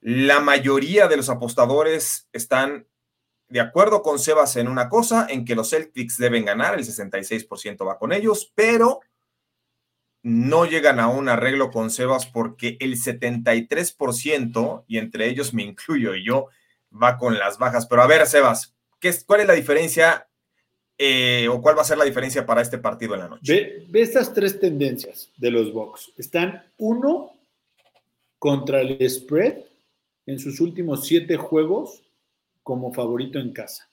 La 0.00 0.40
mayoría 0.40 1.06
de 1.06 1.16
los 1.16 1.28
apostadores 1.28 2.28
están 2.32 2.88
de 3.46 3.60
acuerdo 3.60 4.02
con 4.02 4.18
Sebas 4.18 4.56
en 4.56 4.66
una 4.66 4.88
cosa, 4.88 5.28
en 5.30 5.44
que 5.44 5.54
los 5.54 5.70
Celtics 5.70 6.16
deben 6.18 6.44
ganar, 6.44 6.76
el 6.76 6.84
66% 6.84 7.86
va 7.86 8.00
con 8.00 8.12
ellos, 8.12 8.52
pero 8.56 8.98
no 10.24 10.64
llegan 10.64 10.98
a 10.98 11.06
un 11.06 11.28
arreglo 11.28 11.70
con 11.70 11.90
Sebas 11.90 12.26
porque 12.26 12.78
el 12.80 12.96
73%, 12.96 14.84
y 14.88 14.98
entre 14.98 15.28
ellos 15.28 15.54
me 15.54 15.62
incluyo 15.62 16.16
yo, 16.16 16.48
va 16.90 17.16
con 17.16 17.38
las 17.38 17.58
bajas. 17.58 17.86
Pero 17.86 18.02
a 18.02 18.08
ver, 18.08 18.26
Sebas, 18.26 18.74
¿qué 18.98 19.14
¿cuál 19.24 19.42
es 19.42 19.46
la 19.46 19.54
diferencia 19.54 20.26
eh, 20.98 21.46
o 21.48 21.60
cuál 21.60 21.76
va 21.76 21.82
a 21.82 21.86
ser 21.86 21.98
la 21.98 22.04
diferencia 22.04 22.46
para 22.46 22.62
este 22.62 22.78
partido 22.78 23.14
en 23.14 23.20
la 23.20 23.28
noche? 23.28 23.84
Ve, 23.88 24.00
estas 24.00 24.32
tres 24.32 24.58
tendencias 24.58 25.30
de 25.36 25.50
los 25.50 25.72
Bucks. 25.72 26.12
Están 26.16 26.64
uno 26.78 27.32
contra 28.38 28.80
el 28.80 29.08
spread 29.08 29.64
en 30.26 30.38
sus 30.38 30.60
últimos 30.60 31.06
siete 31.06 31.36
juegos 31.36 32.02
como 32.62 32.92
favorito 32.92 33.38
en 33.38 33.52
casa. 33.52 33.88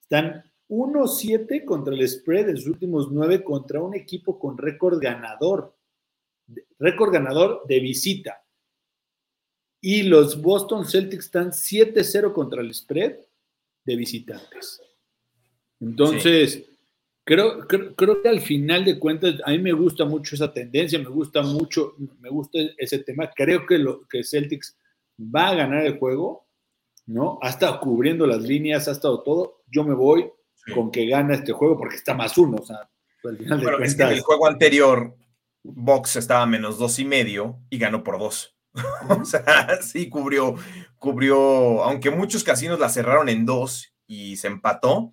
Están 0.00 0.44
1-7 0.68 1.64
contra 1.64 1.94
el 1.94 2.06
spread 2.08 2.50
en 2.50 2.56
sus 2.56 2.66
últimos 2.66 3.10
nueve 3.10 3.42
contra 3.42 3.80
un 3.80 3.94
equipo 3.94 4.38
con 4.38 4.58
récord 4.58 5.00
ganador. 5.00 5.74
Récord 6.78 7.12
ganador 7.12 7.62
de 7.66 7.80
visita. 7.80 8.44
Y 9.80 10.02
los 10.02 10.40
Boston 10.40 10.84
Celtics 10.84 11.26
están 11.26 11.52
7-0 11.52 12.32
contra 12.32 12.60
el 12.60 12.74
spread 12.74 13.16
de 13.84 13.96
visitantes. 13.96 14.80
Entonces, 15.80 16.64
creo, 17.24 17.66
creo, 17.66 18.22
que 18.22 18.28
al 18.28 18.40
final 18.40 18.84
de 18.84 18.98
cuentas, 18.98 19.36
a 19.44 19.50
mí 19.50 19.58
me 19.58 19.72
gusta 19.72 20.04
mucho 20.04 20.34
esa 20.34 20.52
tendencia, 20.52 20.98
me 20.98 21.08
gusta 21.08 21.42
mucho, 21.42 21.94
me 22.20 22.28
gusta 22.28 22.58
ese 22.76 22.98
tema. 22.98 23.30
Creo 23.34 23.66
que, 23.66 23.78
lo, 23.78 24.06
que 24.08 24.22
Celtics 24.22 24.76
va 25.18 25.48
a 25.48 25.54
ganar 25.54 25.86
el 25.86 25.98
juego 25.98 26.50
¿no? 27.10 27.38
Ha 27.42 27.50
estado 27.50 27.80
cubriendo 27.80 28.26
las 28.26 28.42
líneas, 28.42 28.88
ha 28.88 28.92
estado 28.92 29.22
todo. 29.22 29.62
Yo 29.66 29.84
me 29.84 29.94
voy 29.94 30.30
con 30.74 30.90
que 30.90 31.06
gana 31.06 31.34
este 31.34 31.52
juego 31.52 31.76
porque 31.76 31.96
está 31.96 32.14
más 32.14 32.38
uno. 32.38 32.58
O 32.60 32.64
sea, 32.64 32.88
al 33.24 33.36
final 33.36 33.60
de 33.60 33.66
cuentas... 33.66 34.00
en 34.00 34.16
el 34.16 34.20
juego 34.20 34.46
anterior, 34.46 35.16
Box 35.62 36.16
estaba 36.16 36.46
menos 36.46 36.78
dos 36.78 36.98
y 36.98 37.04
medio 37.04 37.58
y 37.68 37.78
ganó 37.78 38.04
por 38.04 38.18
dos. 38.18 38.56
o 39.08 39.24
sea, 39.24 39.80
sí 39.82 40.08
cubrió, 40.08 40.54
cubrió, 40.98 41.82
aunque 41.82 42.10
muchos 42.10 42.44
casinos 42.44 42.78
la 42.78 42.88
cerraron 42.88 43.28
en 43.28 43.44
dos 43.44 43.92
y 44.06 44.36
se 44.36 44.46
empató, 44.46 45.12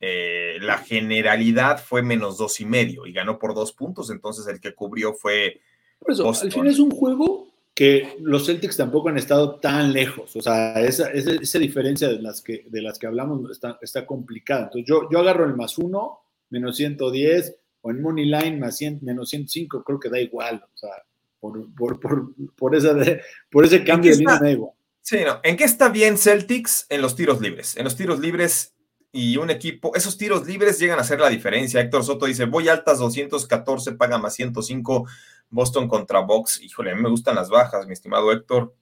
eh, 0.00 0.58
la 0.60 0.78
generalidad 0.78 1.82
fue 1.82 2.02
menos 2.02 2.38
dos 2.38 2.60
y 2.60 2.64
medio 2.64 3.06
y 3.06 3.12
ganó 3.12 3.38
por 3.38 3.54
dos 3.54 3.72
puntos, 3.72 4.10
entonces 4.10 4.46
el 4.46 4.60
que 4.60 4.74
cubrió 4.74 5.12
fue. 5.14 5.60
Por 5.98 6.12
eso, 6.12 6.28
al 6.28 6.52
final 6.52 6.68
es 6.68 6.78
un 6.78 6.90
juego 6.90 7.48
que 7.74 8.16
los 8.20 8.46
Celtics 8.46 8.76
tampoco 8.76 9.08
han 9.08 9.18
estado 9.18 9.60
tan 9.60 9.92
lejos. 9.92 10.34
O 10.34 10.42
sea, 10.42 10.80
esa, 10.80 11.10
esa, 11.12 11.58
diferencia 11.58 12.08
de 12.08 12.20
las, 12.20 12.42
que, 12.42 12.64
de 12.68 12.82
las 12.82 12.98
que 12.98 13.06
hablamos 13.06 13.48
está, 13.50 13.78
está 13.80 14.04
complicada. 14.04 14.64
Entonces, 14.64 14.84
yo, 14.88 15.08
yo 15.10 15.18
agarro 15.20 15.44
el 15.44 15.54
más 15.54 15.78
uno, 15.78 16.20
menos 16.50 16.76
110, 16.76 17.56
o 17.80 17.90
en 17.90 18.02
Money 18.02 18.24
Line 18.24 18.58
más 18.58 18.80
menos 19.00 19.30
105, 19.30 19.84
creo 19.84 20.00
que 20.00 20.08
da 20.08 20.20
igual. 20.20 20.64
O 20.74 20.76
sea, 20.76 20.90
por, 21.38 21.72
por, 21.74 22.00
por, 22.00 22.34
por, 22.56 22.74
esa 22.74 22.96
por 23.50 23.64
ese 23.64 23.84
cambio 23.84 24.12
de 24.12 24.18
línea 24.18 24.38
da 24.38 24.50
igual. 24.50 24.72
Sí, 25.00 25.18
no. 25.24 25.40
¿En 25.42 25.56
qué 25.56 25.64
está 25.64 25.88
bien 25.88 26.18
Celtics? 26.18 26.86
En 26.88 27.00
los 27.00 27.16
tiros 27.16 27.40
libres. 27.40 27.76
En 27.76 27.84
los 27.84 27.96
tiros 27.96 28.18
libres 28.18 28.74
y 29.10 29.36
un 29.38 29.50
equipo, 29.50 29.94
esos 29.94 30.18
tiros 30.18 30.46
libres 30.46 30.78
llegan 30.78 30.98
a 30.98 31.02
hacer 31.02 31.20
la 31.20 31.30
diferencia. 31.30 31.80
Héctor 31.80 32.04
Soto 32.04 32.26
dice, 32.26 32.44
voy 32.44 32.68
altas 32.68 32.98
214, 32.98 33.92
paga 33.92 34.18
más 34.18 34.34
105 34.34 35.06
Boston 35.48 35.88
contra 35.88 36.20
Box. 36.20 36.60
Híjole, 36.60 36.92
a 36.92 36.94
mí 36.94 37.02
me 37.02 37.08
gustan 37.08 37.34
las 37.34 37.48
bajas, 37.48 37.86
mi 37.86 37.94
estimado 37.94 38.30
Héctor. 38.32 38.74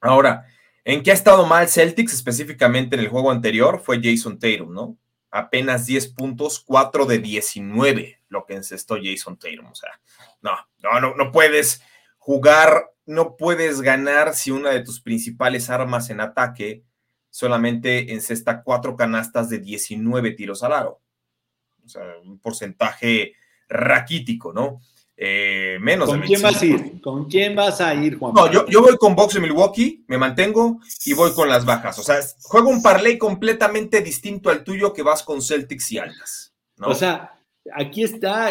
Ahora, 0.00 0.46
¿en 0.84 1.02
qué 1.02 1.10
ha 1.10 1.14
estado 1.14 1.44
mal 1.46 1.68
Celtics 1.68 2.12
específicamente 2.12 2.94
en 2.94 3.00
el 3.00 3.08
juego 3.08 3.30
anterior? 3.30 3.80
Fue 3.80 4.00
Jason 4.02 4.38
Tatum, 4.38 4.72
¿no? 4.72 4.96
Apenas 5.30 5.86
10 5.86 6.08
puntos, 6.08 6.60
4 6.60 7.06
de 7.06 7.18
19, 7.18 8.20
lo 8.28 8.44
que 8.44 8.54
encestó 8.54 8.96
Jason 9.02 9.38
Tatum. 9.38 9.66
O 9.66 9.74
sea, 9.74 9.90
no, 10.40 10.52
no, 10.82 11.00
no, 11.00 11.14
no 11.16 11.32
puedes 11.32 11.82
jugar, 12.18 12.92
no 13.06 13.36
puedes 13.36 13.80
ganar 13.80 14.34
si 14.34 14.52
una 14.52 14.70
de 14.70 14.84
tus 14.84 15.00
principales 15.00 15.68
armas 15.68 16.10
en 16.10 16.20
ataque 16.20 16.84
solamente 17.32 18.12
encesta 18.12 18.62
cuatro 18.62 18.94
canastas 18.94 19.48
de 19.48 19.58
19 19.58 20.32
tiros 20.32 20.62
al 20.62 20.74
aro. 20.74 21.00
O 21.84 21.88
sea, 21.88 22.02
un 22.22 22.38
porcentaje 22.38 23.32
raquítico, 23.68 24.52
¿no? 24.52 24.80
Eh, 25.16 25.78
menos 25.80 26.08
¿Con 26.08 26.20
quién 26.20 26.42
vas 26.42 26.60
a 26.60 26.66
ir? 26.66 27.00
¿Con 27.00 27.24
quién 27.28 27.56
vas 27.56 27.80
a 27.80 27.94
ir, 27.94 28.18
Juan? 28.18 28.34
No, 28.34 28.50
yo, 28.50 28.82
voy 28.82 28.96
con 28.98 29.16
Box 29.16 29.34
de 29.34 29.40
Milwaukee, 29.40 30.04
me 30.08 30.18
mantengo 30.18 30.80
y 31.06 31.14
voy 31.14 31.32
con 31.32 31.48
las 31.48 31.64
bajas. 31.64 31.98
O 31.98 32.02
sea, 32.02 32.16
juego 32.42 32.68
un 32.68 32.82
parlay 32.82 33.16
completamente 33.16 34.02
distinto 34.02 34.50
al 34.50 34.62
tuyo 34.62 34.92
que 34.92 35.02
vas 35.02 35.22
con 35.22 35.40
Celtics 35.40 35.92
y 35.92 35.98
altas. 35.98 36.54
O 36.84 36.94
sea, 36.94 37.38
aquí 37.74 38.02
está, 38.02 38.48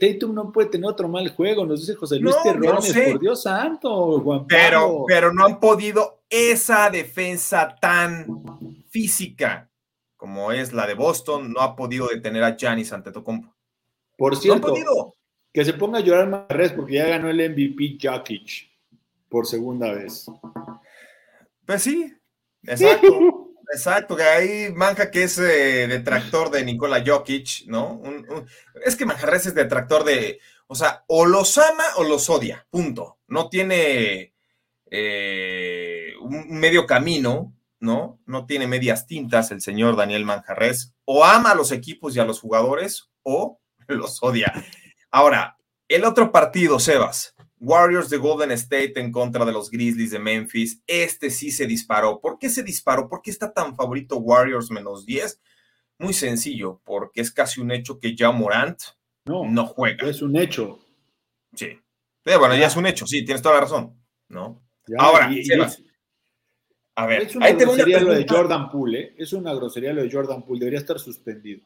Tatum 0.00 0.34
no 0.34 0.52
puede 0.52 0.70
tener 0.70 0.88
otro 0.88 1.08
mal 1.08 1.28
juego, 1.34 1.66
nos 1.66 1.80
dice 1.80 1.96
José 1.96 2.18
Luis 2.18 2.34
no, 2.44 2.52
por 2.52 3.20
Dios 3.20 3.42
santo, 3.42 4.20
Juan 4.20 4.46
Pero, 4.46 5.04
pero 5.06 5.34
no 5.34 5.44
han 5.44 5.60
podido 5.60 6.21
esa 6.32 6.88
defensa 6.90 7.76
tan 7.78 8.26
física 8.88 9.68
como 10.16 10.52
es 10.52 10.72
la 10.72 10.86
de 10.86 10.94
Boston, 10.94 11.52
no 11.52 11.60
ha 11.60 11.74
podido 11.74 12.06
detener 12.06 12.44
a 12.44 12.56
Giannis 12.56 12.92
ante 12.92 13.10
Tocompo. 13.10 13.52
Por 14.16 14.36
cierto, 14.36 14.68
no 14.68 15.12
que 15.52 15.64
se 15.64 15.74
ponga 15.74 15.98
a 15.98 16.00
llorar 16.00 16.28
Marres 16.28 16.72
porque 16.72 16.94
ya 16.94 17.06
ganó 17.06 17.28
el 17.28 17.50
MVP 17.50 17.98
Jokic 18.00 18.70
por 19.28 19.46
segunda 19.46 19.92
vez. 19.92 20.26
Pues 21.66 21.82
sí, 21.82 22.14
exacto. 22.62 23.48
Exacto, 23.74 24.16
que 24.16 24.22
ahí 24.22 24.72
Manja 24.72 25.10
que 25.10 25.22
es 25.22 25.38
eh, 25.38 25.86
detractor 25.88 26.50
de 26.50 26.62
Nikola 26.64 27.02
Jokic, 27.04 27.66
¿no? 27.66 28.02
es 28.84 28.96
que 28.96 29.06
Manjarres 29.06 29.46
es 29.46 29.54
detractor 29.54 30.04
de, 30.04 30.40
o 30.66 30.74
sea, 30.74 31.04
o 31.08 31.24
los 31.24 31.56
ama 31.56 31.84
o 31.96 32.04
los 32.04 32.28
odia, 32.28 32.66
punto. 32.70 33.18
No 33.28 33.48
tiene 33.48 34.31
eh, 34.94 36.12
un 36.20 36.60
medio 36.60 36.86
camino, 36.86 37.56
¿no? 37.80 38.20
No 38.26 38.44
tiene 38.44 38.66
medias 38.66 39.06
tintas 39.06 39.50
el 39.50 39.62
señor 39.62 39.96
Daniel 39.96 40.26
Manjarres. 40.26 40.94
O 41.06 41.24
ama 41.24 41.52
a 41.52 41.54
los 41.54 41.72
equipos 41.72 42.14
y 42.14 42.20
a 42.20 42.26
los 42.26 42.40
jugadores 42.40 43.10
o 43.22 43.58
los 43.88 44.22
odia. 44.22 44.52
Ahora, 45.10 45.56
el 45.88 46.04
otro 46.04 46.30
partido, 46.30 46.78
Sebas, 46.78 47.34
Warriors 47.58 48.10
de 48.10 48.18
Golden 48.18 48.50
State 48.50 49.00
en 49.00 49.10
contra 49.10 49.46
de 49.46 49.52
los 49.52 49.70
Grizzlies 49.70 50.10
de 50.10 50.18
Memphis. 50.18 50.82
Este 50.86 51.30
sí 51.30 51.50
se 51.50 51.66
disparó. 51.66 52.20
¿Por 52.20 52.38
qué 52.38 52.50
se 52.50 52.62
disparó? 52.62 53.08
¿Por 53.08 53.22
qué 53.22 53.30
está 53.30 53.50
tan 53.50 53.74
favorito 53.74 54.18
Warriors 54.18 54.70
menos 54.70 55.06
10? 55.06 55.40
Muy 55.98 56.12
sencillo, 56.12 56.82
porque 56.84 57.22
es 57.22 57.30
casi 57.30 57.62
un 57.62 57.70
hecho 57.70 57.98
que 57.98 58.14
ya 58.14 58.30
Morant 58.30 58.78
no, 59.24 59.44
no 59.48 59.66
juega. 59.66 60.06
Es 60.06 60.20
un 60.20 60.36
hecho. 60.36 60.80
Sí. 61.54 61.78
Pero 62.22 62.40
bueno, 62.40 62.56
ya. 62.56 62.66
es 62.66 62.76
un 62.76 62.86
hecho, 62.86 63.06
sí, 63.06 63.24
tienes 63.24 63.40
toda 63.40 63.54
la 63.54 63.62
razón. 63.62 64.02
¿no? 64.32 64.61
Ahora, 64.98 65.30
Sebas. 65.42 65.82
a 66.96 67.06
ver, 67.06 67.22
es 67.22 67.36
una 67.36 67.50
grosería 67.52 68.00
lo 68.00 68.12
de 68.12 68.26
Jordan 68.28 68.70
Poole, 68.70 69.00
¿eh? 69.00 69.14
Es 69.18 69.32
una 69.32 69.54
grosería 69.54 69.92
lo 69.92 70.02
de 70.02 70.10
Jordan 70.10 70.44
Poole, 70.44 70.60
debería 70.60 70.80
estar 70.80 70.98
suspendido. 70.98 71.64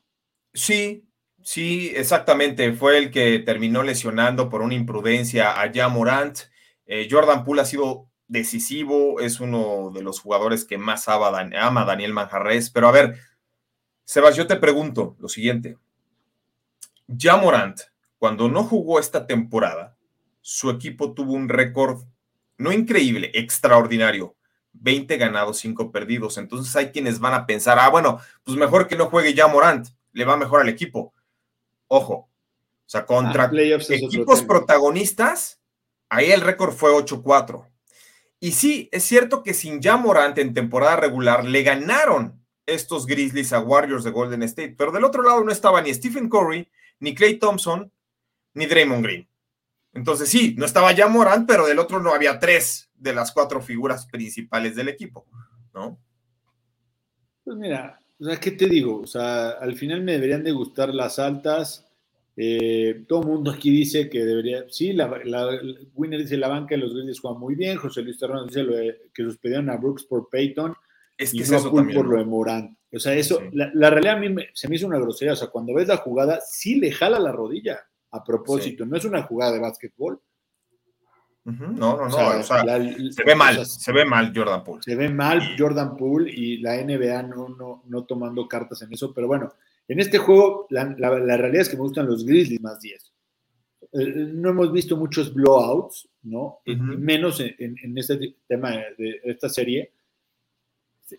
Sí, 0.52 1.06
Sí, 1.46 1.92
exactamente. 1.94 2.72
Fue 2.72 2.98
el 2.98 3.10
que 3.12 3.38
terminó 3.38 3.84
lesionando 3.84 4.48
por 4.48 4.62
una 4.62 4.74
imprudencia 4.74 5.60
a 5.62 5.70
Ja 5.72 5.88
Morant. 5.88 6.38
Eh, 6.86 7.06
Jordan 7.08 7.44
Poole 7.44 7.62
ha 7.62 7.64
sido 7.64 8.10
decisivo, 8.26 9.20
es 9.20 9.38
uno 9.38 9.92
de 9.94 10.02
los 10.02 10.18
jugadores 10.18 10.64
que 10.64 10.76
más 10.76 11.08
ama, 11.08 11.84
Daniel 11.84 12.12
Manjarres. 12.12 12.70
Pero 12.70 12.88
a 12.88 12.92
ver, 12.92 13.20
Sebas, 14.04 14.34
yo 14.34 14.48
te 14.48 14.56
pregunto 14.56 15.16
lo 15.20 15.28
siguiente. 15.28 15.78
Ja 17.16 17.36
Morant, 17.36 17.78
cuando 18.18 18.48
no 18.48 18.64
jugó 18.64 18.98
esta 18.98 19.26
temporada, 19.28 19.96
su 20.40 20.68
equipo 20.70 21.14
tuvo 21.14 21.32
un 21.34 21.48
récord 21.48 22.02
no 22.58 22.72
increíble, 22.72 23.30
extraordinario. 23.34 24.36
20 24.72 25.16
ganados, 25.16 25.58
5 25.58 25.90
perdidos. 25.90 26.38
Entonces 26.38 26.74
hay 26.76 26.90
quienes 26.90 27.18
van 27.18 27.34
a 27.34 27.46
pensar, 27.46 27.78
ah, 27.78 27.88
bueno, 27.88 28.20
pues 28.44 28.56
mejor 28.56 28.86
que 28.86 28.96
no 28.96 29.06
juegue 29.06 29.34
ya 29.34 29.46
Morant, 29.46 29.88
le 30.12 30.24
va 30.24 30.36
mejor 30.36 30.60
al 30.60 30.68
equipo. 30.68 31.14
Ojo, 31.88 32.14
o 32.14 32.88
sea, 32.88 33.06
contra 33.06 33.44
ah, 33.44 33.50
equipos 33.88 34.42
protagonistas, 34.42 35.60
ahí 36.08 36.30
el 36.30 36.40
récord 36.40 36.72
fue 36.72 36.90
8-4. 36.90 37.66
Y 38.38 38.52
sí, 38.52 38.88
es 38.92 39.04
cierto 39.04 39.42
que 39.42 39.54
sin 39.54 39.80
ya 39.80 39.96
Morant 39.96 40.38
en 40.38 40.54
temporada 40.54 40.96
regular 40.96 41.44
le 41.44 41.62
ganaron 41.62 42.44
estos 42.66 43.06
Grizzlies 43.06 43.52
a 43.52 43.60
Warriors 43.60 44.04
de 44.04 44.10
Golden 44.10 44.42
State, 44.42 44.74
pero 44.76 44.92
del 44.92 45.04
otro 45.04 45.22
lado 45.22 45.42
no 45.42 45.52
estaba 45.52 45.80
ni 45.80 45.94
Stephen 45.94 46.28
Curry, 46.28 46.68
ni 47.00 47.14
Clay 47.14 47.38
Thompson, 47.38 47.90
ni 48.54 48.66
Draymond 48.66 49.04
Green. 49.04 49.28
Entonces 49.96 50.28
sí, 50.28 50.54
no 50.58 50.66
estaba 50.66 50.92
ya 50.92 51.08
Morant, 51.08 51.48
pero 51.48 51.66
del 51.66 51.78
otro 51.78 52.00
no 52.00 52.12
había 52.12 52.38
tres 52.38 52.90
de 52.94 53.14
las 53.14 53.32
cuatro 53.32 53.60
figuras 53.60 54.06
principales 54.06 54.76
del 54.76 54.88
equipo, 54.88 55.26
¿no? 55.74 55.98
Pues 57.44 57.56
mira, 57.56 58.00
o 58.18 58.24
sea, 58.24 58.38
¿qué 58.38 58.52
te 58.52 58.66
digo? 58.68 59.00
O 59.00 59.06
sea, 59.06 59.50
al 59.50 59.74
final 59.76 60.02
me 60.02 60.12
deberían 60.12 60.42
de 60.42 60.52
gustar 60.52 60.94
las 60.94 61.18
altas. 61.18 61.86
Eh, 62.36 63.04
todo 63.08 63.22
el 63.22 63.26
mundo 63.28 63.50
aquí 63.50 63.70
dice 63.70 64.10
que 64.10 64.24
debería, 64.24 64.64
sí, 64.68 64.92
la, 64.92 65.10
Winner 65.94 66.20
dice 66.20 66.36
la 66.36 66.48
banca 66.48 66.74
de 66.74 66.82
los 66.82 66.92
Grizzlies 66.92 67.20
juega 67.20 67.38
muy 67.38 67.54
bien, 67.54 67.78
José 67.78 68.02
Luis 68.02 68.18
Terrón 68.18 68.46
dice 68.46 68.62
que 69.14 69.22
suspendieron 69.22 69.70
a 69.70 69.76
Brooks 69.76 70.04
por 70.04 70.28
Peyton 70.28 70.74
es 71.16 71.32
que 71.32 71.38
y 71.38 71.40
no 71.42 71.70
por 71.70 72.06
lo 72.06 72.18
de 72.18 72.24
Morán. 72.24 72.76
O 72.92 72.98
sea, 72.98 73.14
eso, 73.14 73.40
la, 73.52 73.90
realidad 73.90 74.16
a 74.16 74.20
mí 74.20 74.34
se 74.52 74.68
me 74.68 74.76
hizo 74.76 74.86
una 74.86 74.98
grosería. 74.98 75.32
O 75.32 75.36
sea, 75.36 75.48
cuando 75.48 75.74
ves 75.74 75.88
la 75.88 75.96
jugada, 75.96 76.40
sí 76.46 76.76
le 76.76 76.92
jala 76.92 77.18
la 77.18 77.32
rodilla 77.32 77.80
a 78.16 78.24
propósito. 78.24 78.84
No 78.84 78.96
es 78.96 79.04
una 79.04 79.22
jugada 79.22 79.52
de 79.52 79.60
básquetbol. 79.60 80.20
No, 81.44 81.96
no, 81.96 82.08
no. 82.08 82.42
se 82.42 83.22
ve 83.24 83.36
mal, 83.36 83.64
se 83.64 83.92
ve 83.92 84.04
mal 84.04 84.32
Jordan 84.34 84.64
Poole. 84.64 84.82
Se 84.82 84.96
ve 84.96 85.08
mal 85.08 85.40
Jordan 85.56 85.96
Poole 85.96 86.28
y 86.28 86.58
la 86.58 86.74
NBA 86.82 87.22
no, 87.22 87.48
no, 87.48 87.84
no 87.86 88.04
tomando 88.04 88.48
cartas 88.48 88.82
en 88.82 88.92
eso. 88.92 89.14
Pero 89.14 89.28
bueno, 89.28 89.52
en 89.86 90.00
este 90.00 90.18
juego, 90.18 90.66
la, 90.70 90.84
realidad 90.84 91.62
es 91.62 91.68
que 91.68 91.76
me 91.76 91.82
gustan 91.82 92.06
los 92.06 92.24
Grizzlies 92.26 92.60
más 92.60 92.80
10. 92.80 93.12
Eh, 93.92 94.30
no 94.32 94.50
hemos 94.50 94.72
visto 94.72 94.96
muchos 94.96 95.32
blowouts, 95.32 96.08
¿no? 96.24 96.58
Menos 96.64 97.40
en, 97.40 97.96
este 97.96 98.36
tema 98.48 98.72
de 98.98 99.20
esta 99.24 99.48
serie. 99.48 99.92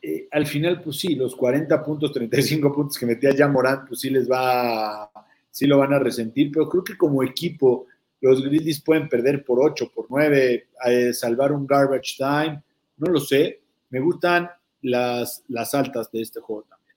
Eh, 0.01 0.27
al 0.31 0.45
final, 0.45 0.81
pues 0.81 0.97
sí, 0.97 1.15
los 1.15 1.35
40 1.35 1.81
puntos, 1.83 2.11
35 2.11 2.73
puntos 2.73 2.97
que 2.97 3.05
metía 3.05 3.33
ya 3.33 3.47
Morant, 3.47 3.87
pues 3.87 4.01
sí 4.01 4.09
les 4.09 4.29
va, 4.29 5.09
sí 5.57 5.65
lo 5.65 5.79
van 5.79 5.91
a 5.91 5.97
resentir, 5.97 6.51
pero 6.51 6.69
creo 6.69 6.83
que 6.83 6.95
como 6.95 7.23
equipo 7.23 7.87
los 8.21 8.43
Grizzlies 8.43 8.83
pueden 8.83 9.09
perder 9.09 9.43
por 9.43 9.59
8, 9.59 9.91
por 9.91 10.05
9, 10.07 10.67
eh, 10.85 11.13
salvar 11.13 11.51
un 11.51 11.65
garbage 11.65 12.15
time, 12.15 12.61
no 12.97 13.11
lo 13.11 13.19
sé. 13.19 13.63
Me 13.89 13.99
gustan 13.99 14.51
las, 14.83 15.43
las 15.47 15.73
altas 15.73 16.11
de 16.11 16.21
este 16.21 16.41
juego 16.41 16.67
también. 16.69 16.95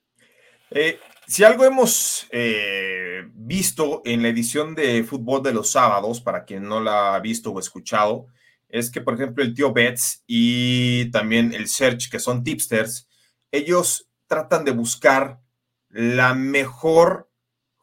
Eh, 0.72 0.98
si 1.26 1.42
algo 1.42 1.64
hemos 1.64 2.28
visto 3.32 4.02
en 4.04 4.20
la 4.20 4.28
edición 4.28 4.74
de 4.74 5.04
fútbol 5.04 5.42
de 5.42 5.54
los 5.54 5.70
sábados, 5.70 6.20
para 6.20 6.44
quien 6.44 6.64
no 6.64 6.80
la 6.80 7.14
ha 7.14 7.20
visto 7.20 7.52
o 7.52 7.60
escuchado, 7.60 8.26
es 8.68 8.90
que, 8.90 9.00
por 9.00 9.14
ejemplo, 9.14 9.42
el 9.42 9.54
tío 9.54 9.72
Betts 9.72 10.22
y 10.26 11.10
también 11.12 11.54
el 11.54 11.66
Search, 11.66 12.10
que 12.10 12.18
son 12.18 12.44
tipsters, 12.44 13.08
ellos 13.50 14.06
tratan 14.26 14.66
de 14.66 14.72
buscar 14.72 15.40
la 15.88 16.34
mejor 16.34 17.29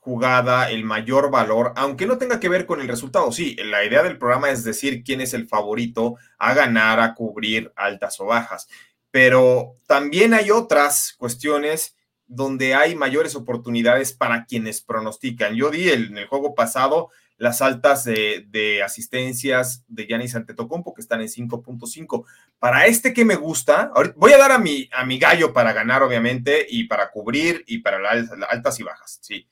jugada, 0.07 0.71
el 0.71 0.85
mayor 0.85 1.29
valor, 1.29 1.73
aunque 1.75 2.05
no 2.05 2.17
tenga 2.17 2.39
que 2.39 2.47
ver 2.47 2.65
con 2.65 2.79
el 2.79 2.87
resultado. 2.87 3.29
Sí, 3.33 3.57
la 3.57 3.83
idea 3.83 4.03
del 4.03 4.17
programa 4.17 4.49
es 4.49 4.63
decir 4.63 5.03
quién 5.03 5.19
es 5.19 5.33
el 5.33 5.49
favorito 5.49 6.15
a 6.37 6.53
ganar, 6.53 7.01
a 7.01 7.13
cubrir 7.13 7.73
altas 7.75 8.17
o 8.21 8.25
bajas. 8.25 8.69
Pero 9.11 9.75
también 9.85 10.33
hay 10.33 10.49
otras 10.49 11.13
cuestiones 11.17 11.97
donde 12.25 12.73
hay 12.73 12.95
mayores 12.95 13.35
oportunidades 13.35 14.13
para 14.13 14.45
quienes 14.45 14.79
pronostican. 14.79 15.55
Yo 15.55 15.71
di 15.71 15.89
en 15.89 16.17
el 16.17 16.27
juego 16.27 16.55
pasado 16.55 17.09
las 17.35 17.61
altas 17.61 18.05
de, 18.05 18.81
asistencias 18.81 19.83
de 19.89 20.05
Giannis 20.05 20.35
Antetokounmpo, 20.35 20.93
que 20.93 21.01
están 21.01 21.19
en 21.19 21.27
5.5. 21.27 22.23
Para 22.59 22.85
este 22.85 23.13
que 23.13 23.25
me 23.25 23.35
gusta, 23.35 23.91
voy 24.15 24.31
a 24.31 24.37
dar 24.37 24.53
a 24.53 24.57
mi, 24.57 24.89
a 24.93 25.05
mi 25.05 25.19
gallo 25.19 25.51
para 25.51 25.73
ganar, 25.73 26.01
obviamente, 26.01 26.65
y 26.69 26.85
para 26.85 27.11
cubrir 27.11 27.65
y 27.67 27.79
para 27.79 27.99
las 27.99 28.31
altas 28.49 28.79
y 28.79 28.83
bajas, 28.83 29.19
sí. 29.21 29.45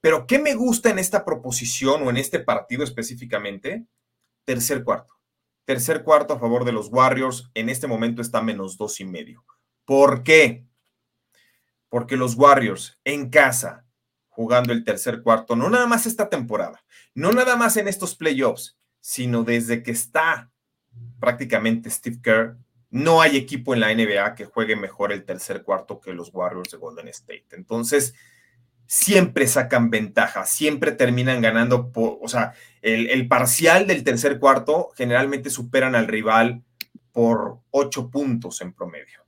Pero 0.00 0.26
¿qué 0.26 0.38
me 0.38 0.54
gusta 0.54 0.90
en 0.90 0.98
esta 0.98 1.24
proposición 1.24 2.06
o 2.06 2.10
en 2.10 2.16
este 2.16 2.40
partido 2.40 2.84
específicamente? 2.84 3.86
Tercer 4.44 4.82
cuarto. 4.82 5.14
Tercer 5.64 6.02
cuarto 6.02 6.34
a 6.34 6.38
favor 6.38 6.64
de 6.64 6.72
los 6.72 6.88
Warriors. 6.88 7.50
En 7.54 7.68
este 7.68 7.86
momento 7.86 8.22
está 8.22 8.40
menos 8.42 8.76
dos 8.76 9.00
y 9.00 9.04
medio. 9.04 9.44
¿Por 9.84 10.22
qué? 10.22 10.66
Porque 11.88 12.16
los 12.16 12.34
Warriors 12.36 12.98
en 13.04 13.30
casa 13.30 13.86
jugando 14.28 14.72
el 14.72 14.84
tercer 14.84 15.22
cuarto, 15.22 15.54
no 15.54 15.68
nada 15.68 15.86
más 15.86 16.06
esta 16.06 16.30
temporada, 16.30 16.82
no 17.14 17.32
nada 17.32 17.56
más 17.56 17.76
en 17.76 17.88
estos 17.88 18.14
playoffs, 18.14 18.78
sino 19.00 19.42
desde 19.42 19.82
que 19.82 19.90
está 19.90 20.50
prácticamente 21.18 21.90
Steve 21.90 22.20
Kerr, 22.22 22.56
no 22.88 23.20
hay 23.20 23.36
equipo 23.36 23.74
en 23.74 23.80
la 23.80 23.94
NBA 23.94 24.34
que 24.34 24.46
juegue 24.46 24.76
mejor 24.76 25.12
el 25.12 25.24
tercer 25.24 25.62
cuarto 25.62 26.00
que 26.00 26.14
los 26.14 26.32
Warriors 26.32 26.70
de 26.70 26.78
Golden 26.78 27.08
State. 27.08 27.46
Entonces, 27.52 28.14
siempre 28.92 29.46
sacan 29.46 29.88
ventaja, 29.88 30.44
siempre 30.44 30.90
terminan 30.90 31.40
ganando, 31.40 31.92
o 31.94 32.26
sea, 32.26 32.54
el, 32.82 33.08
el, 33.08 33.28
parcial 33.28 33.86
del 33.86 34.02
tercer 34.02 34.40
cuarto 34.40 34.90
generalmente 34.96 35.48
superan 35.48 35.94
al 35.94 36.08
rival 36.08 36.64
por 37.12 37.60
ocho 37.70 38.10
puntos 38.10 38.60
en 38.62 38.72
promedio 38.72 39.20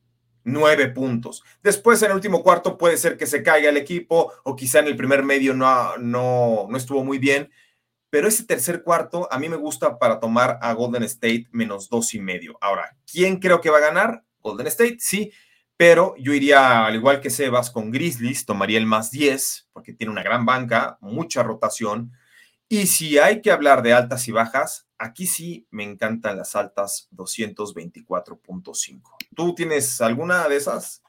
nueve 0.43 0.89
puntos. 0.89 1.45
Después 1.63 2.03
en 2.03 2.11
el 2.11 2.17
último 2.17 2.43
cuarto 2.43 2.77
puede 2.77 2.97
ser 2.97 3.17
que 3.17 3.27
se 3.27 3.45
caiga 3.45 3.69
el 3.69 3.77
equipo 3.77 4.33
o 4.43 4.57
quizá 4.57 4.81
en 4.81 4.89
el 4.89 4.97
primer 4.97 5.23
medio 5.23 5.55
no, 5.55 5.97
no, 5.99 6.67
no 6.69 6.77
estuvo 6.77 7.05
muy 7.05 7.19
bien, 7.19 7.49
pero 8.11 8.27
ese 8.27 8.45
tercer 8.45 8.83
cuarto 8.83 9.29
a 9.31 9.39
mí 9.39 9.49
me 9.49 9.55
gusta 9.55 9.97
para 10.01 10.19
tomar 10.19 10.59
a 10.61 10.73
Golden 10.73 11.05
State 11.05 11.47
menos 11.53 11.89
dos 11.89 12.15
y 12.15 12.19
medio. 12.19 12.59
Ahora, 12.61 12.97
¿quién 13.09 13.39
creo 13.39 13.61
que 13.61 13.71
va 13.71 13.79
a 13.79 13.83
ganar? 13.83 14.25
Golden 14.41 14.67
State, 14.67 14.97
sí, 14.99 15.31
pero 15.83 16.15
yo 16.17 16.33
iría 16.33 16.87
al 16.87 16.95
igual 16.95 17.21
que 17.21 17.29
Sebas 17.29 17.69
con 17.69 17.91
Grizzlies, 17.91 18.47
tomaría 18.47 18.79
el 18.79 18.87
más 18.87 19.11
10 19.11 19.71
porque 19.73 19.93
tiene 19.93 20.13
una 20.13 20.23
gran 20.23 20.47
banca, 20.47 20.97
mucha 21.01 21.43
rotación. 21.43 22.13
Y 22.69 22.87
si 22.87 23.19
hay 23.19 23.43
que 23.43 23.51
hablar 23.51 23.83
de 23.83 23.93
altas 23.93 24.29
y 24.29 24.31
bajas, 24.31 24.87
aquí 24.97 25.27
sí 25.27 25.67
me 25.73 25.83
encantan 25.83 26.37
las 26.37 26.55
altas 26.55 27.09
224.5. 27.17 29.01
¿Tú 29.35 29.57
tienes 29.57 30.01
alguna 30.01 30.47
de 30.47 30.55
esas? 30.55 31.03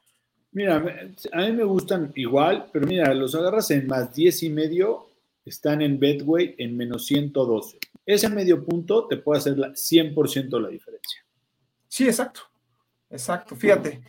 Mira, 0.52 0.78
a 0.78 1.42
mí 1.42 1.52
me 1.52 1.66
gustan 1.66 2.12
igual, 2.16 2.66
pero 2.74 2.88
mira, 2.88 3.14
los 3.14 3.36
agarras 3.36 3.70
en 3.70 3.86
más 3.86 4.12
10 4.16 4.42
y 4.42 4.50
medio, 4.50 5.06
están 5.46 5.84
en 5.84 6.00
Betway 6.00 6.56
en 6.58 6.76
menos 6.76 7.06
112. 7.06 7.78
Ese 8.08 8.28
medio 8.28 8.66
punto 8.66 9.06
te 9.06 9.18
puede 9.18 9.38
hacer 9.38 9.56
la 9.56 9.68
100% 9.68 10.60
la 10.60 10.70
diferencia. 10.70 11.24
Sí, 11.88 12.08
exacto. 12.08 12.42
Exacto, 13.12 13.56
fíjate. 13.56 14.02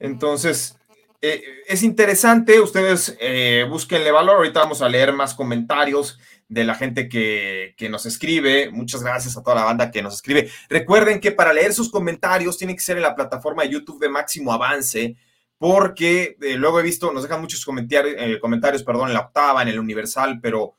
Entonces, 0.00 0.76
eh, 1.22 1.44
es 1.68 1.84
interesante, 1.84 2.60
ustedes 2.60 3.16
eh, 3.20 3.64
búsquenle 3.68 4.10
valor, 4.10 4.38
ahorita 4.38 4.60
vamos 4.60 4.82
a 4.82 4.88
leer 4.88 5.12
más 5.12 5.34
comentarios 5.34 6.18
de 6.50 6.64
la 6.64 6.74
gente 6.74 7.08
que, 7.08 7.88
nos 7.88 8.06
escribe. 8.06 8.70
Muchas 8.70 9.02
gracias 9.02 9.36
a 9.36 9.42
toda 9.42 9.56
la 9.56 9.64
banda 9.64 9.90
que 9.90 10.02
nos 10.02 10.16
escribe. 10.16 10.50
Recuerden 10.68 11.20
que 11.20 11.30
para 11.30 11.52
leer 11.52 11.72
sus 11.72 11.90
comentarios 11.90 12.58
tiene 12.58 12.74
que 12.74 12.82
ser 12.82 12.96
en 12.96 13.04
la 13.04 13.14
plataforma 13.14 13.62
de 13.62 13.70
YouTube 13.70 14.00
de 14.00 14.08
Máximo 14.08 14.52
Avance, 14.52 15.16
porque 15.58 16.36
eh, 16.42 16.56
luego 16.56 16.80
he 16.80 16.82
visto, 16.82 17.12
nos 17.12 17.22
dejan 17.22 17.40
muchos 17.40 17.64
comentarios, 17.64 18.16
eh, 18.18 18.40
comentarios, 18.40 18.82
perdón, 18.82 19.08
en 19.08 19.14
la 19.14 19.20
octava, 19.20 19.62
en 19.62 19.68
el 19.68 19.78
Universal, 19.78 20.40
pero 20.42 20.74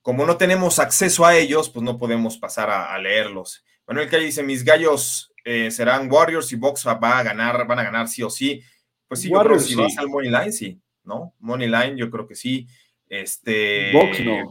como 0.00 0.24
no 0.26 0.36
tenemos 0.36 0.78
acceso 0.78 1.26
a 1.26 1.34
ellos, 1.36 1.70
pues 1.70 1.82
no 1.82 1.98
podemos 1.98 2.38
pasar 2.38 2.70
a, 2.70 2.96
leerlos. 2.98 3.64
Manuel 3.88 4.08
Calle 4.08 4.26
dice, 4.26 4.44
mis 4.44 4.64
gallos 4.64 5.32
eh, 5.44 5.70
serán 5.70 6.10
Warriors 6.10 6.50
y 6.52 6.56
Box 6.56 6.86
va 6.86 7.18
a 7.18 7.22
ganar, 7.22 7.66
van 7.66 7.78
a 7.78 7.84
ganar 7.84 8.08
sí 8.08 8.22
o 8.22 8.30
sí. 8.30 8.62
Pues 9.06 9.20
sí, 9.20 9.30
yo 9.30 9.38
creo 9.40 9.58
que 9.58 9.62
si 9.62 9.74
vas 9.74 9.96
al 9.98 10.08
Money 10.08 10.30
Line, 10.30 10.52
sí, 10.52 10.80
¿no? 11.04 11.34
Money 11.38 11.68
Line, 11.68 11.96
yo 11.96 12.10
creo 12.10 12.26
que 12.26 12.34
sí. 12.34 12.66
Este. 13.08 13.92
Box 13.92 14.20
no. 14.24 14.50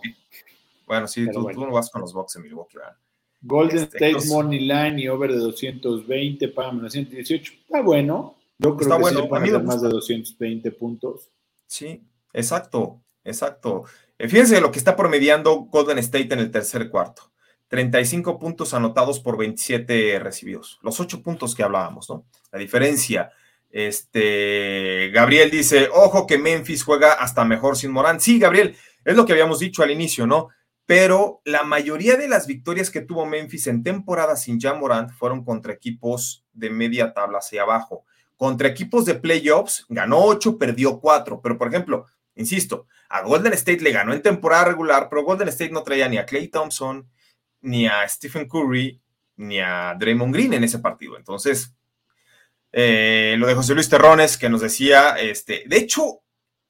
Bueno, 0.86 1.08
sí, 1.08 1.26
tú, 1.32 1.50
no 1.50 1.72
vas 1.72 1.90
con 1.90 2.02
los 2.02 2.14
boxes 2.14 2.38
en 2.38 2.44
Milwaukee, 2.44 2.78
¿verdad? 2.78 2.96
Golden 3.42 3.78
este, 3.80 4.10
State 4.10 4.28
Money 4.30 4.60
Line 4.60 5.02
y 5.02 5.08
over 5.08 5.32
de 5.32 5.40
220, 5.40 6.48
pagan 6.50 6.90
118. 6.90 7.54
Está 7.66 7.82
bueno. 7.82 8.38
Yo 8.60 8.78
creo 8.78 8.98
que 8.98 9.02
bueno. 9.02 9.46
sí 9.46 9.52
más 9.64 9.82
de 9.82 9.90
220 9.90 10.72
puntos. 10.72 11.30
Sí, 11.66 12.04
exacto, 12.32 13.02
exacto. 13.24 13.86
Eh, 14.18 14.30
fíjense 14.30 14.62
lo 14.62 14.72
que 14.72 14.78
está 14.78 14.96
promediando 14.96 15.56
Golden 15.62 15.98
State 15.98 16.34
en 16.34 16.40
el 16.40 16.52
tercer 16.52 16.90
cuarto. 16.90 17.33
35 17.74 18.38
puntos 18.38 18.76
anotados 18.76 19.20
por 19.20 19.36
27 19.36 20.20
recibidos. 20.20 20.78
Los 20.84 21.00
8 21.00 21.24
puntos 21.24 21.56
que 21.56 21.64
hablábamos, 21.64 22.08
¿no? 22.08 22.28
La 22.52 22.60
diferencia. 22.60 23.32
Este, 23.72 25.10
Gabriel 25.12 25.50
dice, 25.50 25.90
ojo 25.92 26.28
que 26.28 26.38
Memphis 26.38 26.84
juega 26.84 27.14
hasta 27.14 27.44
mejor 27.44 27.76
sin 27.76 27.90
Morán. 27.90 28.22
Sí, 28.22 28.38
Gabriel, 28.38 28.76
es 29.04 29.16
lo 29.16 29.26
que 29.26 29.32
habíamos 29.32 29.58
dicho 29.58 29.82
al 29.82 29.90
inicio, 29.90 30.28
¿no? 30.28 30.50
pero 30.86 31.42
la 31.46 31.64
mayoría 31.64 32.16
de 32.16 32.28
las 32.28 32.46
victorias 32.46 32.92
que 32.92 33.02
tuvo 33.02 33.26
Memphis 33.26 33.66
en 33.66 33.82
temporada 33.82 34.36
sin 34.36 34.60
Jan 34.60 34.80
Morant 34.80 35.10
fueron 35.12 35.44
contra 35.44 35.74
equipos 35.74 36.46
de 36.54 36.70
media 36.70 37.14
tabla 37.14 37.40
hacia 37.40 37.64
abajo. 37.64 38.06
Contra 38.38 38.68
equipos 38.68 39.06
de 39.06 39.16
playoffs, 39.16 39.88
ganó 39.90 40.20
8, 40.20 40.60
perdió 40.60 41.00
4. 41.00 41.42
Pero, 41.42 41.58
por 41.58 41.70
ejemplo, 41.70 42.06
insisto, 42.36 42.86
a 43.10 43.22
Golden 43.22 43.54
State 43.54 43.82
le 43.82 43.92
ganó 43.92 44.14
en 44.14 44.22
temporada 44.22 44.66
regular, 44.66 45.08
pero 45.10 45.24
Golden 45.24 45.48
State 45.48 45.72
no 45.72 45.84
traía 45.84 46.10
ni 46.10 46.18
a 46.18 46.26
Clay 46.26 46.50
Thompson, 46.50 47.10
ni 47.64 47.88
a 47.88 48.08
Stephen 48.08 48.48
Curry, 48.48 49.02
ni 49.38 49.60
a 49.60 49.96
Draymond 49.98 50.34
Green 50.34 50.54
en 50.54 50.64
ese 50.64 50.80
partido. 50.80 51.18
Entonces, 51.18 51.76
eh, 52.72 53.36
lo 53.38 53.48
de 53.48 53.56
José 53.56 53.74
Luis 53.74 53.90
Terrones, 53.90 54.38
que 54.38 54.50
nos 54.50 54.62
decía, 54.62 55.16
este, 55.20 55.64
de 55.68 55.78
hecho, 55.78 56.22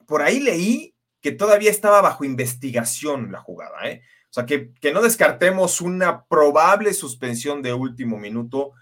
por 0.05 0.21
ahí 0.21 0.39
leí 0.39 0.95
que 1.21 1.31
todavía 1.31 1.71
estaba 1.71 2.01
bajo 2.01 2.25
investigación 2.25 3.31
la 3.31 3.39
jugada. 3.39 3.89
¿eh? 3.89 4.01
O 4.29 4.33
sea, 4.33 4.45
que, 4.45 4.71
no 4.93 5.01
descartemos 5.01 5.81
una 5.81 6.25
probable 6.25 6.93
suspensión 6.93 7.61
de 7.61 7.73
último 7.73 8.17
minuto 8.17 8.73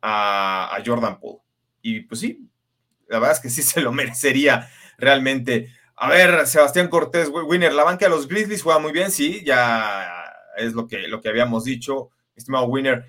a, 0.00 0.78
Jordan 0.84 1.18
Poole. 1.18 1.40
Y 1.82 2.00
pues 2.00 2.20
sí, 2.20 2.48
la 3.08 3.18
verdad 3.18 3.36
es 3.36 3.40
que 3.40 3.50
sí 3.50 3.62
se 3.62 3.80
lo 3.80 3.92
merecería 3.92 4.70
realmente. 4.96 5.74
A 5.96 6.08
ver, 6.08 6.46
Sebastián 6.46 6.88
Cortés, 6.88 7.28
Winner, 7.28 7.72
la 7.72 7.82
banca 7.82 8.06
de 8.06 8.10
los 8.10 8.28
Grizzlies 8.28 8.62
juega 8.62 8.78
muy 8.78 8.92
bien, 8.92 9.10
sí, 9.10 9.42
ya 9.44 10.17
es 10.58 10.74
lo 10.74 10.86
que, 10.86 11.08
lo 11.08 11.20
que 11.20 11.28
habíamos 11.28 11.64
dicho, 11.64 12.10
estimado 12.34 12.66
Winner. 12.66 13.04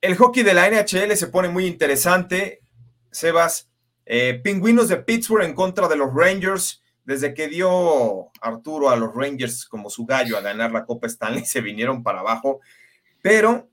El 0.00 0.16
hockey 0.16 0.42
de 0.42 0.54
la 0.54 0.68
NHL 0.70 1.16
se 1.16 1.28
pone 1.28 1.48
muy 1.48 1.66
interesante, 1.66 2.62
Sebas. 3.10 3.70
Eh, 4.04 4.40
pingüinos 4.42 4.88
de 4.88 4.98
Pittsburgh 4.98 5.44
en 5.44 5.54
contra 5.54 5.88
de 5.88 5.96
los 5.96 6.14
Rangers. 6.14 6.82
Desde 7.04 7.34
que 7.34 7.48
dio 7.48 8.30
Arturo 8.40 8.90
a 8.90 8.96
los 8.96 9.14
Rangers 9.14 9.64
como 9.64 9.90
su 9.90 10.04
gallo 10.04 10.36
a 10.36 10.40
ganar 10.40 10.72
la 10.72 10.84
Copa 10.84 11.06
Stanley, 11.06 11.44
se 11.46 11.60
vinieron 11.60 12.02
para 12.02 12.20
abajo. 12.20 12.60
Pero 13.22 13.68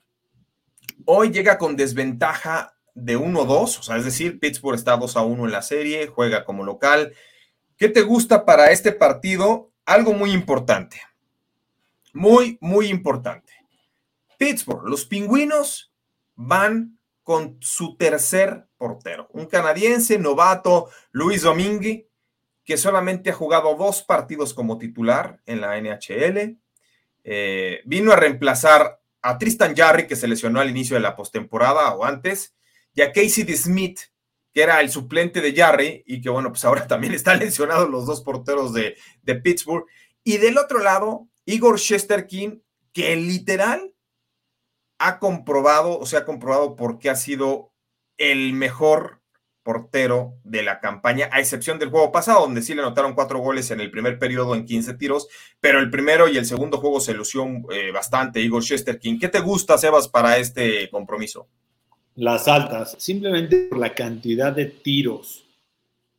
hoy 1.05 1.31
llega 1.31 1.57
con 1.57 1.75
desventaja 1.75 2.75
de 2.95 3.17
1-2, 3.17 3.79
o 3.79 3.83
sea, 3.83 3.97
es 3.97 4.05
decir, 4.05 4.39
Pittsburgh 4.39 4.75
está 4.75 4.95
2 4.97 5.15
1 5.15 5.45
en 5.45 5.51
la 5.51 5.61
serie, 5.63 6.07
juega 6.07 6.45
como 6.45 6.63
local. 6.63 7.13
¿Qué 7.77 7.89
te 7.89 8.01
gusta 8.01 8.45
para 8.45 8.71
este 8.71 8.91
partido? 8.91 9.71
Algo 9.85 10.13
muy 10.13 10.31
importante. 10.31 11.01
Muy, 12.13 12.57
muy 12.61 12.87
importante. 12.87 13.51
Pittsburgh, 14.37 14.87
los 14.87 15.05
pingüinos 15.05 15.91
van 16.35 16.99
con 17.23 17.57
su 17.61 17.97
tercer 17.97 18.67
portero, 18.77 19.29
un 19.31 19.45
canadiense 19.45 20.19
novato, 20.19 20.89
Luis 21.11 21.41
Domingui, 21.41 22.07
que 22.65 22.77
solamente 22.77 23.29
ha 23.29 23.33
jugado 23.33 23.75
dos 23.75 24.03
partidos 24.03 24.53
como 24.53 24.77
titular 24.77 25.41
en 25.45 25.61
la 25.61 25.79
NHL. 25.79 26.57
Eh, 27.23 27.81
vino 27.85 28.11
a 28.11 28.15
reemplazar 28.15 29.01
a 29.21 29.37
Tristan 29.37 29.75
Jarry, 29.75 30.05
que 30.07 30.15
se 30.15 30.27
lesionó 30.27 30.59
al 30.59 30.69
inicio 30.69 30.95
de 30.95 31.01
la 31.01 31.15
postemporada 31.15 31.93
o 31.95 32.05
antes, 32.05 32.55
y 32.93 33.01
a 33.01 33.11
Casey 33.11 33.43
D. 33.43 33.55
Smith, 33.55 33.99
que 34.53 34.61
era 34.61 34.81
el 34.81 34.89
suplente 34.89 35.41
de 35.41 35.55
Jarry, 35.55 36.03
y 36.05 36.21
que 36.21 36.29
bueno, 36.29 36.49
pues 36.49 36.63
ahora 36.65 36.87
también 36.87 37.13
están 37.13 37.39
lesionados 37.39 37.89
los 37.89 38.05
dos 38.05 38.21
porteros 38.21 38.73
de, 38.73 38.97
de 39.21 39.35
Pittsburgh. 39.35 39.85
Y 40.25 40.37
del 40.37 40.57
otro 40.57 40.79
lado, 40.79 41.27
Igor 41.45 41.79
Shesterkin, 41.79 42.63
que 42.93 43.15
literal 43.15 43.93
ha 44.99 45.19
comprobado, 45.19 45.99
o 45.99 46.05
sea, 46.05 46.19
ha 46.19 46.25
comprobado 46.25 46.75
por 46.75 46.99
qué 46.99 47.09
ha 47.09 47.15
sido 47.15 47.71
el 48.17 48.53
mejor 48.53 49.21
portero 49.63 50.35
de 50.43 50.61
la 50.61 50.79
campaña, 50.79 51.29
a 51.31 51.39
excepción 51.39 51.79
del 51.79 51.89
juego 51.89 52.11
pasado, 52.11 52.41
donde 52.41 52.61
sí 52.61 52.75
le 52.75 52.81
anotaron 52.81 53.13
cuatro 53.13 53.39
goles 53.39 53.71
en 53.71 53.79
el 53.79 53.89
primer 53.89 54.19
periodo 54.19 54.55
en 54.55 54.65
15 54.65 54.93
tiros, 54.95 55.27
pero 55.59 55.79
el 55.79 55.89
primero 55.89 56.27
y 56.27 56.37
el 56.37 56.45
segundo 56.45 56.77
juego 56.77 56.99
se 56.99 57.13
lució 57.13 57.45
eh, 57.71 57.91
bastante 57.91 58.41
Igor 58.41 58.61
Shesterkin. 58.61 59.19
¿Qué 59.19 59.29
te 59.29 59.39
gusta, 59.39 59.77
Sebas, 59.77 60.09
para 60.09 60.37
este 60.37 60.89
compromiso? 60.89 61.47
Las 62.15 62.47
altas, 62.47 62.95
simplemente 62.99 63.67
por 63.69 63.79
la 63.79 63.95
cantidad 63.95 64.53
de 64.53 64.65
tiros 64.65 65.45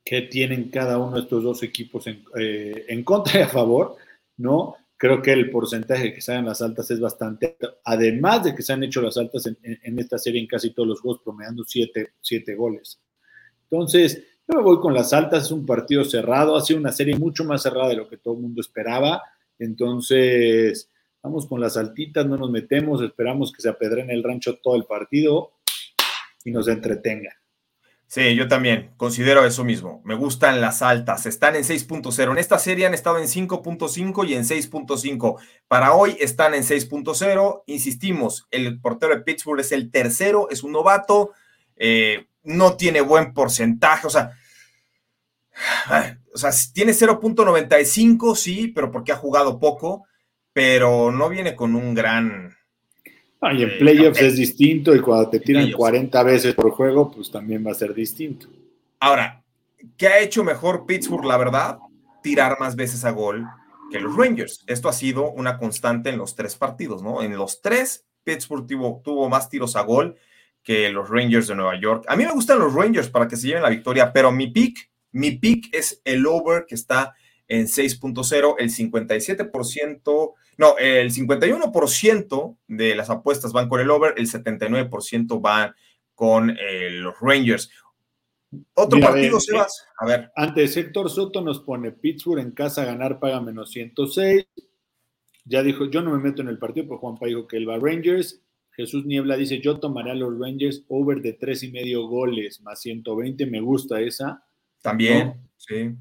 que 0.04 0.22
tienen 0.22 0.70
cada 0.70 0.98
uno 0.98 1.16
de 1.16 1.22
estos 1.22 1.42
dos 1.42 1.62
equipos 1.62 2.06
en, 2.06 2.24
eh, 2.38 2.86
en 2.88 3.04
contra 3.04 3.38
y 3.38 3.42
a 3.42 3.48
favor, 3.48 3.96
¿no? 4.36 4.76
Creo 4.96 5.20
que 5.20 5.32
el 5.32 5.50
porcentaje 5.50 6.14
que 6.14 6.20
salen 6.20 6.46
las 6.46 6.62
altas 6.62 6.90
es 6.90 7.00
bastante 7.00 7.56
alto, 7.60 7.78
además 7.84 8.44
de 8.44 8.54
que 8.54 8.62
se 8.62 8.72
han 8.72 8.82
hecho 8.84 9.02
las 9.02 9.16
altas 9.16 9.46
en, 9.46 9.98
esta 9.98 10.18
serie 10.18 10.40
en 10.40 10.46
casi 10.46 10.70
todos 10.70 10.88
los 10.88 11.00
juegos, 11.00 11.22
promediando 11.22 11.64
siete, 11.64 12.14
siete 12.20 12.54
goles. 12.54 13.00
Entonces, 13.64 14.22
yo 14.46 14.56
me 14.56 14.62
voy 14.62 14.78
con 14.78 14.94
las 14.94 15.12
altas, 15.12 15.44
es 15.44 15.50
un 15.50 15.66
partido 15.66 16.04
cerrado, 16.04 16.56
ha 16.56 16.60
sido 16.60 16.78
una 16.78 16.92
serie 16.92 17.16
mucho 17.16 17.44
más 17.44 17.62
cerrada 17.62 17.88
de 17.88 17.96
lo 17.96 18.08
que 18.08 18.18
todo 18.18 18.34
el 18.34 18.40
mundo 18.40 18.60
esperaba. 18.60 19.22
Entonces, 19.58 20.90
vamos 21.22 21.46
con 21.46 21.60
las 21.60 21.76
altitas, 21.76 22.26
no 22.26 22.36
nos 22.36 22.50
metemos, 22.50 23.02
esperamos 23.02 23.52
que 23.52 23.62
se 23.62 23.68
apedren 23.68 24.10
el 24.10 24.22
rancho 24.22 24.58
todo 24.62 24.76
el 24.76 24.84
partido 24.84 25.54
y 26.44 26.52
nos 26.52 26.68
entretenga. 26.68 27.32
Sí, 28.06 28.36
yo 28.36 28.46
también 28.46 28.92
considero 28.96 29.44
eso 29.44 29.64
mismo. 29.64 30.00
Me 30.04 30.14
gustan 30.14 30.60
las 30.60 30.82
altas. 30.82 31.26
Están 31.26 31.56
en 31.56 31.64
6.0. 31.64 32.30
En 32.30 32.38
esta 32.38 32.58
serie 32.58 32.86
han 32.86 32.94
estado 32.94 33.18
en 33.18 33.24
5.5 33.24 34.28
y 34.28 34.34
en 34.34 34.44
6.5. 34.44 35.40
Para 35.66 35.94
hoy 35.94 36.16
están 36.20 36.54
en 36.54 36.62
6.0. 36.62 37.62
Insistimos, 37.66 38.46
el 38.50 38.80
portero 38.80 39.14
de 39.14 39.22
Pittsburgh 39.22 39.60
es 39.60 39.72
el 39.72 39.90
tercero, 39.90 40.48
es 40.50 40.62
un 40.62 40.72
novato, 40.72 41.32
eh, 41.76 42.28
no 42.44 42.76
tiene 42.76 43.00
buen 43.00 43.32
porcentaje. 43.32 44.06
O 44.06 44.10
sea, 44.10 44.32
o 46.32 46.38
sea 46.38 46.50
tiene 46.72 46.92
0.95, 46.92 48.36
sí, 48.36 48.68
pero 48.68 48.92
porque 48.92 49.12
ha 49.12 49.16
jugado 49.16 49.58
poco, 49.58 50.04
pero 50.52 51.10
no 51.10 51.28
viene 51.28 51.56
con 51.56 51.74
un 51.74 51.94
gran 51.94 52.56
y 53.52 53.62
en 53.62 53.78
playoffs 53.78 54.20
es 54.20 54.36
distinto 54.36 54.94
y 54.94 55.00
cuando 55.00 55.28
te 55.30 55.40
tiran 55.40 55.70
40 55.72 56.22
veces 56.22 56.54
por 56.54 56.70
juego, 56.70 57.10
pues 57.10 57.30
también 57.30 57.66
va 57.66 57.72
a 57.72 57.74
ser 57.74 57.94
distinto. 57.94 58.46
Ahora, 59.00 59.44
¿qué 59.96 60.08
ha 60.08 60.20
hecho 60.20 60.44
mejor 60.44 60.86
Pittsburgh, 60.86 61.24
la 61.24 61.36
verdad? 61.36 61.78
Tirar 62.22 62.58
más 62.58 62.76
veces 62.76 63.04
a 63.04 63.10
gol 63.10 63.46
que 63.90 64.00
los 64.00 64.16
Rangers. 64.16 64.64
Esto 64.66 64.88
ha 64.88 64.92
sido 64.92 65.30
una 65.30 65.58
constante 65.58 66.10
en 66.10 66.18
los 66.18 66.34
tres 66.34 66.56
partidos, 66.56 67.02
¿no? 67.02 67.22
En 67.22 67.36
los 67.36 67.60
tres, 67.60 68.06
Pittsburgh 68.22 68.66
tuvo, 68.66 69.02
tuvo 69.04 69.28
más 69.28 69.48
tiros 69.48 69.76
a 69.76 69.82
gol 69.82 70.16
que 70.62 70.88
los 70.88 71.08
Rangers 71.10 71.46
de 71.46 71.54
Nueva 71.54 71.78
York. 71.78 72.04
A 72.08 72.16
mí 72.16 72.24
me 72.24 72.32
gustan 72.32 72.58
los 72.58 72.72
Rangers 72.72 73.08
para 73.08 73.28
que 73.28 73.36
se 73.36 73.48
lleven 73.48 73.62
la 73.62 73.68
victoria, 73.68 74.12
pero 74.12 74.32
mi 74.32 74.48
pick, 74.48 74.90
mi 75.12 75.32
pick 75.32 75.74
es 75.74 76.00
el 76.04 76.26
over 76.26 76.64
que 76.66 76.74
está 76.74 77.14
en 77.46 77.66
6.0, 77.66 78.54
el 78.58 78.70
57%, 78.70 80.32
no, 80.56 80.78
el 80.78 81.10
51% 81.10 82.56
de 82.68 82.94
las 82.94 83.10
apuestas 83.10 83.52
van 83.52 83.68
con 83.68 83.80
el 83.80 83.90
over, 83.90 84.14
el 84.16 84.26
79% 84.26 85.40
van 85.40 85.74
con 86.14 86.50
eh, 86.50 86.90
los 86.90 87.14
Rangers. 87.20 87.70
Otro 88.74 89.00
partido, 89.00 89.40
Sebas. 89.40 89.86
A 89.98 90.06
ver. 90.06 90.30
Antes, 90.36 90.76
Héctor 90.76 91.10
Soto 91.10 91.40
nos 91.40 91.60
pone 91.60 91.92
Pittsburgh 91.92 92.40
en 92.40 92.52
casa 92.52 92.84
ganar 92.84 93.18
paga 93.18 93.40
menos 93.40 93.70
106. 93.70 94.46
Ya 95.44 95.62
dijo, 95.62 95.90
yo 95.90 96.02
no 96.02 96.10
me 96.10 96.18
meto 96.18 96.42
en 96.42 96.48
el 96.48 96.58
partido, 96.58 96.86
porque 96.86 97.00
Juanpa 97.00 97.26
dijo 97.26 97.46
que 97.46 97.56
él 97.56 97.68
va 97.68 97.74
a 97.74 97.80
Rangers. 97.80 98.40
Jesús 98.70 99.04
Niebla 99.04 99.36
dice, 99.36 99.60
yo 99.60 99.78
tomaré 99.78 100.12
a 100.12 100.14
los 100.14 100.38
Rangers 100.38 100.84
over 100.88 101.20
de 101.20 101.34
tres 101.34 101.62
y 101.62 101.70
medio 101.70 102.06
goles 102.06 102.60
más 102.60 102.80
120. 102.80 103.46
Me 103.46 103.60
gusta 103.60 104.00
esa. 104.00 104.44
También. 104.84 105.40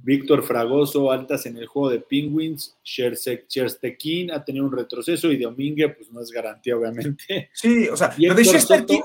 Víctor 0.03 0.43
Fragoso, 0.43 1.09
altas 1.09 1.45
en 1.45 1.55
el 1.55 1.67
juego 1.67 1.89
de 1.89 2.01
Penguins. 2.01 2.77
Cherstekin 2.83 4.29
ha 4.29 4.43
tenido 4.43 4.65
un 4.65 4.73
retroceso 4.73 5.31
y 5.31 5.37
Domínguez, 5.37 5.95
pues 5.95 6.11
no 6.11 6.19
es 6.19 6.29
garantía, 6.31 6.75
obviamente. 6.75 7.49
Sí, 7.53 7.87
o 7.87 7.95
sea, 7.95 8.13
lo 8.17 8.35
de 8.35 8.43
Chesterkin, 8.43 9.01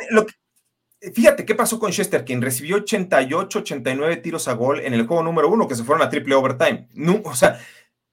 fíjate 1.15 1.47
qué 1.47 1.55
pasó 1.55 1.79
con 1.79 1.93
Chesterkin. 1.93 2.43
Recibió 2.43 2.79
88, 2.79 3.61
89 3.61 4.17
tiros 4.17 4.49
a 4.49 4.55
gol 4.55 4.81
en 4.81 4.95
el 4.95 5.07
juego 5.07 5.23
número 5.23 5.49
uno, 5.49 5.69
que 5.69 5.77
se 5.77 5.85
fueron 5.85 6.05
a 6.05 6.11
triple 6.11 6.35
overtime. 6.35 6.89
No, 6.95 7.23
o 7.25 7.37
sea, 7.37 7.61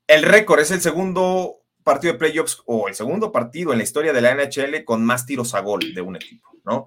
el 0.05 0.21
récord 0.21 0.59
es 0.59 0.69
el 0.69 0.81
segundo 0.81 1.63
partido 1.83 2.13
de 2.13 2.19
playoffs 2.19 2.61
o 2.67 2.87
el 2.87 2.93
segundo 2.93 3.31
partido 3.31 3.71
en 3.71 3.79
la 3.79 3.83
historia 3.83 4.13
de 4.13 4.21
la 4.21 4.35
NHL 4.35 4.85
con 4.85 5.03
más 5.03 5.25
tiros 5.25 5.55
a 5.55 5.61
gol 5.61 5.95
de 5.95 6.01
un 6.01 6.15
equipo, 6.15 6.47
¿no? 6.63 6.85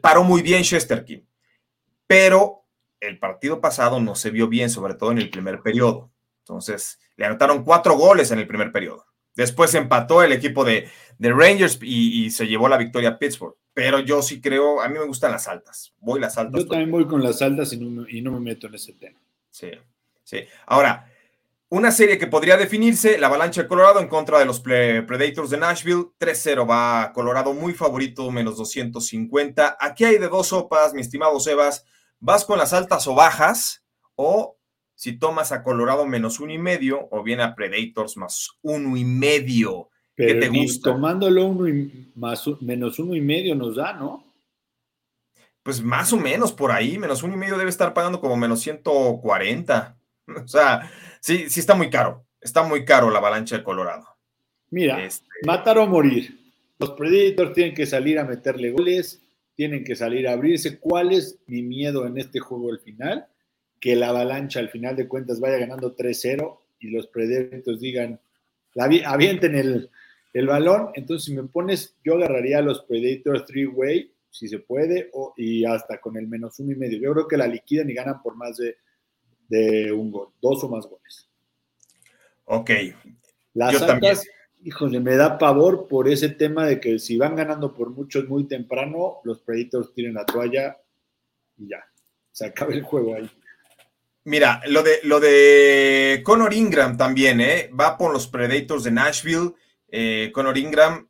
Paró 0.00 0.22
muy 0.22 0.40
bien 0.40 0.62
Chesterkin, 0.62 1.26
pero 2.06 2.63
el 3.06 3.18
partido 3.18 3.60
pasado 3.60 4.00
no 4.00 4.14
se 4.14 4.30
vio 4.30 4.48
bien, 4.48 4.70
sobre 4.70 4.94
todo 4.94 5.12
en 5.12 5.18
el 5.18 5.30
primer 5.30 5.60
periodo. 5.60 6.10
Entonces, 6.40 6.98
le 7.16 7.26
anotaron 7.26 7.64
cuatro 7.64 7.96
goles 7.96 8.30
en 8.30 8.38
el 8.38 8.46
primer 8.46 8.72
periodo. 8.72 9.06
Después 9.34 9.74
empató 9.74 10.22
el 10.22 10.32
equipo 10.32 10.64
de, 10.64 10.88
Rangers 11.18 11.78
y, 11.82 12.30
se 12.30 12.46
llevó 12.46 12.68
la 12.68 12.76
victoria 12.76 13.10
a 13.10 13.18
Pittsburgh. 13.18 13.56
Pero 13.72 13.98
yo 13.98 14.22
sí 14.22 14.40
creo, 14.40 14.80
a 14.80 14.88
mí 14.88 14.98
me 14.98 15.06
gustan 15.06 15.32
las 15.32 15.48
altas. 15.48 15.94
Voy 15.98 16.20
las 16.20 16.38
altas. 16.38 16.62
Yo 16.62 16.68
también 16.68 16.92
voy 16.92 17.06
con 17.06 17.22
las 17.22 17.42
altas 17.42 17.72
y 17.72 17.78
no, 17.78 18.08
y 18.08 18.22
no 18.22 18.30
me 18.32 18.40
meto 18.40 18.68
en 18.68 18.74
ese 18.74 18.92
tema. 18.92 19.18
Sí, 19.50 19.70
sí. 20.22 20.44
Ahora, 20.66 21.10
una 21.70 21.90
serie 21.90 22.18
que 22.18 22.28
podría 22.28 22.56
definirse, 22.56 23.18
la 23.18 23.26
avalancha 23.26 23.62
de 23.62 23.68
Colorado 23.68 23.98
en 23.98 24.06
contra 24.06 24.38
de 24.38 24.44
los 24.44 24.60
Predators 24.60 25.50
de 25.50 25.58
Nashville. 25.58 26.04
3-0 26.20 26.70
va 26.70 27.12
Colorado 27.12 27.52
muy 27.52 27.72
favorito, 27.72 28.30
menos 28.30 28.56
250. 28.56 29.78
Aquí 29.80 30.04
hay 30.04 30.18
de 30.18 30.28
dos 30.28 30.46
sopas, 30.46 30.94
mi 30.94 31.00
estimado 31.00 31.40
Sebas. 31.40 31.84
¿Vas 32.26 32.46
con 32.46 32.56
las 32.56 32.72
altas 32.72 33.06
o 33.06 33.14
bajas? 33.14 33.84
O 34.14 34.56
si 34.94 35.18
tomas 35.18 35.52
a 35.52 35.62
Colorado 35.62 36.06
menos 36.06 36.40
uno 36.40 36.54
y 36.54 36.58
medio, 36.58 37.06
o 37.10 37.22
bien 37.22 37.42
a 37.42 37.54
Predators 37.54 38.16
más 38.16 38.48
uno 38.62 38.96
y 38.96 39.04
medio. 39.04 39.90
¿Qué 40.16 40.32
te 40.36 40.48
gusta? 40.48 40.92
Tomándolo 40.92 41.44
uno 41.44 41.68
y 41.68 42.10
más, 42.14 42.46
menos 42.62 42.98
uno 42.98 43.14
y 43.14 43.20
medio 43.20 43.54
nos 43.54 43.76
da, 43.76 43.92
¿no? 43.92 44.24
Pues 45.62 45.82
más 45.82 46.14
o 46.14 46.16
menos 46.16 46.50
por 46.50 46.72
ahí, 46.72 46.96
menos 46.96 47.22
uno 47.22 47.34
y 47.34 47.36
medio 47.36 47.58
debe 47.58 47.68
estar 47.68 47.92
pagando 47.92 48.22
como 48.22 48.38
menos 48.38 48.60
140. 48.60 49.98
O 50.42 50.48
sea, 50.48 50.90
sí, 51.20 51.50
sí 51.50 51.60
está 51.60 51.74
muy 51.74 51.90
caro. 51.90 52.24
Está 52.40 52.62
muy 52.62 52.86
caro 52.86 53.10
la 53.10 53.18
avalancha 53.18 53.58
de 53.58 53.62
Colorado. 53.62 54.08
Mira, 54.70 55.04
este 55.04 55.26
matar 55.44 55.76
o 55.76 55.86
morir. 55.86 56.40
Los 56.78 56.92
Predators 56.92 57.52
tienen 57.52 57.74
que 57.74 57.84
salir 57.84 58.18
a 58.18 58.24
meterle 58.24 58.70
goles 58.70 59.23
tienen 59.54 59.84
que 59.84 59.96
salir 59.96 60.28
a 60.28 60.32
abrirse. 60.32 60.78
¿Cuál 60.78 61.12
es 61.12 61.38
mi 61.46 61.62
miedo 61.62 62.06
en 62.06 62.18
este 62.18 62.40
juego 62.40 62.70
al 62.70 62.80
final? 62.80 63.26
Que 63.80 63.96
la 63.96 64.08
avalancha 64.08 64.60
al 64.60 64.70
final 64.70 64.96
de 64.96 65.08
cuentas 65.08 65.40
vaya 65.40 65.58
ganando 65.58 65.96
3-0 65.96 66.58
y 66.80 66.90
los 66.90 67.06
Predators 67.06 67.80
digan, 67.80 68.20
avienten 69.04 69.54
el, 69.54 69.90
el, 70.32 70.46
balón. 70.46 70.90
Entonces, 70.94 71.26
si 71.26 71.34
me 71.34 71.44
pones, 71.44 71.96
yo 72.04 72.14
agarraría 72.14 72.58
a 72.58 72.62
los 72.62 72.82
Predators 72.82 73.46
three-way 73.46 74.10
si 74.34 74.48
se 74.48 74.58
puede, 74.58 75.10
o, 75.12 75.32
y 75.36 75.64
hasta 75.64 76.00
con 76.00 76.16
el 76.16 76.26
menos 76.26 76.58
uno 76.58 76.72
y 76.72 76.74
medio. 76.74 76.98
Yo 76.98 77.12
creo 77.12 77.28
que 77.28 77.36
la 77.36 77.46
liquidan 77.46 77.88
y 77.88 77.94
ganan 77.94 78.20
por 78.20 78.34
más 78.34 78.56
de, 78.56 78.76
de 79.48 79.92
un 79.92 80.10
gol, 80.10 80.30
dos 80.42 80.64
o 80.64 80.68
más 80.68 80.86
goles. 80.86 81.30
Ok. 82.46 82.70
Las 83.52 83.80
altas, 83.80 84.26
híjole, 84.64 84.98
me 84.98 85.14
da 85.16 85.38
pavor 85.38 85.86
por 85.86 86.08
ese 86.08 86.30
tema 86.30 86.66
de 86.66 86.80
que 86.80 86.98
si 86.98 87.16
van 87.18 87.36
ganando 87.36 87.74
por 87.74 87.90
muchos 87.90 88.28
muy 88.28 88.48
temprano, 88.48 89.20
los 89.24 89.40
Predators 89.40 89.92
tienen 89.92 90.14
la 90.14 90.24
toalla 90.24 90.76
y 91.56 91.68
ya, 91.68 91.84
se 92.32 92.46
acaba 92.46 92.72
el 92.72 92.82
juego 92.82 93.14
ahí. 93.14 93.30
Mira, 94.24 94.62
lo 94.68 94.82
de, 94.82 95.00
lo 95.02 95.20
de 95.20 96.22
Conor 96.24 96.54
Ingram 96.54 96.96
también, 96.96 97.42
¿eh? 97.42 97.70
Va 97.78 97.98
por 97.98 98.10
los 98.10 98.26
Predators 98.26 98.84
de 98.84 98.90
Nashville. 98.90 99.52
Eh, 99.88 100.30
Conor 100.32 100.56
Ingram, 100.56 101.08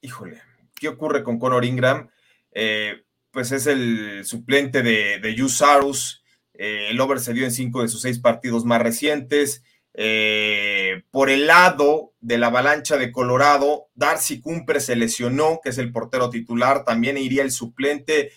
híjole, 0.00 0.40
¿qué 0.78 0.86
ocurre 0.88 1.24
con 1.24 1.40
Conor 1.40 1.64
Ingram? 1.64 2.08
Eh, 2.52 3.02
pues 3.32 3.50
es 3.50 3.66
el 3.66 4.24
suplente 4.24 4.82
de, 4.82 5.18
de 5.18 5.34
Yusarus. 5.34 6.22
Eh, 6.54 6.90
el 6.90 7.00
over 7.00 7.18
se 7.18 7.32
dio 7.32 7.44
en 7.44 7.50
cinco 7.50 7.82
de 7.82 7.88
sus 7.88 8.02
seis 8.02 8.20
partidos 8.20 8.64
más 8.64 8.80
recientes. 8.80 9.64
Eh, 9.92 10.83
por 11.14 11.30
el 11.30 11.46
lado 11.46 12.12
de 12.18 12.38
la 12.38 12.48
avalancha 12.48 12.96
de 12.96 13.12
Colorado, 13.12 13.86
Darcy 13.94 14.40
Cumper 14.40 14.80
se 14.80 14.96
lesionó, 14.96 15.60
que 15.62 15.70
es 15.70 15.78
el 15.78 15.92
portero 15.92 16.28
titular. 16.28 16.84
También 16.84 17.16
iría 17.16 17.44
el 17.44 17.52
suplente, 17.52 18.32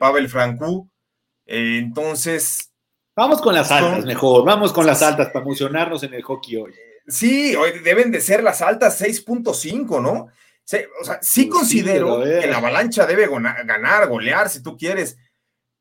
Pavel 0.00 0.28
Francu. 0.28 0.90
entonces, 1.46 2.72
Vamos 3.14 3.40
con 3.40 3.54
las 3.54 3.70
altas, 3.70 4.04
mejor. 4.04 4.44
Vamos 4.44 4.72
con 4.72 4.84
las 4.84 5.00
altas 5.00 5.28
para 5.28 5.44
emocionarnos 5.44 6.02
en 6.02 6.14
el 6.14 6.22
hockey 6.22 6.56
hoy. 6.56 6.74
Sí, 7.06 7.54
hoy 7.54 7.78
deben 7.84 8.10
de 8.10 8.20
ser 8.20 8.42
las 8.42 8.62
altas 8.62 9.00
6.5, 9.00 10.02
¿no? 10.02 10.10
o 10.10 11.04
sea, 11.04 11.18
sí 11.22 11.44
pues 11.44 11.60
considero 11.60 12.20
que 12.20 12.48
la 12.48 12.58
avalancha 12.58 13.06
debe 13.06 13.28
ganar, 13.28 14.08
golear, 14.08 14.50
si 14.50 14.60
tú 14.60 14.76
quieres, 14.76 15.16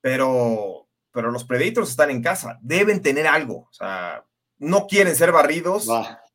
pero, 0.02 0.88
pero 1.12 1.32
los 1.32 1.46
Predators 1.46 1.90
están 1.90 2.12
en 2.12 2.22
casa, 2.22 2.60
deben 2.62 3.02
tener 3.02 3.26
algo. 3.26 3.68
O 3.70 3.74
sea, 3.74 4.24
no 4.60 4.88
quieren 4.88 5.16
ser 5.16 5.32
barridos, 5.32 5.88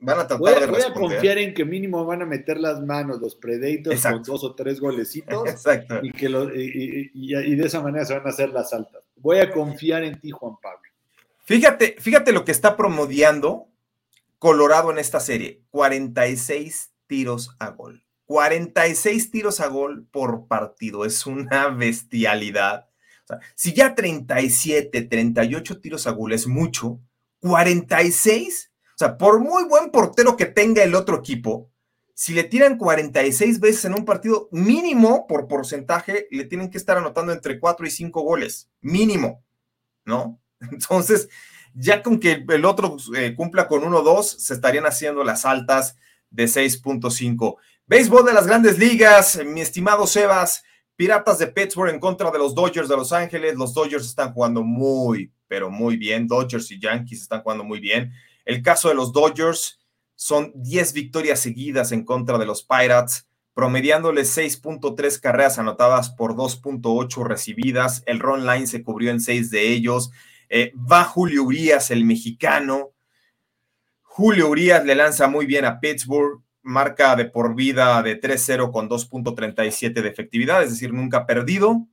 van 0.02 0.18
a 0.18 0.26
tratar 0.26 0.38
voy, 0.38 0.52
de 0.52 0.66
responder. 0.66 0.92
Voy 0.92 1.12
a 1.12 1.14
confiar 1.14 1.38
en 1.38 1.54
que 1.54 1.64
mínimo 1.64 2.04
van 2.04 2.22
a 2.22 2.26
meter 2.26 2.58
las 2.58 2.80
manos 2.80 3.20
los 3.20 3.34
Predators 3.34 4.02
con 4.02 4.22
dos 4.22 4.44
o 4.44 4.54
tres 4.54 4.80
golecitos 4.80 5.48
Exacto. 5.48 6.00
Y, 6.02 6.12
que 6.12 6.26
y 7.14 7.54
de 7.54 7.66
esa 7.66 7.80
manera 7.80 8.04
se 8.04 8.14
van 8.14 8.26
a 8.26 8.30
hacer 8.30 8.50
las 8.50 8.72
altas. 8.72 9.02
Voy 9.16 9.38
a 9.38 9.50
confiar 9.50 10.02
en 10.02 10.20
ti, 10.20 10.30
Juan 10.30 10.56
Pablo. 10.60 10.82
Fíjate, 11.44 11.96
fíjate 11.98 12.32
lo 12.32 12.44
que 12.44 12.52
está 12.52 12.76
promediando 12.76 13.68
Colorado 14.42 14.90
en 14.90 14.98
esta 14.98 15.20
serie. 15.20 15.62
46 15.70 16.90
tiros 17.06 17.54
a 17.60 17.70
gol. 17.70 18.02
46 18.24 19.30
tiros 19.30 19.60
a 19.60 19.68
gol 19.68 20.04
por 20.10 20.48
partido. 20.48 21.04
Es 21.04 21.26
una 21.26 21.68
bestialidad. 21.68 22.88
si 23.54 23.72
ya 23.72 23.94
37, 23.94 25.02
38 25.02 25.80
tiros 25.80 26.08
a 26.08 26.10
gol 26.10 26.32
es 26.32 26.48
mucho, 26.48 26.98
46, 27.38 28.71
o 28.94 28.98
sea, 28.98 29.16
por 29.16 29.40
muy 29.40 29.64
buen 29.64 29.90
portero 29.90 30.36
que 30.36 30.46
tenga 30.46 30.82
el 30.82 30.94
otro 30.94 31.18
equipo, 31.18 31.70
si 32.14 32.34
le 32.34 32.44
tiran 32.44 32.78
46 32.78 33.58
veces 33.60 33.84
en 33.86 33.94
un 33.94 34.04
partido, 34.04 34.48
mínimo 34.52 35.26
por 35.26 35.48
porcentaje, 35.48 36.28
le 36.30 36.44
tienen 36.44 36.70
que 36.70 36.78
estar 36.78 36.96
anotando 36.96 37.32
entre 37.32 37.58
4 37.58 37.86
y 37.86 37.90
5 37.90 38.22
goles. 38.22 38.70
Mínimo, 38.80 39.42
¿no? 40.04 40.40
Entonces, 40.60 41.28
ya 41.74 42.02
con 42.02 42.20
que 42.20 42.44
el 42.48 42.64
otro 42.64 42.96
eh, 43.16 43.34
cumpla 43.34 43.66
con 43.66 43.82
1-2, 43.82 44.22
se 44.22 44.54
estarían 44.54 44.86
haciendo 44.86 45.24
las 45.24 45.44
altas 45.44 45.96
de 46.30 46.44
6.5. 46.44 47.56
Béisbol 47.86 48.24
de 48.24 48.32
las 48.32 48.46
grandes 48.46 48.78
ligas, 48.78 49.40
mi 49.44 49.60
estimado 49.60 50.06
Sebas, 50.06 50.62
Piratas 50.96 51.38
de 51.38 51.48
Pittsburgh 51.48 51.90
en 51.90 51.98
contra 51.98 52.30
de 52.30 52.38
los 52.38 52.54
Dodgers 52.54 52.88
de 52.88 52.96
Los 52.96 53.12
Ángeles. 53.12 53.56
Los 53.56 53.74
Dodgers 53.74 54.06
están 54.06 54.32
jugando 54.32 54.62
muy, 54.62 55.32
pero 55.48 55.70
muy 55.70 55.96
bien. 55.96 56.28
Dodgers 56.28 56.70
y 56.70 56.78
Yankees 56.78 57.22
están 57.22 57.42
jugando 57.42 57.64
muy 57.64 57.80
bien. 57.80 58.12
El 58.44 58.62
caso 58.62 58.88
de 58.88 58.94
los 58.94 59.12
Dodgers 59.12 59.78
son 60.14 60.52
10 60.54 60.92
victorias 60.92 61.40
seguidas 61.40 61.92
en 61.92 62.04
contra 62.04 62.38
de 62.38 62.46
los 62.46 62.62
Pirates, 62.62 63.26
promediándoles 63.54 64.36
6.3 64.36 65.20
carreras 65.20 65.58
anotadas 65.58 66.10
por 66.10 66.34
2.8 66.34 67.24
recibidas. 67.24 68.02
El 68.06 68.20
run 68.20 68.46
line 68.46 68.66
se 68.66 68.82
cubrió 68.82 69.10
en 69.10 69.20
6 69.20 69.50
de 69.50 69.72
ellos. 69.72 70.10
Eh, 70.48 70.72
va 70.76 71.04
Julio 71.04 71.44
Urias, 71.44 71.90
el 71.90 72.04
mexicano. 72.04 72.92
Julio 74.02 74.48
Urias 74.48 74.84
le 74.84 74.94
lanza 74.94 75.26
muy 75.26 75.46
bien 75.46 75.64
a 75.64 75.80
Pittsburgh, 75.80 76.42
marca 76.60 77.16
de 77.16 77.24
por 77.24 77.54
vida 77.54 78.02
de 78.02 78.20
3-0 78.20 78.70
con 78.70 78.88
2.37 78.88 80.02
de 80.02 80.08
efectividad, 80.08 80.62
es 80.62 80.70
decir, 80.70 80.92
nunca 80.92 81.26
perdido. 81.26 81.86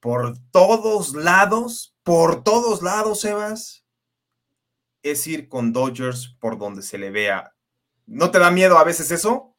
Por 0.00 0.38
todos 0.50 1.14
lados, 1.14 1.94
por 2.02 2.42
todos 2.42 2.82
lados, 2.82 3.20
Sebas, 3.20 3.83
es 5.04 5.26
ir 5.26 5.48
con 5.48 5.72
Dodgers 5.72 6.36
por 6.40 6.58
donde 6.58 6.82
se 6.82 6.98
le 6.98 7.10
vea. 7.10 7.54
¿No 8.06 8.30
te 8.30 8.38
da 8.38 8.50
miedo 8.50 8.78
a 8.78 8.84
veces 8.84 9.10
eso? 9.10 9.54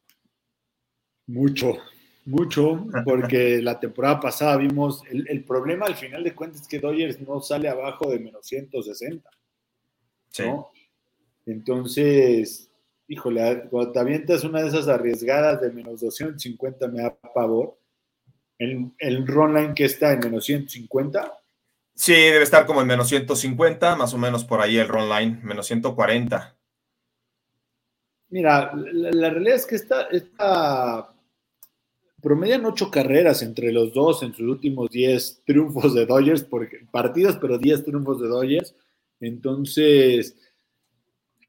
Mucho, 1.26 1.78
mucho, 2.24 2.86
porque 3.04 3.60
la 3.62 3.80
temporada 3.80 4.20
pasada 4.20 4.56
vimos, 4.56 5.02
el, 5.08 5.44
problema 5.44 5.86
al 5.86 5.94
final 5.94 6.22
de 6.22 6.34
cuentas 6.34 6.62
es 6.62 6.68
que 6.68 6.78
Dodgers 6.78 7.20
no 7.20 7.40
sale 7.40 7.68
abajo 7.68 8.10
de 8.10 8.18
menos 8.18 8.46
160. 8.46 9.30
¿no? 10.40 10.70
Entonces, 11.46 12.70
híjole, 13.08 13.68
cuando 13.70 13.92
te 13.92 13.98
avientas 14.00 14.44
una 14.44 14.62
de 14.62 14.68
esas 14.68 14.88
arriesgadas 14.88 15.60
de 15.60 15.70
menos 15.70 16.00
250 16.00 16.88
me 16.88 17.02
da 17.02 17.16
pavor. 17.34 17.78
El, 18.58 18.92
el 18.98 19.26
run 19.26 19.54
line 19.54 19.74
que 19.74 19.84
está 19.84 20.12
en 20.12 20.20
menos 20.20 20.44
150. 20.44 21.32
Sí, 21.96 22.12
debe 22.12 22.42
estar 22.42 22.66
como 22.66 22.82
en 22.82 22.86
menos 22.86 23.08
150, 23.08 23.96
más 23.96 24.12
o 24.12 24.18
menos 24.18 24.44
por 24.44 24.60
ahí 24.60 24.76
el 24.76 24.86
run 24.86 25.08
line, 25.08 25.40
menos 25.42 25.66
140. 25.66 26.54
Mira, 28.28 28.70
la, 28.74 29.30
realidad 29.30 29.56
es 29.56 29.64
que 29.64 29.76
está 29.76 30.02
esta 30.10 31.10
promedian 32.20 32.66
ocho 32.66 32.90
carreras 32.90 33.42
entre 33.42 33.72
los 33.72 33.94
dos 33.94 34.22
en 34.22 34.34
sus 34.34 34.46
últimos 34.46 34.90
diez 34.90 35.40
triunfos 35.46 35.94
de 35.94 36.04
Dodgers, 36.04 36.44
porque, 36.44 36.86
partidos, 36.90 37.38
pero 37.40 37.56
diez 37.56 37.82
triunfos 37.82 38.20
de 38.20 38.28
Dodgers. 38.28 38.74
Entonces, 39.18 40.36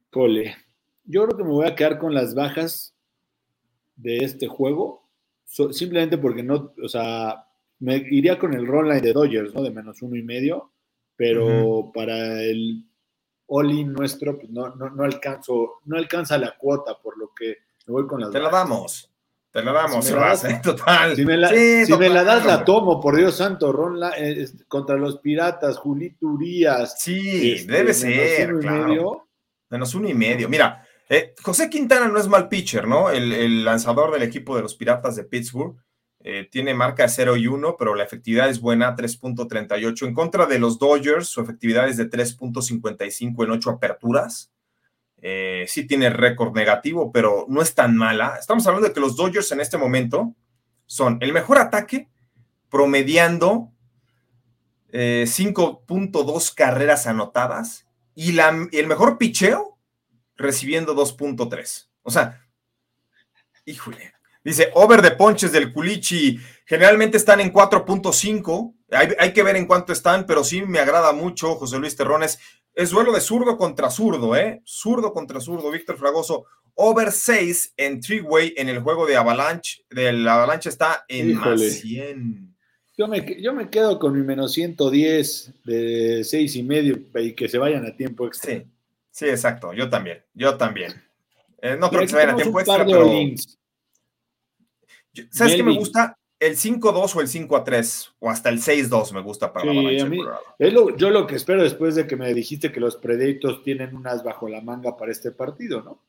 cole, 0.09 0.55
yo 1.03 1.25
creo 1.25 1.37
que 1.37 1.43
me 1.43 1.49
voy 1.49 1.67
a 1.67 1.75
quedar 1.75 1.99
con 1.99 2.13
las 2.13 2.33
bajas 2.33 2.95
de 3.97 4.19
este 4.19 4.47
juego, 4.47 5.03
simplemente 5.45 6.17
porque 6.17 6.43
no, 6.43 6.73
o 6.81 6.87
sea, 6.87 7.46
me 7.79 7.97
iría 7.97 8.39
con 8.39 8.53
el 8.53 8.65
run 8.65 8.89
line 8.89 9.01
de 9.01 9.13
Dodgers, 9.13 9.53
¿no? 9.53 9.61
De 9.61 9.71
menos 9.71 10.01
uno 10.01 10.15
y 10.15 10.23
medio, 10.23 10.71
pero 11.15 11.91
para 11.93 12.41
el 12.41 12.83
all-in 13.47 13.93
nuestro, 13.93 14.37
pues 14.37 14.49
no, 14.49 14.75
no, 14.75 15.03
alcanzo, 15.03 15.81
no 15.85 15.97
alcanza 15.97 16.37
la 16.37 16.57
cuota, 16.57 16.99
por 17.01 17.17
lo 17.17 17.33
que 17.33 17.57
me 17.85 17.93
voy 17.93 18.07
con 18.07 18.21
las 18.21 18.31
Te 18.31 18.39
la 18.39 18.49
damos. 18.49 19.11
Te 19.51 19.63
la 19.63 19.71
damos, 19.71 20.05
si 20.05 20.13
¿eh? 20.13 20.59
total. 20.61 21.15
Si 21.15 21.25
me 21.25 21.37
la, 21.37 21.49
das, 22.23 22.45
la 22.45 22.63
tomo, 22.63 22.99
por 23.01 23.15
Dios 23.15 23.35
santo. 23.37 23.71
Ron 23.71 23.99
eh, 24.15 24.45
contra 24.67 24.97
los 24.97 25.17
piratas, 25.19 25.77
Julito 25.77 26.27
Urias. 26.27 27.01
Sí, 27.01 27.53
este, 27.53 27.71
debe 27.71 27.93
ser, 27.93 28.59
claro. 28.59 29.27
menos 29.69 29.95
uno 29.95 30.09
y 30.09 30.13
medio. 30.13 30.47
Mira, 30.47 30.85
eh, 31.09 31.33
José 31.41 31.69
Quintana 31.69 32.07
no 32.07 32.19
es 32.19 32.27
mal 32.27 32.49
pitcher, 32.49 32.87
¿no? 32.87 33.09
El, 33.09 33.63
lanzador 33.63 34.11
del 34.11 34.23
equipo 34.23 34.55
de 34.55 34.61
los 34.61 34.75
piratas 34.75 35.15
de 35.15 35.23
Pittsburgh. 35.23 35.75
Tiene 36.51 36.73
marca 36.73 37.03
de 37.03 37.09
0 37.09 37.37
y 37.37 37.47
1, 37.47 37.75
pero 37.77 37.95
la 37.95 38.03
efectividad 38.03 38.49
es 38.49 38.59
buena, 38.59 38.95
3.38. 38.95 40.07
En 40.07 40.13
contra 40.13 40.45
de 40.45 40.59
los 40.59 40.77
Dodgers, 40.79 41.27
su 41.27 41.41
efectividad 41.41 41.87
es 41.87 41.97
de 41.97 42.09
3.55 42.09 43.43
en 43.43 43.51
8 43.51 43.69
aperturas. 43.69 44.51
Eh, 45.19 45.65
sí 45.67 45.87
tiene 45.87 46.09
récord 46.09 46.55
negativo, 46.55 47.11
pero 47.11 47.45
no 47.49 47.61
es 47.61 47.73
tan 47.73 47.95
mala. 47.95 48.37
Estamos 48.39 48.65
hablando 48.67 48.87
de 48.87 48.93
que 48.93 48.99
los 48.99 49.15
Dodgers 49.15 49.51
en 49.51 49.61
este 49.61 49.77
momento 49.77 50.35
son 50.85 51.17
el 51.21 51.33
mejor 51.33 51.57
ataque, 51.57 52.09
promediando 52.69 53.71
5.2 54.91 56.49
eh, 56.49 56.53
carreras 56.55 57.07
anotadas 57.07 57.87
y, 58.15 58.33
la, 58.33 58.67
el 58.71 58.87
mejor 58.87 59.17
picheo 59.17 59.77
recibiendo 60.35 60.95
2.3. 60.95 61.89
O 62.03 62.11
sea, 62.11 62.47
híjole. 63.65 64.16
Dice, 64.47 64.71
over 64.75 65.01
de 65.01 65.11
ponches 65.11 65.51
del 65.51 65.73
Culichi, 65.73 66.39
generalmente 66.65 67.17
están 67.17 67.41
en 67.41 67.51
4.5. 67.51 68.75
Hay, 68.91 69.09
hay, 69.19 69.33
que 69.33 69.43
ver 69.43 69.57
en 69.57 69.65
cuánto 69.65 69.91
están, 69.91 70.25
pero 70.25 70.41
sí 70.41 70.61
me 70.61 70.79
agrada 70.79 71.11
mucho 71.11 71.55
José 71.55 71.77
Luis 71.77 71.97
Terrones. 71.97 72.39
Es 72.73 72.91
duelo 72.91 73.11
de 73.11 73.19
zurdo 73.19 73.57
contra 73.57 73.91
zurdo, 73.91 74.37
¿eh? 74.37 74.61
Zurdo 74.63 75.11
contra 75.11 75.41
zurdo. 75.41 75.69
Víctor 75.69 75.97
Fragoso, 75.97 76.45
over 76.75 77.11
6 77.11 77.73
en 77.75 77.99
three-way 77.99 78.53
en 78.55 78.69
el 78.69 78.79
juego 78.79 79.05
de 79.05 79.17
Avalanche. 79.17 79.83
Del 79.89 80.25
Avalanche 80.25 80.69
está 80.69 81.03
en 81.09 81.35
más 81.35 81.59
100. 81.59 82.55
Yo 82.97 83.09
me, 83.09 83.41
yo 83.41 83.53
me, 83.53 83.69
quedo 83.69 83.99
con 83.99 84.13
mi 84.13 84.25
menos 84.25 84.53
110 84.53 85.55
de 85.65 86.23
6 86.23 86.55
y 86.55 86.63
medio 86.63 86.97
y 87.15 87.33
que 87.33 87.49
se 87.49 87.57
vayan 87.57 87.85
a 87.85 87.97
tiempo 87.97 88.25
extra. 88.25 88.53
Sí, 88.53 88.63
sí 89.11 89.25
exacto. 89.25 89.73
Yo 89.73 89.89
también. 89.89 90.23
Yo 90.33 90.55
también. 90.55 90.93
Eh, 91.61 91.75
no 91.77 91.89
creo 91.89 92.03
que 92.03 92.07
se 92.07 92.15
vayan 92.15 92.29
a 92.29 92.35
tiempo 92.37 92.61
extra, 92.61 92.85
pero. 92.85 93.11
¿Sabes 95.31 95.55
qué 95.55 95.63
me 95.63 95.75
gusta? 95.75 96.17
el 96.39 96.55
5-2 96.55 97.15
o 97.15 97.21
el 97.21 97.27
5-3 97.27 98.13
o 98.19 98.29
hasta 98.29 98.49
el 98.49 98.61
6-2 98.61 99.11
me 99.13 99.21
gusta 99.21 99.51
para 99.51 99.65
la 99.65 99.71
a 99.71 100.05
mí, 100.05 100.19
es 100.59 100.73
lo, 100.73 100.95
Yo 100.95 101.09
lo 101.09 101.25
que 101.25 101.35
espero 101.35 101.63
después 101.63 101.95
de 101.95 102.05
que 102.05 102.15
me 102.15 102.33
dijiste 102.33 102.71
que 102.71 102.79
los 102.79 102.95
Predators 102.95 103.63
tienen 103.63 103.95
unas 103.95 104.23
bajo 104.23 104.47
la 104.47 104.61
manga 104.61 104.97
para 104.97 105.11
este 105.11 105.31
partido, 105.31 105.81
¿no? 105.81 106.03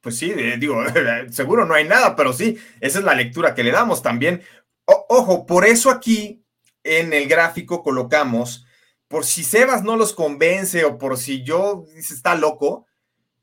Pues 0.00 0.18
sí, 0.18 0.32
digo, 0.58 0.82
seguro 1.30 1.66
no 1.66 1.74
hay 1.74 1.84
nada, 1.84 2.16
pero 2.16 2.32
sí, 2.32 2.58
esa 2.80 2.98
es 2.98 3.04
la 3.04 3.14
lectura 3.14 3.54
que 3.54 3.64
le 3.64 3.70
damos 3.70 4.02
también. 4.02 4.42
ojo, 4.86 5.46
por 5.46 5.66
eso 5.66 5.90
aquí 5.90 6.42
en 6.82 7.12
el 7.12 7.28
gráfico 7.28 7.82
colocamos, 7.82 8.66
por 9.08 9.24
si 9.24 9.44
Sebas 9.44 9.82
no 9.82 9.96
los 9.96 10.12
convence 10.12 10.84
o 10.84 10.98
por 10.98 11.16
si 11.18 11.42
yo 11.42 11.84
dice 11.94 12.14
está 12.14 12.34
loco, 12.34 12.86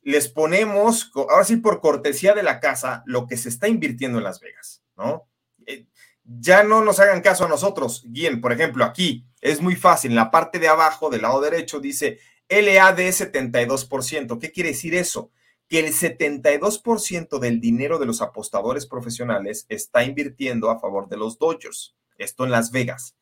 les 0.03 0.27
ponemos, 0.27 1.11
ahora 1.15 1.43
sí 1.43 1.57
por 1.57 1.81
cortesía 1.81 2.33
de 2.33 2.43
la 2.43 2.59
casa, 2.59 3.03
lo 3.05 3.27
que 3.27 3.37
se 3.37 3.49
está 3.49 3.67
invirtiendo 3.67 4.17
en 4.17 4.23
Las 4.23 4.39
Vegas, 4.39 4.83
¿no? 4.97 5.27
Eh, 5.65 5.85
ya 6.23 6.63
no 6.63 6.83
nos 6.83 6.99
hagan 6.99 7.21
caso 7.21 7.45
a 7.45 7.49
nosotros. 7.49 8.03
Bien, 8.07 8.41
por 8.41 8.51
ejemplo, 8.51 8.83
aquí 8.85 9.27
es 9.41 9.61
muy 9.61 9.75
fácil, 9.75 10.11
en 10.11 10.15
la 10.15 10.31
parte 10.31 10.59
de 10.59 10.67
abajo 10.67 11.09
del 11.09 11.23
lado 11.23 11.41
derecho 11.41 11.79
dice 11.79 12.19
LAD 12.49 12.99
72%. 12.99 14.39
¿Qué 14.39 14.51
quiere 14.51 14.69
decir 14.69 14.93
eso? 14.93 15.31
Que 15.67 15.79
el 15.79 15.93
72% 15.93 17.39
del 17.39 17.61
dinero 17.61 17.97
de 17.97 18.05
los 18.05 18.21
apostadores 18.21 18.85
profesionales 18.85 19.65
está 19.69 20.03
invirtiendo 20.03 20.69
a 20.69 20.79
favor 20.79 21.07
de 21.07 21.17
los 21.17 21.39
Dodgers. 21.39 21.95
Esto 22.17 22.43
en 22.43 22.51
Las 22.51 22.71
Vegas. 22.71 23.15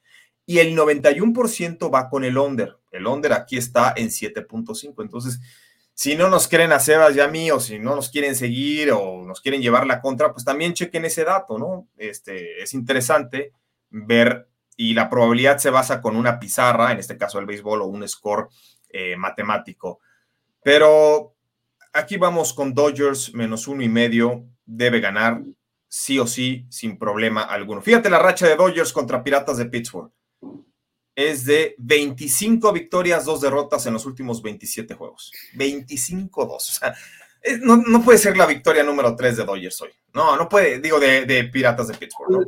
Y 0.46 0.58
el 0.58 0.76
91% 0.76 1.94
va 1.94 2.10
con 2.10 2.24
el 2.24 2.38
under. 2.40 2.80
El 2.92 3.06
under 3.06 3.34
aquí 3.34 3.56
está 3.56 3.94
en 3.96 4.08
7.5. 4.08 5.04
Entonces, 5.04 5.40
si 6.00 6.16
no 6.16 6.30
nos 6.30 6.48
quieren 6.48 6.72
a 6.72 6.80
Sebas 6.80 7.14
y 7.14 7.20
a 7.20 7.28
mí, 7.28 7.52
o 7.52 7.60
si 7.60 7.78
no 7.78 7.94
nos 7.94 8.10
quieren 8.10 8.34
seguir 8.34 8.94
o 8.94 9.26
nos 9.26 9.42
quieren 9.42 9.62
llevar 9.62 9.86
la 9.86 10.00
contra, 10.00 10.32
pues 10.32 10.46
también 10.46 10.74
chequen 10.74 11.04
ese 11.04 11.26
dato, 11.26 11.58
¿no? 11.60 11.90
Este, 11.98 12.64
es 12.64 12.74
interesante 12.74 13.52
ver 13.90 14.48
y 14.78 14.94
la 14.94 15.10
probabilidad 15.10 15.58
se 15.58 15.70
basa 15.72 16.00
con 16.00 16.16
una 16.16 16.40
pizarra, 16.40 16.94
en 16.94 17.00
este 17.00 17.18
caso 17.18 17.38
el 17.38 17.46
béisbol, 17.46 17.82
o 17.82 17.88
un 17.88 18.08
score 18.08 18.48
eh, 18.88 19.18
matemático. 19.18 20.00
Pero 20.64 21.36
aquí 21.92 22.16
vamos 22.16 22.54
con 22.54 22.74
Dodgers 22.74 23.34
menos 23.34 23.68
uno 23.68 23.84
y 23.84 23.90
medio, 23.90 24.46
debe 24.66 25.02
ganar 25.02 25.42
sí 25.90 26.18
o 26.18 26.26
sí, 26.28 26.66
sin 26.70 26.98
problema 26.98 27.42
alguno. 27.42 27.82
Fíjate 27.82 28.10
la 28.10 28.20
racha 28.20 28.48
de 28.48 28.56
Dodgers 28.56 28.94
contra 28.94 29.22
Piratas 29.22 29.58
de 29.58 29.66
Pittsburgh 29.66 30.14
es 31.20 31.44
de 31.44 31.76
25 31.80 32.72
victorias, 32.72 33.26
dos 33.26 33.42
derrotas 33.42 33.86
en 33.86 33.94
los 33.94 34.06
últimos 34.06 34.42
27 34.42 34.94
juegos. 34.94 35.34
25-2. 35.54 36.48
O 36.48 36.60
sea, 36.60 36.96
no, 37.62 38.02
puede 38.04 38.18
ser 38.18 38.38
la 38.38 38.46
victoria 38.46 38.84
número 38.84 39.16
3 39.16 39.38
de 39.38 39.44
Dodgers 39.44 39.82
hoy. 39.82 39.90
No, 40.14 40.38
no 40.38 40.48
puede, 40.48 40.80
digo, 40.80 40.98
de, 40.98 41.50
Piratas 41.52 41.90
de 41.90 41.96
Pittsburgh. 41.96 42.48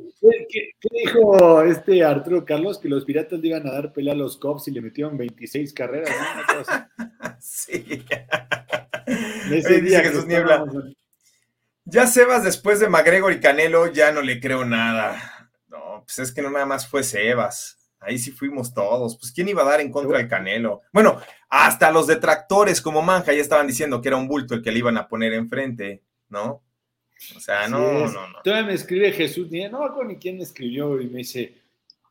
¿Qué, 0.49 0.71
dijo 0.89 1.61
este 1.63 2.03
Arturo 2.03 2.45
Carlos? 2.45 2.79
Que 2.79 2.87
los 2.87 3.03
Piratas 3.03 3.39
le 3.39 3.49
iban 3.49 3.67
a 3.67 3.73
dar 3.73 3.91
pelea 3.91 4.13
a 4.13 4.17
los 4.17 4.37
Cubs 4.37 4.69
y 4.69 4.71
le 4.71 4.81
metieron 4.81 5.17
26 5.17 5.73
carreras. 5.73 6.09
sí. 7.41 8.05
Ese 9.51 9.81
día 9.81 10.01
Jesús 10.01 10.25
Niebla. 10.25 10.65
Ya 11.83 12.07
Sebas, 12.07 12.45
después 12.45 12.79
de 12.79 12.87
McGregor 12.87 13.33
y 13.33 13.41
Canelo, 13.41 13.87
ya 13.87 14.13
no 14.13 14.21
le 14.21 14.39
creo 14.39 14.63
nada. 14.63 15.49
No, 15.67 16.03
pues 16.05 16.19
es 16.19 16.31
que 16.31 16.41
no 16.41 16.49
nada 16.49 16.65
más 16.65 16.87
fue 16.87 17.03
Sebas. 17.03 17.80
Ahí 18.01 18.17
sí 18.17 18.31
fuimos 18.31 18.73
todos. 18.73 19.15
Pues, 19.17 19.31
¿quién 19.31 19.47
iba 19.47 19.61
a 19.61 19.65
dar 19.65 19.79
en 19.79 19.91
contra 19.91 20.17
del 20.17 20.27
Canelo? 20.27 20.81
Bueno, 20.91 21.21
hasta 21.49 21.91
los 21.91 22.07
detractores 22.07 22.81
como 22.81 23.01
Manja 23.01 23.31
ya 23.31 23.41
estaban 23.41 23.67
diciendo 23.67 24.01
que 24.01 24.09
era 24.09 24.17
un 24.17 24.27
bulto 24.27 24.53
el 24.53 24.61
que 24.61 24.71
le 24.71 24.79
iban 24.79 24.97
a 24.97 25.07
poner 25.07 25.33
enfrente, 25.33 26.01
¿no? 26.29 26.61
O 27.35 27.39
sea, 27.39 27.67
no, 27.67 28.07
no, 28.07 28.27
no. 28.27 28.41
Todavía 28.43 28.65
me 28.65 28.73
escribe 28.73 29.11
Jesús, 29.11 29.49
ni, 29.51 29.67
no 29.69 30.03
ni 30.03 30.15
quién 30.17 30.37
me 30.37 30.43
escribió 30.43 30.99
y 30.99 31.07
me 31.07 31.19
dice, 31.19 31.61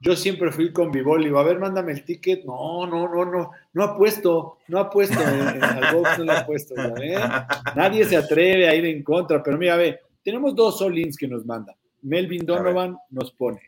yo 0.02 0.16
siempre 0.16 0.50
fui 0.50 0.72
con 0.72 0.90
Vivol, 0.90 1.24
digo, 1.24 1.38
a 1.38 1.42
ver, 1.42 1.58
mándame 1.58 1.92
el 1.92 2.04
ticket. 2.04 2.44
No, 2.44 2.86
no, 2.86 3.06
no, 3.06 3.24
no, 3.26 3.50
no 3.74 3.84
apuesto, 3.84 4.58
no 4.68 4.78
apuesto, 4.78 5.20
en, 5.20 5.62
al 5.62 5.94
box 5.94 6.18
no 6.18 6.24
lo 6.24 6.32
apuesto, 6.32 6.74
Nadie 7.76 8.04
se 8.06 8.16
atreve 8.16 8.66
a 8.66 8.74
ir 8.74 8.86
en 8.86 9.02
contra, 9.02 9.42
pero 9.42 9.58
mira, 9.58 9.76
ve, 9.76 10.00
tenemos 10.24 10.54
dos 10.54 10.78
solins 10.78 11.18
que 11.18 11.28
nos 11.28 11.44
mandan. 11.44 11.74
Melvin 12.02 12.46
Donovan 12.46 12.96
nos 13.10 13.30
pone, 13.30 13.60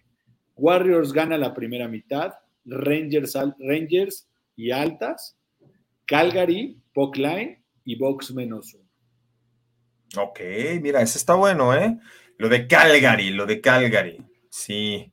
Warriors 0.57 1.12
gana 1.12 1.38
la 1.38 1.55
primera 1.55 1.88
mitad, 1.88 2.34
Rangers, 2.64 3.36
Rangers 3.59 4.28
y 4.57 4.70
altas, 4.70 5.36
Calgary, 6.07 6.78
Line 7.14 7.62
y 7.84 7.96
Box 7.96 8.32
menos 8.32 8.74
uno. 8.74 8.88
Ok, 10.22 10.40
mira, 10.80 11.00
ese 11.00 11.18
está 11.18 11.34
bueno, 11.34 11.74
¿eh? 11.74 11.98
Lo 12.36 12.48
de 12.48 12.66
Calgary, 12.66 13.30
lo 13.30 13.46
de 13.46 13.61
Calgary. 13.61 14.22
Sí, 14.50 15.11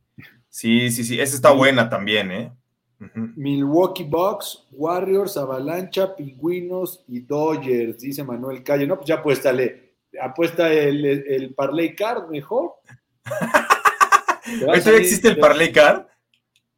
sí, 0.49 0.91
sí, 0.91 1.03
sí, 1.03 1.19
esa 1.19 1.35
está 1.35 1.51
buena 1.51 1.89
también, 1.89 2.31
¿eh? 2.31 2.51
Milwaukee 3.37 4.03
Bucks, 4.03 4.67
Warriors, 4.71 5.37
Avalancha, 5.37 6.15
Pingüinos 6.15 7.05
y 7.07 7.21
Dodgers, 7.21 7.99
dice 7.99 8.23
Manuel 8.23 8.61
Calle. 8.61 8.85
No, 8.85 8.97
pues 8.97 9.07
ya 9.07 9.15
apuéstale, 9.15 9.93
apuesta 10.21 10.71
el, 10.73 11.05
el 11.05 11.53
Parlay 11.53 11.95
Card 11.95 12.29
mejor. 12.29 12.73
¿Eso 14.73 14.95
existe 14.95 15.27
el 15.29 15.39
Parley 15.39 15.71
Card? 15.71 16.05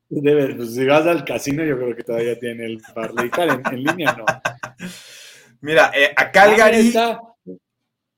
Debe, 0.10 0.56
pues 0.56 0.76
si 0.76 0.86
vas 0.86 1.08
al 1.08 1.24
casino, 1.24 1.64
yo 1.64 1.78
creo 1.78 1.96
que 1.96 2.04
todavía 2.04 2.38
tiene 2.38 2.66
el 2.66 2.82
Parley 2.94 3.30
Card. 3.30 3.62
En, 3.72 3.84
línea 3.84 4.14
no. 4.14 4.26
Mira, 5.62 5.92
eh, 5.96 6.12
a 6.16 6.32
Calgary. 6.32 6.94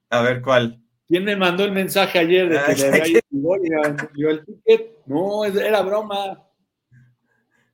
A 0.09 0.21
ver 0.21 0.41
cuál. 0.41 0.79
¿Quién 1.07 1.25
me 1.25 1.35
mandó 1.35 1.63
el 1.65 1.71
mensaje 1.71 2.19
ayer 2.19 2.49
de 2.49 2.59
que 2.65 2.81
le 2.81 2.87
había 3.01 3.21
ido 4.15 4.29
el 4.29 4.45
ticket? 4.45 4.91
No, 5.05 5.45
era 5.45 5.81
broma. 5.81 6.43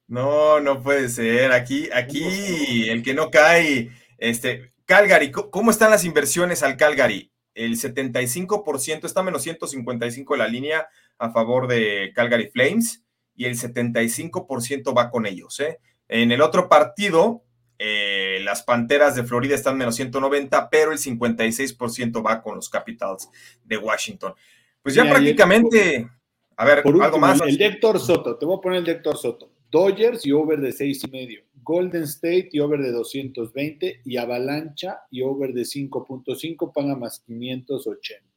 No, 0.08 0.60
no 0.60 0.82
puede 0.82 1.08
ser. 1.08 1.52
Aquí, 1.52 1.88
aquí, 1.94 2.90
el 2.90 3.04
que 3.04 3.14
no 3.14 3.30
cae, 3.30 3.92
este, 4.18 4.74
Calgary, 4.86 5.32
¿cómo 5.32 5.70
están 5.70 5.92
las 5.92 6.04
inversiones 6.04 6.64
al 6.64 6.76
Calgary? 6.76 7.32
El 7.54 7.78
75% 7.78 9.06
está 9.06 9.22
menos 9.22 9.44
155 9.44 10.36
la 10.36 10.48
línea, 10.48 10.88
a 11.20 11.32
favor 11.32 11.68
de 11.68 12.12
Calgary 12.16 12.50
Flames 12.52 13.04
y 13.36 13.46
el 13.46 13.56
75% 13.56 14.98
va 14.98 15.12
con 15.12 15.26
ellos. 15.26 15.60
¿eh? 15.60 15.80
En 16.08 16.32
el 16.32 16.42
otro 16.42 16.68
partido, 16.68 17.44
eh, 17.78 18.40
las 18.44 18.64
Panteras 18.64 19.16
de 19.16 19.24
Florida 19.24 19.56
están 19.56 19.78
menos 19.78 19.96
190, 19.96 20.70
pero 20.70 20.92
el 20.92 20.98
56% 20.98 22.26
va 22.26 22.42
con 22.42 22.56
los 22.56 22.70
Capitals 22.70 23.30
de 23.64 23.78
Washington. 23.78 24.34
Pues 24.82 24.96
ya 24.96 25.10
prácticamente, 25.10 26.10
a 26.56 26.66
ver, 26.66 26.80
algo 26.80 27.20
más. 27.20 27.40
El 27.42 27.62
Héctor 27.62 28.00
Soto, 28.00 28.38
te 28.38 28.46
voy 28.46 28.58
a 28.58 28.62
poner 28.62 28.80
el 28.80 28.90
Héctor 28.90 29.18
Soto. 29.18 29.52
Dodgers 29.70 30.26
y 30.26 30.32
over 30.32 30.60
de 30.60 30.72
seis 30.72 31.04
y 31.04 31.12
medio. 31.12 31.44
Golden 31.62 32.04
State 32.04 32.50
y 32.52 32.60
over 32.60 32.82
de 32.82 32.92
220 32.92 34.02
y 34.04 34.18
Avalancha 34.18 35.02
y 35.12 35.22
over 35.22 35.54
de 35.54 35.62
5.5 35.62 36.74
paga 36.74 36.96
más 36.96 37.20
580. 37.28 38.29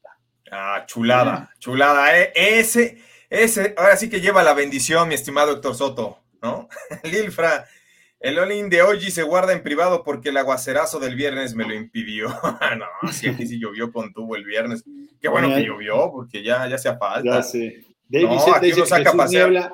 Ah, 0.55 0.85
chulada, 0.87 1.51
chulada. 1.59 2.21
Eh, 2.21 2.31
ese, 2.37 2.99
ese, 3.31 3.75
ahora 3.79 3.97
sí 3.97 4.11
que 4.11 4.21
lleva 4.21 4.43
la 4.43 4.53
bendición, 4.53 5.09
mi 5.09 5.15
estimado 5.15 5.53
Héctor 5.53 5.75
Soto, 5.75 6.19
¿no? 6.43 6.69
Lilfra, 7.05 7.67
el 8.21 8.39
all 8.39 8.69
de 8.69 8.83
hoy 8.83 9.01
se 9.11 9.23
guarda 9.23 9.55
en 9.55 9.63
privado 9.63 10.05
porque 10.05 10.29
el 10.29 10.37
aguacerazo 10.37 11.01
del 11.01 11.17
viernes 11.17 11.55
me 11.55 11.65
lo 11.65 11.73
impidió. 11.73 12.29
no, 13.03 13.13
sí, 13.13 13.31
aquí 13.31 13.47
sí 13.47 13.59
llovió 13.59 13.91
con 13.91 14.13
tubo 14.13 14.37
el 14.37 14.45
viernes. 14.45 14.85
Qué 15.23 15.29
bueno 15.29 15.49
que 15.49 15.65
llovió, 15.65 16.13
porque 16.13 16.43
ya, 16.43 16.69
ya 16.69 16.77
se 16.77 16.95
falta. 16.99 17.37
Ya 17.37 17.43
sé. 17.43 17.87
no, 18.11 18.55
aquí 18.55 18.73
uno 18.75 18.85
saca 18.85 19.09
a 19.09 19.15
pasear. 19.15 19.73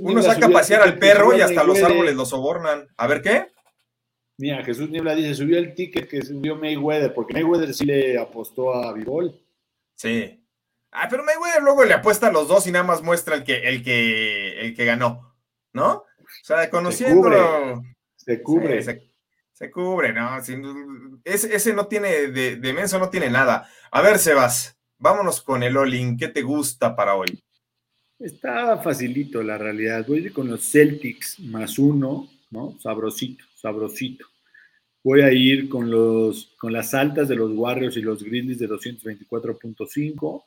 uno 0.00 0.22
saca 0.22 0.46
a 0.46 0.50
pasear 0.50 0.82
al 0.82 0.98
perro 1.00 1.36
y 1.36 1.40
hasta 1.40 1.64
los 1.64 1.82
árboles 1.82 2.14
lo 2.14 2.24
sobornan. 2.24 2.86
A 2.96 3.08
ver 3.08 3.22
qué. 3.22 3.48
Mira, 4.38 4.62
Jesús 4.62 4.88
Niebla 4.88 5.16
dice, 5.16 5.34
subió 5.34 5.58
el 5.58 5.74
ticket 5.74 6.08
que 6.08 6.22
subió 6.22 6.54
Mayweather, 6.54 7.12
porque 7.12 7.34
Mayweather 7.34 7.74
sí 7.74 7.84
le 7.84 8.18
apostó 8.18 8.72
a 8.72 8.92
Vivol. 8.92 9.43
Sí. 9.94 10.40
Ah, 10.90 11.08
pero 11.10 11.24
Mayweather 11.24 11.62
luego 11.62 11.84
le 11.84 11.94
apuesta 11.94 12.28
a 12.28 12.32
los 12.32 12.46
dos 12.46 12.66
y 12.66 12.72
nada 12.72 12.84
más 12.84 13.02
muestra 13.02 13.34
el 13.34 13.44
que, 13.44 13.68
el 13.68 13.82
que, 13.82 14.60
el 14.60 14.74
que 14.74 14.84
ganó, 14.84 15.34
¿no? 15.72 15.92
O 15.92 16.44
sea, 16.44 16.70
conociendo. 16.70 17.82
Se 18.16 18.42
cubre. 18.42 18.82
Se, 19.52 19.70
cubre, 19.70 20.12
¿no? 20.12 20.38
ese, 21.24 21.74
no 21.74 21.86
tiene, 21.86 22.28
de, 22.28 22.56
de, 22.56 22.72
menso 22.72 22.98
no 22.98 23.08
tiene 23.08 23.30
nada. 23.30 23.68
A 23.90 24.02
ver, 24.02 24.18
Sebas, 24.18 24.76
vámonos 24.98 25.42
con 25.42 25.62
el 25.62 25.76
Olin. 25.76 26.16
¿Qué 26.16 26.28
te 26.28 26.42
gusta 26.42 26.94
para 26.94 27.14
hoy? 27.14 27.42
Está 28.18 28.78
facilito 28.78 29.42
la 29.42 29.58
realidad. 29.58 30.04
Voy 30.06 30.18
a 30.18 30.22
ir 30.22 30.32
con 30.32 30.48
los 30.48 30.70
Celtics 30.70 31.38
más 31.40 31.78
uno, 31.78 32.28
¿no? 32.50 32.76
Sabrosito, 32.80 33.44
sabrosito. 33.54 34.26
Voy 35.04 35.20
a 35.20 35.32
ir 35.32 35.68
con, 35.68 35.90
los, 35.90 36.54
con 36.58 36.72
las 36.72 36.94
altas 36.94 37.28
de 37.28 37.36
los 37.36 37.52
Warriors 37.52 37.96
y 37.96 38.02
los 38.02 38.24
Grizzlies 38.24 38.58
de 38.58 38.68
224.5. 38.68 40.44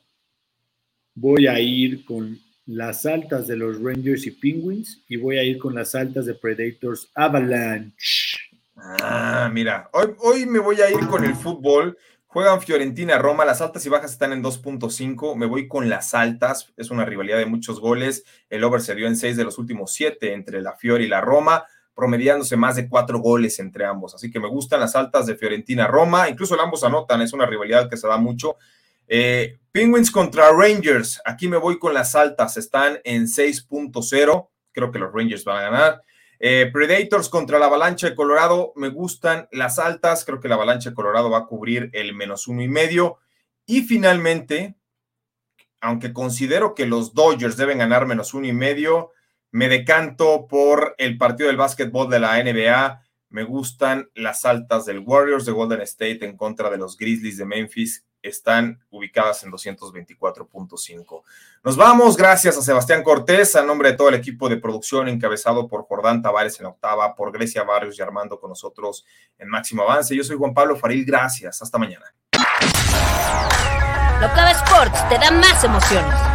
Voy 1.14 1.46
a 1.46 1.58
ir 1.60 2.04
con 2.04 2.38
las 2.66 3.06
altas 3.06 3.46
de 3.46 3.56
los 3.56 3.80
Rangers 3.80 4.26
y 4.26 4.32
Penguins. 4.32 5.04
Y 5.08 5.16
voy 5.16 5.38
a 5.38 5.44
ir 5.44 5.58
con 5.58 5.74
las 5.74 5.94
altas 5.94 6.26
de 6.26 6.34
Predators 6.34 7.08
Avalanche. 7.14 8.36
Ah, 8.76 9.50
mira, 9.52 9.88
hoy, 9.92 10.08
hoy 10.18 10.46
me 10.46 10.58
voy 10.58 10.80
a 10.80 10.90
ir 10.90 11.06
con 11.06 11.24
el 11.24 11.34
fútbol 11.34 11.96
Juegan 12.30 12.60
Fiorentina, 12.60 13.16
Roma, 13.16 13.46
las 13.46 13.62
altas 13.62 13.86
y 13.86 13.88
bajas 13.88 14.12
están 14.12 14.34
en 14.34 14.42
2.5, 14.42 15.34
me 15.34 15.46
voy 15.46 15.66
con 15.66 15.88
las 15.88 16.12
altas, 16.12 16.70
es 16.76 16.90
una 16.90 17.06
rivalidad 17.06 17.38
de 17.38 17.46
muchos 17.46 17.80
goles, 17.80 18.22
el 18.50 18.64
over 18.64 18.82
se 18.82 18.94
dio 18.94 19.06
en 19.06 19.16
6 19.16 19.34
de 19.38 19.44
los 19.44 19.56
últimos 19.56 19.94
7 19.94 20.34
entre 20.34 20.60
la 20.60 20.74
Fiore 20.74 21.04
y 21.04 21.08
la 21.08 21.22
Roma, 21.22 21.64
promediándose 21.98 22.56
más 22.56 22.76
de 22.76 22.88
4 22.88 23.18
goles 23.18 23.58
entre 23.58 23.84
ambos, 23.84 24.14
así 24.14 24.30
que 24.30 24.38
me 24.38 24.46
gustan 24.46 24.78
las 24.78 24.94
altas 24.94 25.26
de 25.26 25.34
Fiorentina, 25.34 25.88
Roma, 25.88 26.28
incluso 26.28 26.54
ambos 26.60 26.84
anotan, 26.84 27.22
es 27.22 27.32
una 27.32 27.44
rivalidad 27.44 27.90
que 27.90 27.96
se 27.96 28.06
da 28.06 28.18
mucho. 28.18 28.54
Eh, 29.08 29.58
Penguins 29.72 30.12
contra 30.12 30.52
Rangers, 30.52 31.20
aquí 31.24 31.48
me 31.48 31.56
voy 31.56 31.80
con 31.80 31.92
las 31.94 32.14
altas, 32.14 32.56
están 32.56 33.00
en 33.02 33.24
6.0, 33.24 34.48
creo 34.70 34.92
que 34.92 34.98
los 35.00 35.12
Rangers 35.12 35.42
van 35.44 35.56
a 35.56 35.70
ganar. 35.70 36.02
Eh, 36.38 36.70
Predators 36.72 37.28
contra 37.28 37.58
la 37.58 37.66
Avalancha 37.66 38.08
de 38.08 38.14
Colorado, 38.14 38.72
me 38.76 38.90
gustan 38.90 39.48
las 39.50 39.80
altas, 39.80 40.24
creo 40.24 40.38
que 40.38 40.46
la 40.46 40.54
Avalancha 40.54 40.90
de 40.90 40.94
Colorado 40.94 41.30
va 41.30 41.38
a 41.38 41.46
cubrir 41.46 41.90
el 41.94 42.14
menos 42.14 42.46
uno 42.46 42.62
y 42.62 42.68
medio. 42.68 43.18
Y 43.66 43.82
finalmente, 43.82 44.76
aunque 45.80 46.12
considero 46.12 46.76
que 46.76 46.86
los 46.86 47.12
Dodgers 47.12 47.56
deben 47.56 47.78
ganar 47.78 48.06
menos 48.06 48.34
uno 48.34 48.46
y 48.46 48.52
medio, 48.52 49.10
me 49.50 49.68
decanto 49.68 50.46
por 50.48 50.94
el 50.98 51.18
partido 51.18 51.48
del 51.48 51.56
básquetbol 51.56 52.10
de 52.10 52.20
la 52.20 52.42
NBA. 52.42 53.02
Me 53.30 53.44
gustan 53.44 54.08
las 54.14 54.44
altas 54.44 54.86
del 54.86 55.00
Warriors 55.00 55.44
de 55.44 55.52
Golden 55.52 55.80
State 55.82 56.24
en 56.24 56.36
contra 56.36 56.70
de 56.70 56.78
los 56.78 56.96
Grizzlies 56.96 57.36
de 57.36 57.44
Memphis 57.44 58.04
están 58.22 58.80
ubicadas 58.90 59.42
en 59.44 59.52
224.5. 59.52 61.22
Nos 61.64 61.76
vamos, 61.76 62.16
gracias 62.16 62.56
a 62.56 62.62
Sebastián 62.62 63.02
Cortés, 63.02 63.56
a 63.56 63.62
nombre 63.62 63.92
de 63.92 63.96
todo 63.96 64.08
el 64.08 64.14
equipo 64.14 64.48
de 64.48 64.56
producción 64.56 65.08
encabezado 65.08 65.68
por 65.68 65.86
Jordán 65.86 66.22
Tavares 66.22 66.58
en 66.60 66.66
octava, 66.66 67.14
por 67.14 67.32
Grecia 67.32 67.62
Barrios 67.62 67.98
y 67.98 68.02
Armando 68.02 68.40
con 68.40 68.50
nosotros 68.50 69.04
en 69.38 69.48
Máximo 69.48 69.82
Avance. 69.82 70.16
Yo 70.16 70.24
soy 70.24 70.36
Juan 70.36 70.54
Pablo 70.54 70.76
Faril, 70.76 71.04
gracias, 71.04 71.62
hasta 71.62 71.78
mañana. 71.78 72.06
Sports 74.50 75.08
te 75.08 75.18
da 75.18 75.30
más 75.30 75.62
emociones. 75.62 76.27